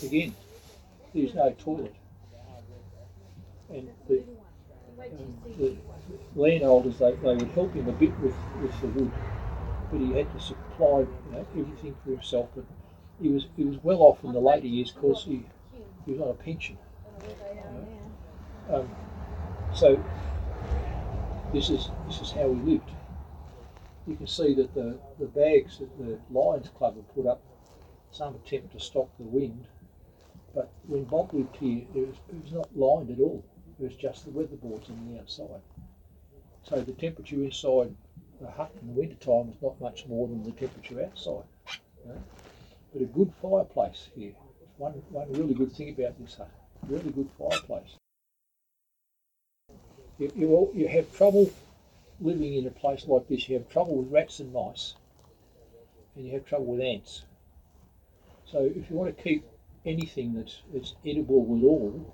Again, 0.03 0.35
there's 1.13 1.33
no 1.33 1.51
toilet. 1.51 1.95
And 3.69 3.89
the, 4.07 4.23
um, 5.11 5.37
the 5.57 5.75
landowners 6.35 6.99
they, 6.99 7.13
they 7.15 7.35
would 7.35 7.51
help 7.51 7.73
him 7.73 7.87
a 7.87 7.93
bit 7.93 8.17
with, 8.19 8.37
with 8.61 8.79
the 8.81 8.87
wood, 8.87 9.11
but 9.91 9.99
he 9.99 10.13
had 10.13 10.31
to 10.33 10.39
supply 10.39 10.99
you 10.99 11.31
know, 11.31 11.45
everything 11.57 11.95
for 12.03 12.11
himself. 12.11 12.49
But 12.55 12.65
he 13.21 13.29
was 13.29 13.47
he 13.55 13.63
was 13.63 13.77
well 13.83 14.01
off 14.01 14.23
in 14.23 14.31
the 14.33 14.39
later 14.39 14.67
years 14.67 14.91
because 14.91 15.23
he, 15.23 15.43
he 16.05 16.13
was 16.13 16.21
on 16.21 16.29
a 16.29 16.33
pension. 16.33 16.77
Um, 18.69 18.89
so 19.73 19.99
this 21.53 21.69
is 21.69 21.89
this 22.07 22.21
is 22.21 22.31
how 22.31 22.51
he 22.53 22.59
lived. 22.61 22.91
You 24.07 24.15
can 24.15 24.27
see 24.27 24.53
that 24.55 24.73
the, 24.73 24.97
the 25.19 25.25
bags 25.25 25.77
that 25.79 25.97
the 25.99 26.17
Lions 26.31 26.69
Club 26.69 26.95
have 26.95 27.15
put 27.15 27.27
up, 27.27 27.41
some 28.11 28.35
attempt 28.35 28.71
to 28.73 28.79
stop 28.79 29.09
the 29.19 29.25
wind, 29.25 29.65
but 30.55 30.71
when 30.87 31.03
Bob 31.03 31.33
lived 31.33 31.55
here, 31.57 31.83
it 31.93 32.07
was, 32.07 32.15
it 32.29 32.43
was 32.43 32.51
not 32.51 32.75
lined 32.75 33.11
at 33.11 33.19
all. 33.19 33.43
Was 33.79 33.95
just 33.95 34.25
the 34.25 34.31
weatherboards 34.31 34.89
on 34.89 35.13
the 35.13 35.21
outside. 35.21 35.61
So 36.63 36.81
the 36.81 36.91
temperature 36.91 37.37
inside 37.37 37.95
the 38.41 38.51
hut 38.51 38.71
in 38.81 38.87
the 38.87 38.93
winter 38.93 39.15
time 39.15 39.47
was 39.47 39.55
not 39.61 39.79
much 39.79 40.05
more 40.05 40.27
than 40.27 40.43
the 40.43 40.51
temperature 40.51 41.01
outside. 41.01 41.45
you 42.05 42.11
know. 42.11 42.23
But 42.91 43.01
a 43.03 43.05
good 43.05 43.31
fireplace 43.41 44.09
here. 44.15 44.33
One, 44.77 44.91
one 45.11 45.31
really 45.31 45.53
good 45.53 45.71
thing 45.71 45.89
about 45.89 46.19
this 46.19 46.35
hut. 46.35 46.51
Really 46.87 47.11
good 47.11 47.29
fireplace. 47.37 47.95
You, 50.17 50.31
you, 50.35 50.71
you 50.73 50.87
have 50.89 51.15
trouble 51.15 51.49
living 52.19 52.55
in 52.55 52.67
a 52.67 52.71
place 52.71 53.05
like 53.07 53.27
this. 53.29 53.47
You 53.47 53.59
have 53.59 53.69
trouble 53.69 53.95
with 53.97 54.11
rats 54.11 54.39
and 54.41 54.51
mice, 54.51 54.95
and 56.15 56.25
you 56.25 56.33
have 56.33 56.45
trouble 56.45 56.65
with 56.65 56.81
ants. 56.81 57.23
So 58.45 58.59
if 58.59 58.89
you 58.89 58.95
want 58.97 59.15
to 59.15 59.23
keep 59.23 59.45
anything 59.85 60.33
that's, 60.33 60.61
that's 60.73 60.95
edible 61.05 61.43
at 61.57 61.63
all, 61.63 62.13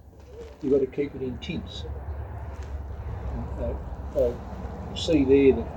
you've 0.61 0.71
got 0.71 0.79
to 0.79 0.87
keep 0.87 1.13
it 1.15 1.21
in 1.21 1.37
tins. 1.39 1.85
And, 3.33 3.65
uh, 3.65 4.19
uh, 4.19 4.33
see 4.95 5.23
there 5.23 5.57
that 5.57 5.67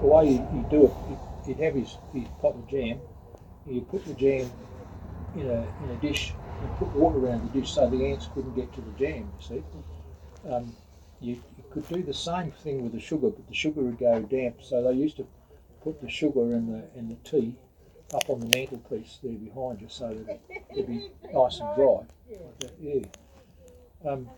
the 0.00 0.06
way 0.06 0.30
you, 0.30 0.48
you 0.54 0.66
do 0.70 0.84
it, 0.86 0.92
you, 1.10 1.18
you'd 1.46 1.58
have 1.58 1.74
his, 1.74 1.96
his 2.12 2.28
pot 2.40 2.54
of 2.54 2.68
jam, 2.68 3.00
you 3.66 3.80
put 3.82 4.04
the 4.06 4.14
jam 4.14 4.50
in 5.34 5.46
a, 5.46 5.66
in 5.84 5.90
a 5.90 5.96
dish 6.00 6.34
and 6.60 6.76
put 6.76 6.88
water 6.88 7.18
around 7.18 7.42
the 7.52 7.60
dish 7.60 7.72
so 7.72 7.88
the 7.88 8.04
ants 8.10 8.28
couldn't 8.34 8.54
get 8.54 8.72
to 8.74 8.80
the 8.80 8.92
jam, 8.98 9.30
you 9.40 9.46
see. 9.46 9.62
Um, 10.50 10.74
you, 11.20 11.34
you 11.34 11.64
could 11.72 11.88
do 11.88 12.02
the 12.02 12.14
same 12.14 12.52
thing 12.52 12.82
with 12.82 12.92
the 12.92 13.00
sugar, 13.00 13.30
but 13.30 13.46
the 13.48 13.54
sugar 13.54 13.80
would 13.80 13.98
go 13.98 14.20
damp, 14.22 14.62
so 14.62 14.82
they 14.82 14.92
used 14.92 15.16
to 15.16 15.26
put 15.82 16.00
the 16.00 16.08
sugar 16.08 16.52
and 16.52 16.68
the, 16.68 16.84
and 16.96 17.10
the 17.10 17.28
tea 17.28 17.54
up 18.14 18.30
on 18.30 18.40
the 18.40 18.46
mantelpiece 18.46 19.18
there 19.22 19.32
behind 19.32 19.80
you 19.80 19.88
so 19.88 20.08
that 20.08 20.40
it, 20.48 20.64
it'd 20.72 20.86
be 20.86 21.10
nice 21.32 21.60
and 21.60 21.74
dry. 21.76 22.00
Like 22.30 22.58
that, 22.60 22.72
yeah. 22.80 23.04
Um, 24.06 24.28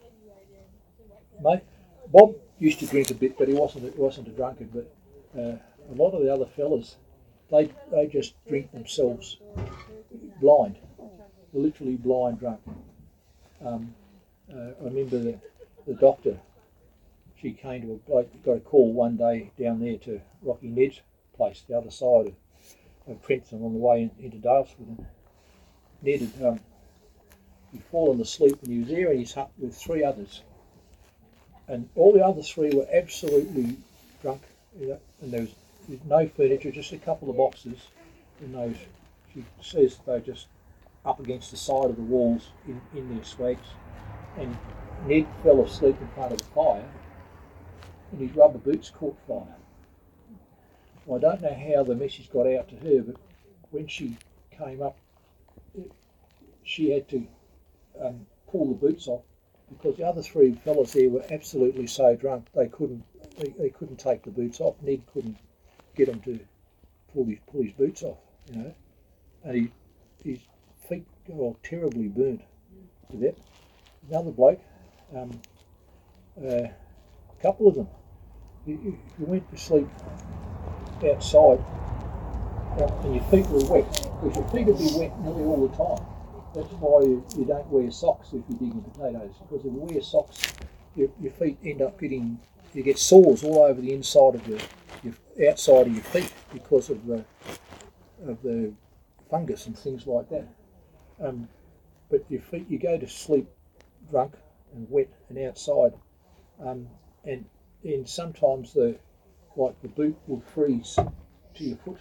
Bob 2.12 2.34
used 2.58 2.80
to 2.80 2.86
drink 2.86 3.10
a 3.10 3.14
bit, 3.14 3.38
but 3.38 3.48
he 3.48 3.54
wasn't 3.54 3.94
he 3.94 4.00
wasn't 4.00 4.28
a 4.28 4.30
drunkard. 4.32 4.70
But 4.72 4.92
uh, 5.38 5.56
a 5.90 5.94
lot 5.94 6.12
of 6.12 6.22
the 6.22 6.32
other 6.32 6.46
fellas, 6.46 6.96
they 7.50 7.70
they 7.90 8.06
just 8.06 8.34
drink 8.48 8.72
themselves 8.72 9.38
blind, 10.40 10.76
literally 11.52 11.96
blind 11.96 12.40
drunk. 12.40 12.60
Um, 13.64 13.94
uh, 14.52 14.70
I 14.80 14.84
remember 14.84 15.18
the, 15.18 15.38
the 15.86 15.94
doctor. 15.94 16.38
She 17.40 17.52
came 17.52 17.82
to 17.82 18.00
a 18.14 18.22
got 18.44 18.56
a 18.56 18.60
call 18.60 18.92
one 18.92 19.16
day 19.16 19.50
down 19.58 19.80
there 19.80 19.96
to 19.98 20.20
Rocky 20.42 20.68
Ned's 20.68 21.00
place, 21.34 21.62
the 21.66 21.78
other 21.78 21.90
side 21.90 22.26
of, 22.26 22.34
of 23.06 23.22
Trentham, 23.24 23.64
on 23.64 23.72
the 23.72 23.78
way 23.78 24.02
in, 24.02 24.10
into 24.22 24.36
Daylesford. 24.36 24.78
And 24.80 25.06
Ned 26.02 26.20
had 26.20 26.46
um, 26.46 26.60
he'd 27.72 27.84
fallen 27.90 28.20
asleep 28.20 28.58
and 28.62 28.72
he 28.72 28.78
was 28.80 28.88
there 28.88 29.12
in 29.12 29.18
his 29.20 29.32
hut 29.32 29.50
with 29.58 29.74
three 29.74 30.04
others. 30.04 30.42
And 31.68 31.88
all 31.94 32.12
the 32.12 32.24
other 32.24 32.42
three 32.42 32.70
were 32.70 32.86
absolutely 32.92 33.76
drunk. 34.22 34.42
And 34.78 34.98
there 35.32 35.42
was, 35.42 35.54
there 35.88 35.98
was 35.98 36.04
no 36.06 36.28
furniture, 36.28 36.70
just 36.70 36.92
a 36.92 36.98
couple 36.98 37.30
of 37.30 37.36
boxes. 37.36 37.78
And 38.40 38.54
those, 38.54 38.76
she 39.32 39.44
says 39.62 39.98
they're 40.06 40.20
just 40.20 40.46
up 41.04 41.20
against 41.20 41.50
the 41.50 41.56
side 41.56 41.86
of 41.86 41.96
the 41.96 42.02
walls 42.02 42.50
in, 42.66 42.80
in 42.94 43.14
their 43.14 43.24
swags. 43.24 43.68
And 44.38 44.56
Ned 45.06 45.26
fell 45.42 45.62
asleep 45.62 45.96
in 46.00 46.08
front 46.08 46.32
of 46.32 46.38
the 46.38 46.44
fire 46.44 46.88
and 48.12 48.20
his 48.20 48.36
rubber 48.36 48.58
boots 48.58 48.90
caught 48.90 49.16
fire. 49.26 49.56
Well, 51.06 51.18
I 51.18 51.20
don't 51.20 51.42
know 51.42 51.74
how 51.74 51.82
the 51.84 51.94
message 51.94 52.30
got 52.30 52.46
out 52.46 52.68
to 52.68 52.76
her, 52.76 53.02
but 53.02 53.16
when 53.70 53.86
she 53.86 54.16
came 54.50 54.82
up, 54.82 54.96
she 56.62 56.90
had 56.90 57.08
to 57.08 57.26
um, 58.02 58.26
pull 58.50 58.68
the 58.68 58.74
boots 58.74 59.06
off 59.08 59.22
because 59.68 59.96
the 59.96 60.04
other 60.04 60.22
three 60.22 60.52
fellas 60.64 60.92
there 60.92 61.08
were 61.08 61.24
absolutely 61.30 61.86
so 61.86 62.16
drunk 62.16 62.46
they 62.54 62.66
couldn't 62.68 63.04
they, 63.38 63.54
they 63.58 63.70
couldn't 63.70 63.96
take 63.96 64.22
the 64.22 64.30
boots 64.30 64.60
off. 64.60 64.76
Ned 64.82 65.02
couldn't 65.12 65.36
get 65.96 66.06
them 66.06 66.20
to 66.20 66.38
pull 67.12 67.26
his 67.26 67.38
pull 67.50 67.62
his 67.62 67.72
boots 67.72 68.02
off, 68.02 68.18
you 68.50 68.58
know, 68.58 68.74
and 69.44 69.56
he, 69.56 69.72
his 70.22 70.40
feet 70.88 71.06
got 71.26 71.62
terribly 71.62 72.08
burnt 72.08 72.42
to 73.10 73.16
that. 73.18 73.36
Another 74.08 74.30
bloke, 74.30 74.60
um, 75.16 75.40
uh, 76.42 76.48
a 76.48 77.42
couple 77.42 77.68
of 77.68 77.74
them, 77.74 77.88
you, 78.66 78.98
you 79.18 79.26
went 79.26 79.48
to 79.50 79.56
sleep 79.56 79.88
outside 81.04 81.62
and 82.78 83.14
your 83.14 83.24
feet 83.24 83.46
were 83.48 83.64
wet 83.64 83.86
because 84.22 84.36
your 84.36 84.48
feet 84.48 84.66
would 84.66 84.78
be 84.78 84.90
wet 84.98 85.20
nearly 85.20 85.44
all 85.44 85.68
the 85.68 85.76
time. 85.76 86.19
That's 86.54 86.72
why 86.74 87.02
you, 87.02 87.24
you 87.36 87.44
don't 87.44 87.66
wear 87.68 87.90
socks 87.90 88.28
if 88.28 88.42
you're 88.48 88.58
digging 88.58 88.82
potatoes 88.82 89.34
because 89.40 89.64
if 89.64 89.72
you 89.72 89.78
wear 89.78 90.02
socks, 90.02 90.54
your, 90.96 91.08
your 91.20 91.32
feet 91.32 91.58
end 91.64 91.82
up 91.82 92.00
getting 92.00 92.40
you 92.74 92.82
get 92.82 92.98
sores 92.98 93.42
all 93.42 93.62
over 93.62 93.80
the 93.80 93.92
inside 93.92 94.34
of 94.36 94.46
your, 94.46 94.58
your 95.02 95.50
outside 95.50 95.86
of 95.86 95.94
your 95.94 96.04
feet 96.04 96.32
because 96.52 96.90
of 96.90 97.04
the 97.06 97.24
of 98.26 98.40
the 98.42 98.72
fungus 99.30 99.66
and 99.66 99.78
things 99.78 100.06
like 100.06 100.28
that. 100.28 100.46
Um, 101.22 101.48
but 102.10 102.24
your 102.28 102.40
feet, 102.40 102.66
you 102.68 102.78
go 102.78 102.98
to 102.98 103.08
sleep 103.08 103.48
drunk 104.10 104.34
and 104.74 104.86
wet 104.90 105.08
and 105.28 105.38
outside, 105.38 105.92
um, 106.64 106.88
and 107.24 107.44
and 107.84 108.08
sometimes 108.08 108.72
the 108.72 108.98
like 109.56 109.80
the 109.82 109.88
boot 109.88 110.16
will 110.26 110.42
freeze 110.54 110.96
to 111.54 111.64
your 111.64 111.76
foot. 111.78 111.98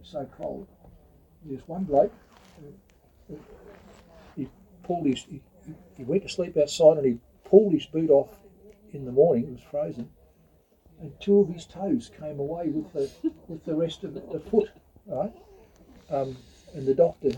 It's 0.00 0.12
so 0.12 0.28
cold. 0.36 0.66
There's 1.44 1.66
one 1.66 1.84
bloke. 1.84 2.12
He 4.36 4.48
pulled 4.82 5.06
his. 5.06 5.24
He, 5.24 5.42
he 5.96 6.04
went 6.04 6.22
to 6.22 6.28
sleep 6.28 6.56
outside 6.56 6.98
and 6.98 7.06
he 7.06 7.18
pulled 7.44 7.72
his 7.72 7.86
boot 7.86 8.10
off 8.10 8.30
in 8.92 9.04
the 9.04 9.12
morning. 9.12 9.44
It 9.44 9.52
was 9.52 9.62
frozen, 9.70 10.10
and 11.00 11.12
two 11.20 11.40
of 11.40 11.48
his 11.48 11.66
toes 11.66 12.10
came 12.18 12.38
away 12.38 12.68
with 12.68 12.92
the 12.92 13.10
with 13.48 13.64
the 13.64 13.74
rest 13.74 14.04
of 14.04 14.14
the, 14.14 14.20
the 14.20 14.40
foot. 14.40 14.70
Right, 15.06 15.32
um, 16.10 16.36
and 16.74 16.86
the 16.86 16.94
doctor 16.94 17.30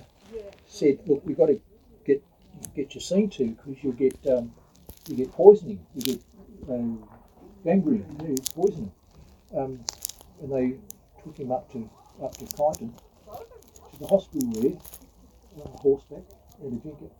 said, 0.66 1.00
"Look, 1.06 1.24
we've 1.24 1.36
got 1.36 1.46
to 1.46 1.60
get 2.04 2.22
get 2.74 2.94
you 2.94 3.00
seen 3.00 3.30
to 3.30 3.48
because 3.48 3.82
you'll 3.82 3.92
get 3.92 4.16
um, 4.28 4.52
you 5.08 5.16
get 5.16 5.32
poisoning. 5.32 5.84
You 5.94 6.02
get 6.02 6.22
um, 6.68 7.08
gangrene, 7.64 8.04
yeah, 8.22 8.34
poisoning." 8.54 8.92
Um, 9.56 9.84
and 10.40 10.52
they 10.52 10.76
took 11.22 11.36
him 11.36 11.52
up 11.52 11.70
to 11.72 11.88
up 12.22 12.36
to 12.36 12.44
Kyneton 12.44 12.92
to 13.90 13.98
the 13.98 14.06
hospital 14.06 14.48
there 14.52 14.72
on 15.60 15.72
horseback 15.80 16.24
in 16.62 16.74
a 16.74 16.76
jinker. 16.76 17.10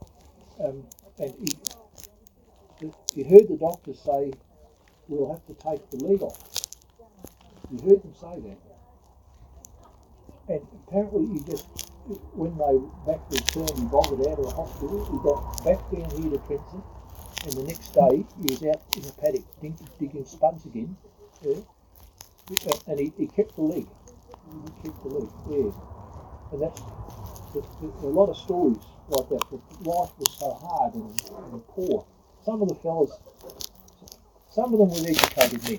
Um, 0.65 0.87
and 1.19 1.35
he, 1.39 2.91
he 3.15 3.23
heard 3.25 3.49
the 3.49 3.57
doctor 3.59 3.95
say, 3.95 4.33
"We'll 5.09 5.31
have 5.33 5.45
to 5.47 5.55
take 5.55 5.91
the 5.91 6.05
leg 6.05 6.23
off." 6.23 6.39
You 7.71 7.79
heard 7.89 8.03
them 8.03 8.15
say 8.15 8.41
that. 8.41 8.59
And 10.49 10.67
apparently, 10.87 11.27
he 11.27 11.39
just, 11.49 11.67
when 12.35 12.59
they 12.59 12.79
back 13.07 13.21
returned, 13.31 13.79
he 13.79 13.85
bolted 13.85 14.27
out 14.27 14.39
of 14.39 14.45
the 14.47 14.51
hospital. 14.51 15.05
He 15.07 15.19
got 15.23 15.65
back 15.65 15.79
down 15.93 16.11
here 16.21 16.31
to 16.31 16.39
Trentham, 16.47 16.83
and 17.45 17.53
the 17.53 17.65
next 17.65 17.95
day 17.95 18.25
he 18.43 18.51
was 18.51 18.63
out 18.65 18.83
in 18.97 19.03
the 19.03 19.13
paddock 19.13 19.45
digging, 19.61 19.89
digging 20.01 20.25
spuds 20.25 20.67
again. 20.67 20.97
Yeah. 21.43 21.63
And 22.89 22.99
he, 22.99 23.13
he 23.17 23.27
kept 23.29 23.55
the 23.55 23.63
leg. 23.63 23.87
He 23.87 24.89
kept 24.89 25.03
the 25.05 25.09
leg, 25.09 25.29
yeah. 25.49 25.71
And 26.51 26.63
that's 26.63 26.81
a 27.55 28.07
lot 28.07 28.29
of 28.29 28.37
stories 28.37 28.79
like 29.09 29.29
that. 29.29 29.45
But 29.51 29.87
life 29.87 30.11
was 30.19 30.37
so 30.39 30.53
hard 30.53 30.95
and, 30.95 31.21
and 31.53 31.67
poor. 31.69 32.07
Some 32.45 32.63
of 32.63 32.69
the 32.69 32.75
fellas, 32.77 33.13
some 34.51 34.73
of 34.73 34.79
them 34.79 34.89
were 34.91 35.09
educated 35.09 35.63
men. 35.65 35.79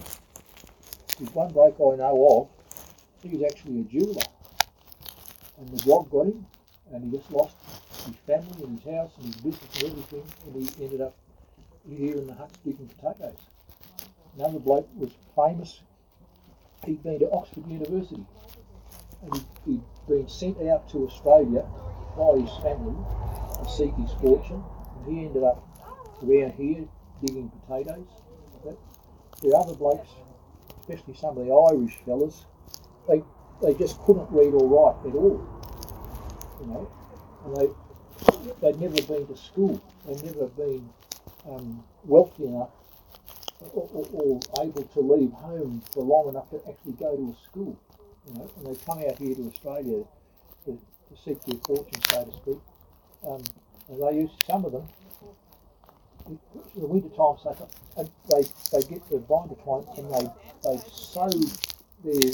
There's 1.17 1.35
one 1.35 1.51
bloke 1.51 1.75
I 1.75 1.97
know 1.97 2.27
of, 2.41 2.61
he 3.21 3.37
was 3.37 3.51
actually 3.51 3.81
a 3.81 3.83
jeweller. 3.83 4.25
And 5.57 5.69
the 5.69 5.77
job 5.83 6.09
got 6.09 6.27
him, 6.27 6.45
and 6.91 7.03
he 7.03 7.17
just 7.17 7.31
lost 7.31 7.55
his 8.05 8.15
family 8.25 8.63
and 8.63 8.79
his 8.79 8.93
house 8.93 9.11
and 9.17 9.25
his 9.27 9.35
business 9.35 9.75
and 9.75 9.91
everything, 9.91 10.23
and 10.45 10.55
he 10.55 10.83
ended 10.83 11.01
up 11.01 11.15
here 11.87 12.15
in 12.15 12.27
the 12.27 12.33
huts 12.33 12.57
digging 12.63 12.87
potatoes. 12.87 13.37
Another 14.37 14.59
bloke 14.59 14.89
was 14.95 15.11
famous. 15.35 15.81
He'd 16.85 17.03
been 17.03 17.19
to 17.19 17.31
Oxford 17.31 17.67
University, 17.67 18.25
he'd, 19.65 19.81
been 20.07 20.27
sent 20.27 20.57
out 20.67 20.89
to 20.89 21.05
Australia 21.05 21.63
by 22.17 22.39
his 22.39 22.51
family 22.63 22.95
to 23.63 23.69
seek 23.69 23.93
his 23.95 24.11
fortune, 24.19 24.61
and 24.95 25.15
he 25.15 25.25
ended 25.25 25.43
up 25.43 25.63
around 26.23 26.53
here 26.53 26.83
digging 27.23 27.49
potatoes. 27.49 28.07
But 28.63 28.77
the 29.41 29.55
other 29.55 29.75
blokes, 29.75 30.09
especially 30.79 31.13
some 31.13 31.37
of 31.37 31.45
the 31.45 31.53
Irish 31.53 31.97
fellas, 32.03 32.45
they 33.07 33.23
they 33.61 33.73
just 33.75 34.01
couldn't 34.01 34.27
read 34.31 34.53
or 34.53 34.67
write 34.67 35.07
at 35.07 35.15
all. 35.15 35.39
You 36.59 36.67
know, 36.67 36.91
and 37.45 37.55
they 37.55 37.69
they'd 38.61 38.81
never 38.81 39.01
been 39.03 39.27
to 39.27 39.37
school. 39.37 39.81
They'd 40.05 40.23
never 40.23 40.47
been 40.47 40.89
um, 41.47 41.83
wealthy 42.05 42.45
enough 42.45 42.69
or, 43.73 43.87
or, 43.93 44.05
or 44.13 44.39
able 44.61 44.83
to 44.83 44.99
leave 44.99 45.31
home 45.31 45.81
for 45.93 46.03
long 46.03 46.29
enough 46.29 46.49
to 46.49 46.57
actually 46.67 46.93
go 46.93 47.15
to 47.15 47.35
a 47.37 47.49
school. 47.49 47.77
You 48.27 48.33
know, 48.35 48.51
and 48.57 48.65
they 48.67 48.79
come 48.85 48.99
out 48.99 49.17
here 49.17 49.35
to 49.35 49.47
Australia 49.47 50.03
to, 50.65 50.71
to 50.71 51.21
seek 51.23 51.43
their 51.43 51.59
fortune, 51.65 52.01
so 52.09 52.25
to 52.25 52.31
speak. 52.33 52.59
Um, 53.27 53.41
and 53.89 54.01
they 54.01 54.21
use 54.21 54.31
some 54.47 54.65
of 54.65 54.71
them. 54.71 54.87
In 56.27 56.39
the 56.81 56.87
winter 56.87 57.09
time, 57.09 57.35
so 57.41 57.69
they 58.29 58.43
they 58.71 58.87
get 58.87 59.09
the 59.09 59.17
binder 59.17 59.55
twine 59.63 59.83
and 59.97 60.13
they 60.13 60.31
they 60.63 60.77
sew 60.89 61.27
their 62.03 62.31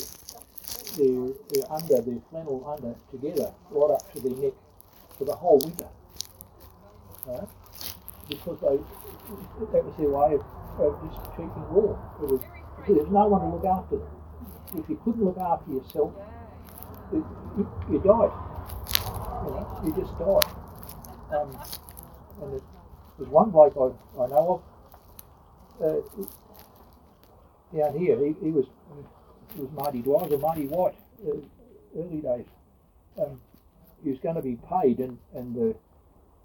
their, 0.98 1.34
their 1.50 1.72
under 1.72 2.02
their 2.02 2.20
flannel 2.30 2.64
under 2.68 2.96
together 3.10 3.54
right 3.72 3.92
up 3.92 4.14
to 4.14 4.20
their 4.20 4.36
neck 4.38 4.54
for 5.18 5.26
the 5.26 5.36
whole 5.36 5.60
winter. 5.60 5.88
Right? 7.26 7.48
Because 8.30 8.60
they 8.60 8.78
that 9.72 9.86
was 9.86 9.96
their 9.98 10.10
way 10.10 10.36
of, 10.36 10.42
of 10.80 11.10
just 11.10 11.32
keeping 11.32 11.70
warm. 11.72 11.98
It 12.22 12.30
was 12.30 12.42
there's 12.88 13.10
no 13.10 13.28
one 13.28 13.42
to 13.42 13.48
look 13.48 13.66
after 13.66 13.98
them. 13.98 14.17
If 14.76 14.90
you 14.90 15.00
couldn't 15.04 15.24
look 15.24 15.38
after 15.38 15.72
yourself, 15.72 16.14
it, 17.14 17.24
you, 17.58 17.72
you 17.90 18.00
died. 18.00 18.32
You 19.46 19.52
know, 19.54 19.82
you 19.86 19.92
just 19.96 20.18
died. 20.20 20.46
Um, 21.32 21.58
and 22.42 22.54
it, 22.56 22.64
there's 23.18 23.30
one 23.30 23.50
bloke 23.50 23.76
I, 23.78 24.22
I 24.22 24.28
know 24.28 24.62
of 25.80 26.04
uh, 26.20 26.26
down 27.76 27.98
here. 28.00 28.18
He, 28.18 28.36
he 28.44 28.52
was 28.52 28.66
he 29.56 29.62
was 29.62 29.72
Marty 29.72 30.02
Dwyer 30.02 30.28
or 30.30 30.38
Marty 30.38 30.68
White 30.68 30.96
uh, 31.26 31.38
early 31.98 32.22
days. 32.22 32.46
Um, 33.20 33.42
he 34.04 34.12
was 34.12 34.20
going 34.20 34.36
to 34.36 34.42
be 34.42 34.58
paid, 34.70 35.00
and 35.00 35.18
and 35.34 35.74
uh, 35.74 35.78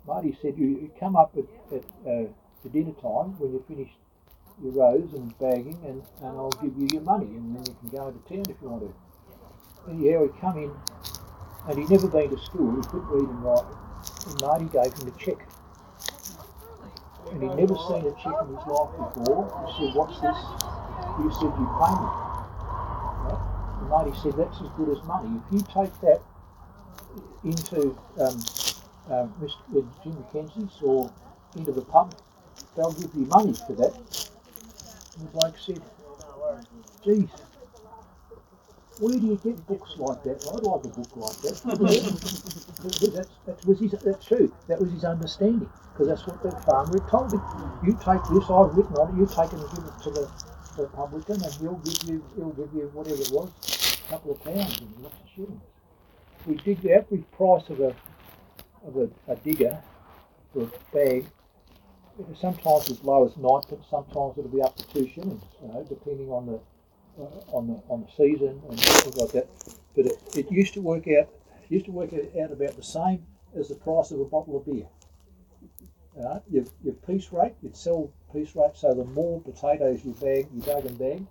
Marty 0.06 0.36
said, 0.40 0.56
"You 0.56 0.66
you 0.66 0.90
come 0.98 1.16
up 1.16 1.36
at, 1.36 1.74
at 1.74 1.84
uh, 2.06 2.28
the 2.62 2.68
dinner 2.72 2.92
time 2.92 3.38
when 3.38 3.52
you 3.52 3.64
finish 3.68 3.90
your 4.62 4.72
rows 4.72 5.12
and 5.14 5.36
bagging, 5.38 5.78
and, 5.84 6.02
and 6.20 6.38
I'll 6.38 6.50
give 6.62 6.76
you 6.78 6.88
your 6.92 7.02
money, 7.02 7.26
and 7.26 7.56
then 7.56 7.64
you 7.66 7.76
can 7.80 7.98
go 7.98 8.08
into 8.08 8.20
town 8.28 8.44
if 8.48 8.62
you 8.62 8.68
want 8.68 8.82
to." 8.82 8.94
Anyhow, 9.90 10.22
he 10.24 10.40
come 10.40 10.58
in, 10.58 10.70
and 11.68 11.78
he'd 11.78 11.90
never 11.90 12.08
been 12.08 12.30
to 12.30 12.38
school. 12.38 12.76
He 12.76 12.82
couldn't 12.88 13.08
read 13.08 13.28
and 13.28 13.42
write, 13.42 13.64
and 14.26 14.40
Marty 14.40 14.64
gave 14.66 14.92
him 14.94 15.08
a 15.08 15.18
cheque. 15.18 15.46
And 17.32 17.42
he'd 17.42 17.56
never 17.56 17.74
seen 17.88 18.06
a 18.06 18.14
cheque 18.22 18.40
in 18.42 18.54
his 18.54 18.66
life 18.66 18.92
before. 18.98 19.64
He 19.66 19.72
said, 19.72 19.94
"What's 19.96 20.20
this?" 20.20 20.38
He 21.18 21.30
said, 21.34 21.52
"You 21.58 21.66
pay 21.80 21.92
me." 21.98 22.08
Right? 23.26 23.40
And 23.80 23.88
Marty 23.88 24.12
said, 24.22 24.34
"That's 24.34 24.60
as 24.60 24.68
good 24.76 24.90
as 24.96 25.02
money. 25.04 25.40
If 25.46 25.52
you 25.52 25.60
take 25.62 26.00
that 26.00 26.20
into 27.42 27.96
um, 28.20 28.38
um, 29.10 29.34
Mr. 29.40 29.86
Jim 30.04 30.14
Mackenzie's 30.14 30.80
or 30.82 31.10
into 31.56 31.72
the 31.72 31.82
pub, 31.82 32.14
they'll 32.76 32.92
give 32.92 33.12
you 33.14 33.26
money 33.26 33.54
for 33.66 33.72
that." 33.74 34.31
And 35.16 35.26
the 35.26 35.30
bloke 35.30 35.58
said, 35.58 35.80
"Geez." 37.04 37.28
Where 38.98 39.18
do 39.18 39.26
you 39.26 39.40
get 39.42 39.66
books 39.66 39.96
like 39.96 40.22
that? 40.22 40.46
I'd 40.46 40.62
like 40.62 40.84
a 40.84 40.88
book 40.88 41.16
like 41.16 41.36
that. 41.42 41.56
that's, 43.14 43.30
that 43.46 43.66
was 43.66 43.80
his, 43.80 43.92
that's 43.92 44.26
true. 44.26 44.52
That 44.68 44.80
was 44.80 44.92
his 44.92 45.04
understanding 45.04 45.68
because 45.92 46.08
that's 46.08 46.26
what 46.26 46.42
the 46.42 46.50
farmer 46.62 47.00
had 47.00 47.08
told 47.08 47.32
him. 47.32 47.40
You 47.84 47.92
take 47.94 48.22
this, 48.30 48.50
I've 48.50 48.76
written 48.76 48.94
on 48.96 49.14
it. 49.14 49.18
You 49.18 49.26
take 49.26 49.52
it 49.52 49.58
and 49.58 49.70
give 49.70 49.84
it 49.84 50.02
to 50.04 50.10
the, 50.10 50.30
the 50.76 50.88
publican, 50.88 51.42
and 51.42 51.54
he'll 51.54 51.80
give 51.84 52.08
you, 52.08 52.24
he'll 52.36 52.50
give 52.50 52.72
you 52.74 52.90
whatever 52.92 53.20
it 53.20 53.30
was, 53.32 53.50
a 54.06 54.10
couple 54.10 54.32
of 54.32 54.44
pounds 54.44 54.80
and 54.80 55.02
lots 55.02 55.16
of 55.16 55.28
shillings. 55.34 55.62
We 56.46 56.54
dig 56.56 56.82
the 56.82 56.92
average 56.94 57.24
price 57.32 57.68
of 57.70 57.80
a 57.80 57.94
of 58.86 58.96
a, 58.96 59.08
a 59.28 59.36
digger 59.36 59.78
for 60.52 60.64
a 60.64 60.94
bag. 60.94 61.26
It 62.18 62.28
was 62.28 62.38
sometimes 62.38 62.90
as 62.90 63.02
low 63.02 63.24
as 63.24 63.36
ninepence, 63.36 63.86
sometimes 63.90 64.36
it'll 64.36 64.50
be 64.50 64.62
up 64.62 64.76
to 64.76 64.86
two 64.88 65.08
shillings, 65.08 65.42
you 65.62 65.68
know, 65.68 65.84
depending 65.88 66.30
on 66.30 66.46
the 66.46 66.60
uh, 67.18 67.56
on 67.56 67.66
the 67.68 67.82
on 67.88 68.02
the 68.02 68.10
season 68.16 68.62
and 68.68 68.78
things 68.78 69.16
like 69.16 69.32
that. 69.32 69.48
But 69.96 70.06
it, 70.06 70.18
it 70.36 70.50
used 70.50 70.74
to 70.74 70.80
work 70.80 71.08
out 71.08 71.28
used 71.72 71.86
to 71.86 71.92
work 71.92 72.12
out 72.12 72.52
about 72.52 72.76
the 72.76 72.82
same 72.82 73.24
as 73.58 73.68
the 73.68 73.74
price 73.74 74.10
of 74.10 74.20
a 74.20 74.24
bottle 74.24 74.58
of 74.58 74.66
beer. 74.66 74.86
Uh, 76.22 76.40
your, 76.50 76.64
your 76.84 76.94
piece 76.94 77.32
rate, 77.32 77.54
you'd 77.62 77.76
sell 77.76 78.12
piece 78.32 78.54
rate, 78.54 78.72
so 78.74 78.92
the 78.92 79.04
more 79.04 79.40
potatoes 79.40 80.04
you 80.04 80.12
bag, 80.20 80.46
you 80.54 80.60
dug 80.60 80.84
and 80.84 80.98
bag, 80.98 81.24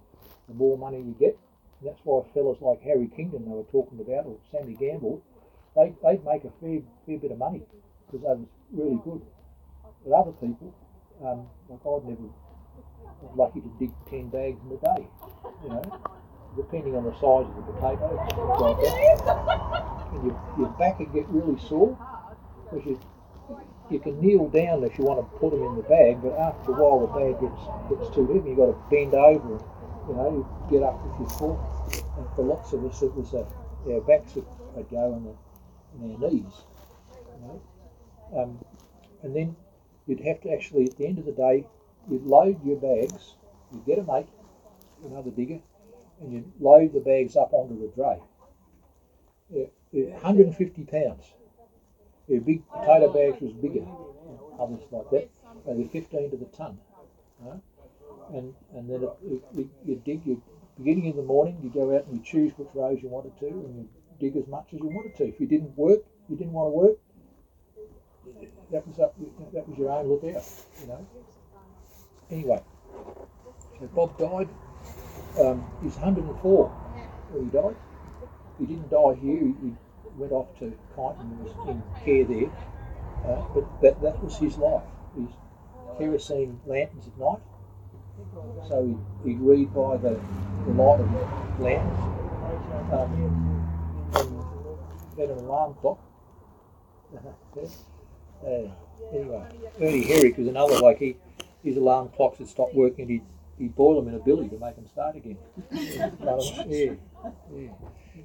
the 0.47 0.55
more 0.55 0.77
money 0.77 0.97
you 0.97 1.15
get. 1.19 1.37
And 1.79 1.89
that's 1.89 2.01
why 2.03 2.23
fellas 2.33 2.59
like 2.59 2.81
Harry 2.81 3.07
Kingdon 3.15 3.45
they 3.45 3.51
were 3.51 3.63
talking 3.71 3.99
about, 3.99 4.25
or 4.25 4.37
Sandy 4.51 4.73
Gamble, 4.73 5.21
they, 5.75 5.93
they'd 6.03 6.25
make 6.25 6.43
a 6.43 6.51
fair, 6.59 6.81
fair 7.05 7.19
bit 7.19 7.31
of 7.31 7.37
money 7.37 7.61
because 8.07 8.21
they 8.21 8.33
was 8.33 8.47
really 8.71 8.99
good. 9.03 9.21
But 10.05 10.13
other 10.13 10.31
people, 10.31 10.73
um, 11.23 11.47
like 11.69 11.85
I'd 11.85 12.09
never 12.09 12.29
was 13.21 13.37
lucky 13.37 13.61
to 13.61 13.71
dig 13.79 13.91
10 14.09 14.29
bags 14.29 14.59
in 14.65 14.71
a 14.71 14.79
day, 14.81 15.07
you 15.63 15.69
know, 15.69 15.81
depending 16.55 16.95
on 16.95 17.05
the 17.05 17.13
size 17.13 17.45
of 17.45 17.55
the 17.55 17.63
potato. 17.73 18.09
like. 18.59 18.77
And 20.11 20.25
your, 20.25 20.35
your 20.57 20.69
back 20.77 20.99
would 20.99 21.13
get 21.13 21.27
really 21.29 21.59
sore 21.69 21.97
because 22.65 22.85
you, 22.85 22.99
you 23.89 23.99
can 23.99 24.19
kneel 24.19 24.49
down 24.49 24.83
if 24.83 24.97
you 24.97 25.05
want 25.05 25.19
to 25.19 25.39
put 25.39 25.51
them 25.51 25.63
in 25.63 25.75
the 25.75 25.83
bag, 25.83 26.21
but 26.21 26.35
after 26.37 26.71
a 26.71 26.75
while 26.75 26.99
the 26.99 27.11
bag 27.15 27.39
gets, 27.39 27.61
gets 27.87 28.15
too 28.15 28.27
heavy, 28.27 28.49
you've 28.49 28.59
got 28.59 28.75
to 28.75 28.77
bend 28.89 29.13
over 29.13 29.55
and, 29.55 29.63
you 30.09 30.15
know, 30.15 30.29
you 30.31 30.43
get 30.69 30.83
up 30.83 30.99
with 31.05 31.15
your 31.19 31.29
foot. 31.39 31.59
And 32.17 32.27
for 32.35 32.43
lots 32.43 32.73
of 32.73 32.83
us, 32.85 33.01
it 33.01 33.13
was 33.15 33.33
a, 33.33 33.47
our 33.87 34.01
backs 34.01 34.35
would, 34.35 34.45
would 34.75 34.89
go 34.89 35.13
and, 35.15 36.03
and 36.03 36.23
our 36.23 36.29
knees, 36.29 36.53
you 37.15 37.47
know. 37.47 37.61
Um, 38.35 38.59
and 39.23 39.35
then 39.35 39.55
you'd 40.11 40.27
have 40.27 40.41
to 40.41 40.51
actually, 40.51 40.83
at 40.83 40.97
the 40.97 41.07
end 41.07 41.17
of 41.19 41.25
the 41.25 41.31
day, 41.31 41.65
you'd 42.09 42.25
load 42.25 42.59
your 42.65 42.75
bags, 42.75 43.35
you'd 43.71 43.85
get 43.85 43.97
a 43.97 44.03
mate, 44.03 44.27
another 45.05 45.31
digger, 45.31 45.59
and 46.19 46.33
you'd 46.33 46.51
load 46.59 46.91
the 46.93 46.99
bags 46.99 47.37
up 47.37 47.53
onto 47.53 47.79
the 47.79 47.87
dray. 47.95 48.19
Yeah, 49.49 49.65
yeah, 49.91 50.13
150 50.15 50.83
pounds. 50.83 51.23
Yeah, 52.27 52.39
big 52.39 52.67
potato 52.69 53.11
bags 53.11 53.41
was 53.41 53.53
bigger, 53.53 53.85
others 54.59 54.81
like 54.91 55.09
that. 55.11 55.29
They 55.65 55.73
were 55.73 55.87
15 55.87 56.31
to 56.31 56.37
the 56.37 56.45
ton. 56.45 56.77
Right? 57.39 57.61
And 58.33 58.53
and 58.75 58.89
then 58.89 59.07
you 59.23 60.01
dig, 60.05 60.25
you 60.25 60.41
beginning 60.77 61.05
in 61.05 61.15
the 61.15 61.23
morning, 61.23 61.57
you 61.63 61.69
go 61.69 61.95
out 61.95 62.05
and 62.07 62.17
you 62.17 62.23
choose 62.23 62.51
which 62.57 62.69
rows 62.73 62.99
you 63.01 63.09
wanted 63.09 63.37
to, 63.39 63.47
and 63.47 63.75
you 63.77 63.89
dig 64.19 64.35
as 64.37 64.47
much 64.47 64.67
as 64.73 64.79
you 64.79 64.87
wanted 64.87 65.15
to. 65.17 65.23
If 65.27 65.39
you 65.39 65.47
didn't 65.47 65.77
work, 65.77 66.01
you 66.29 66.35
didn't 66.35 66.53
want 66.53 66.67
to 66.67 66.77
work, 66.77 66.97
that 68.71 68.87
was 68.87 68.99
up, 68.99 69.15
that 69.53 69.67
was 69.67 69.77
your 69.77 69.91
own 69.91 70.07
lookout, 70.07 70.43
you 70.81 70.87
know. 70.87 71.05
Anyway, 72.29 72.61
so 73.79 73.87
Bob 73.87 74.17
died. 74.17 74.49
Um, 75.39 75.65
he's 75.83 75.95
104 75.95 76.67
when 76.67 77.45
he 77.45 77.51
died. 77.51 77.75
He 78.59 78.65
didn't 78.65 78.89
die 78.89 79.15
here. 79.21 79.39
He, 79.39 79.67
he 79.67 79.73
went 80.15 80.31
off 80.31 80.47
to 80.59 80.73
Kyneton 80.95 81.21
and 81.21 81.39
was 81.43 81.69
in 81.69 81.83
care 82.03 82.23
there. 82.23 82.51
Uh, 83.25 83.43
but 83.53 83.81
that, 83.81 84.01
that 84.01 84.23
was 84.23 84.37
his 84.37 84.57
life. 84.57 84.83
His 85.15 85.29
kerosene 85.97 86.59
lanterns 86.65 87.07
at 87.07 87.17
night. 87.17 87.41
So 88.67 88.85
he'd, 89.23 89.29
he'd 89.29 89.39
read 89.41 89.73
by 89.73 89.97
the, 89.97 90.19
the 90.65 90.73
light 90.73 90.99
of 90.99 91.11
the 91.11 91.63
lanterns. 91.63 91.99
Um, 92.91 93.61
and 94.15 95.19
had 95.19 95.29
an 95.29 95.45
alarm 95.45 95.75
clock. 95.81 95.99
anyway, 98.45 99.43
Ernie 99.79 100.05
Herrick 100.05 100.37
was 100.37 100.47
another 100.47 100.79
like 100.79 100.99
he 100.99 101.17
his 101.63 101.77
alarm 101.77 102.09
clocks 102.15 102.39
had 102.39 102.47
stopped 102.47 102.73
working. 102.73 103.07
He'd, 103.07 103.23
he'd 103.59 103.75
boil 103.75 104.01
them 104.01 104.13
in 104.13 104.19
a 104.19 104.23
billy 104.23 104.49
to 104.49 104.57
make 104.57 104.75
them 104.75 104.87
start 104.87 105.15
again. 105.15 105.37
yeah, 105.71 106.09
yeah. 106.67 107.69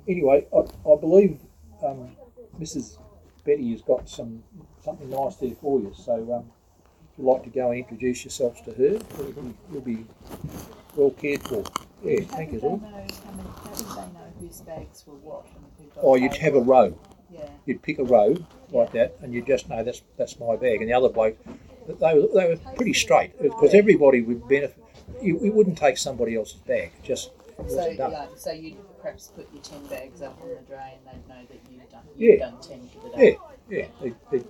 Anyway, 0.08 0.46
I, 0.54 0.58
I 0.58 0.96
believe 0.98 1.38
um, 1.84 2.16
Mrs. 2.58 2.98
Betty 3.44 3.72
has 3.72 3.82
got 3.82 4.08
some 4.08 4.42
something 4.82 5.10
nice 5.10 5.36
there 5.36 5.54
for 5.60 5.80
you. 5.80 5.92
So 5.96 6.14
um, 6.34 6.50
if 7.12 7.18
you'd 7.18 7.26
like 7.26 7.42
to 7.44 7.50
go 7.50 7.70
and 7.70 7.80
introduce 7.80 8.24
yourselves 8.24 8.60
to 8.62 8.72
her, 8.72 8.98
you'll 9.72 9.80
be, 9.82 10.06
well 10.94 11.10
cared 11.10 11.42
for. 11.42 11.64
Yeah, 12.02 12.20
thank 12.24 12.52
you. 12.52 12.60
How 12.60 12.76
many, 12.76 12.92
how 12.92 13.74
did 13.74 13.86
they 13.86 14.18
know 14.18 14.32
whose 14.40 14.60
bags 14.60 15.04
were 15.06 15.14
what? 15.14 15.46
and 15.46 15.64
who 15.78 15.84
got 15.94 16.04
Oh, 16.04 16.14
you'd 16.14 16.36
have 16.36 16.54
a 16.54 16.60
row. 16.60 16.98
Yeah. 17.30 17.48
You'd 17.66 17.82
pick 17.82 17.98
a 17.98 18.04
row 18.04 18.36
like 18.70 18.92
that, 18.92 19.16
and 19.22 19.32
you 19.34 19.42
just 19.42 19.68
know 19.68 19.82
that's 19.82 20.02
that's 20.16 20.38
my 20.38 20.56
bag. 20.56 20.80
And 20.80 20.88
the 20.90 20.94
other 20.94 21.08
bloke, 21.08 21.36
they 21.86 22.14
were, 22.14 22.28
they 22.34 22.48
were 22.48 22.56
pretty 22.76 22.94
straight 22.94 23.40
because 23.40 23.74
everybody 23.74 24.22
would 24.22 24.46
benefit. 24.48 24.82
You, 25.22 25.38
you 25.42 25.52
wouldn't 25.52 25.78
take 25.78 25.98
somebody 25.98 26.36
else's 26.36 26.60
bag. 26.60 26.92
Just 27.02 27.30
it 27.58 27.70
So, 27.70 27.76
wasn't 27.76 27.98
yeah, 27.98 28.26
so 28.36 28.50
you'd 28.52 28.76
perhaps 29.00 29.28
put 29.28 29.48
your 29.52 29.62
ten 29.62 29.84
bags 29.86 30.20
up 30.22 30.38
on 30.42 30.48
the 30.48 30.54
drain, 30.68 30.98
they'd 31.04 31.28
know 31.28 31.42
that 31.48 31.58
you've 31.70 31.88
done 31.90 32.02
you've 32.16 32.38
Yeah. 32.38 32.46
done 32.50 32.60
ten 32.60 32.88
for 32.88 33.08
the 33.08 33.24
Yeah, 33.24 33.30
day. 33.30 33.38
yeah. 33.70 33.86
The, 34.02 34.14
the, 34.30 34.44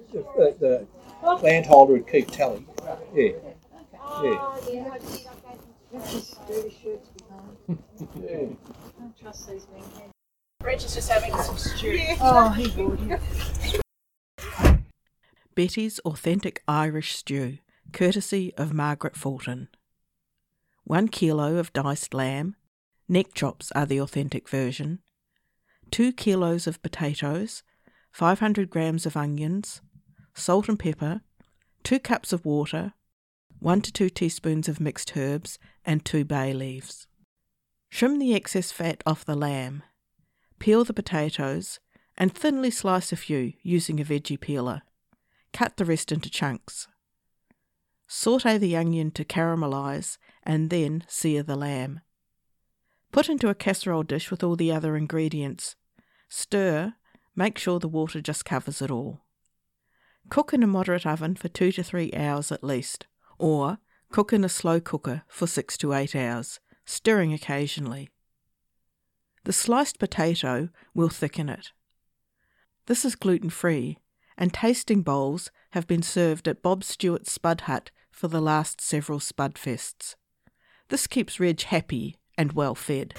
the, 0.58 0.86
the 1.24 1.34
landholder 1.42 1.92
would 1.94 2.08
keep 2.08 2.30
tally. 2.30 2.66
Yeah, 3.14 3.22
Okay. 3.22 3.44
yeah. 4.22 4.38
Oh, 4.38 4.58
Let's 5.92 6.12
just 6.12 6.46
dirty 6.48 6.76
shirts 6.82 7.08
behind. 7.10 7.82
yeah. 8.22 8.38
Don't 8.98 9.18
trust 9.20 9.48
these 9.48 9.66
men. 9.72 10.10
Reg 10.66 10.82
is 10.82 10.94
just 10.94 11.08
having 11.08 11.32
some 11.36 11.56
stew. 11.56 11.96
Oh, 12.20 12.48
he 12.48 12.82
would. 12.82 13.20
Betty's 15.54 16.00
Authentic 16.00 16.60
Irish 16.66 17.14
Stew, 17.14 17.58
courtesy 17.92 18.52
of 18.56 18.72
Margaret 18.72 19.16
Fulton. 19.16 19.68
One 20.82 21.06
kilo 21.06 21.56
of 21.58 21.72
diced 21.72 22.12
lamb, 22.12 22.56
neck 23.08 23.32
chops 23.32 23.70
are 23.76 23.86
the 23.86 24.00
authentic 24.00 24.48
version, 24.48 24.98
two 25.92 26.12
kilos 26.12 26.66
of 26.66 26.82
potatoes, 26.82 27.62
500 28.10 28.68
grams 28.68 29.06
of 29.06 29.16
onions, 29.16 29.80
salt 30.34 30.68
and 30.68 30.78
pepper, 30.78 31.20
two 31.84 32.00
cups 32.00 32.32
of 32.32 32.44
water, 32.44 32.92
one 33.60 33.80
to 33.82 33.92
two 33.92 34.10
teaspoons 34.10 34.68
of 34.68 34.80
mixed 34.80 35.16
herbs, 35.16 35.60
and 35.84 36.04
two 36.04 36.24
bay 36.24 36.52
leaves. 36.52 37.06
Trim 37.92 38.18
the 38.18 38.34
excess 38.34 38.72
fat 38.72 39.00
off 39.06 39.24
the 39.24 39.36
lamb. 39.36 39.84
Peel 40.58 40.84
the 40.84 40.92
potatoes 40.92 41.80
and 42.16 42.34
thinly 42.34 42.70
slice 42.70 43.12
a 43.12 43.16
few 43.16 43.52
using 43.62 44.00
a 44.00 44.04
veggie 44.04 44.40
peeler. 44.40 44.82
Cut 45.52 45.76
the 45.76 45.84
rest 45.84 46.12
into 46.12 46.30
chunks. 46.30 46.88
Saute 48.06 48.58
the 48.58 48.76
onion 48.76 49.10
to 49.12 49.24
caramelise 49.24 50.18
and 50.42 50.70
then 50.70 51.04
sear 51.08 51.42
the 51.42 51.56
lamb. 51.56 52.00
Put 53.12 53.28
into 53.28 53.48
a 53.48 53.54
casserole 53.54 54.02
dish 54.02 54.30
with 54.30 54.44
all 54.44 54.56
the 54.56 54.72
other 54.72 54.96
ingredients. 54.96 55.76
Stir, 56.28 56.94
make 57.34 57.58
sure 57.58 57.78
the 57.78 57.88
water 57.88 58.20
just 58.20 58.44
covers 58.44 58.80
it 58.80 58.90
all. 58.90 59.22
Cook 60.28 60.52
in 60.52 60.62
a 60.62 60.66
moderate 60.66 61.06
oven 61.06 61.36
for 61.36 61.48
two 61.48 61.72
to 61.72 61.82
three 61.82 62.12
hours 62.12 62.50
at 62.50 62.64
least, 62.64 63.06
or 63.38 63.78
cook 64.10 64.32
in 64.32 64.44
a 64.44 64.48
slow 64.48 64.80
cooker 64.80 65.22
for 65.28 65.46
six 65.46 65.76
to 65.78 65.92
eight 65.92 66.16
hours, 66.16 66.60
stirring 66.84 67.32
occasionally. 67.32 68.10
The 69.46 69.52
sliced 69.52 70.00
potato 70.00 70.70
will 70.92 71.08
thicken 71.08 71.48
it. 71.48 71.70
This 72.86 73.04
is 73.04 73.14
gluten 73.14 73.48
free, 73.48 73.96
and 74.36 74.52
tasting 74.52 75.02
bowls 75.02 75.52
have 75.70 75.86
been 75.86 76.02
served 76.02 76.48
at 76.48 76.62
Bob 76.62 76.82
Stewart's 76.82 77.30
Spud 77.30 77.60
Hut 77.60 77.92
for 78.10 78.26
the 78.26 78.40
last 78.40 78.80
several 78.80 79.20
Spud 79.20 79.54
Fests. 79.54 80.16
This 80.88 81.06
keeps 81.06 81.38
Reg 81.38 81.62
happy 81.62 82.16
and 82.36 82.54
well 82.54 82.74
fed. 82.74 83.14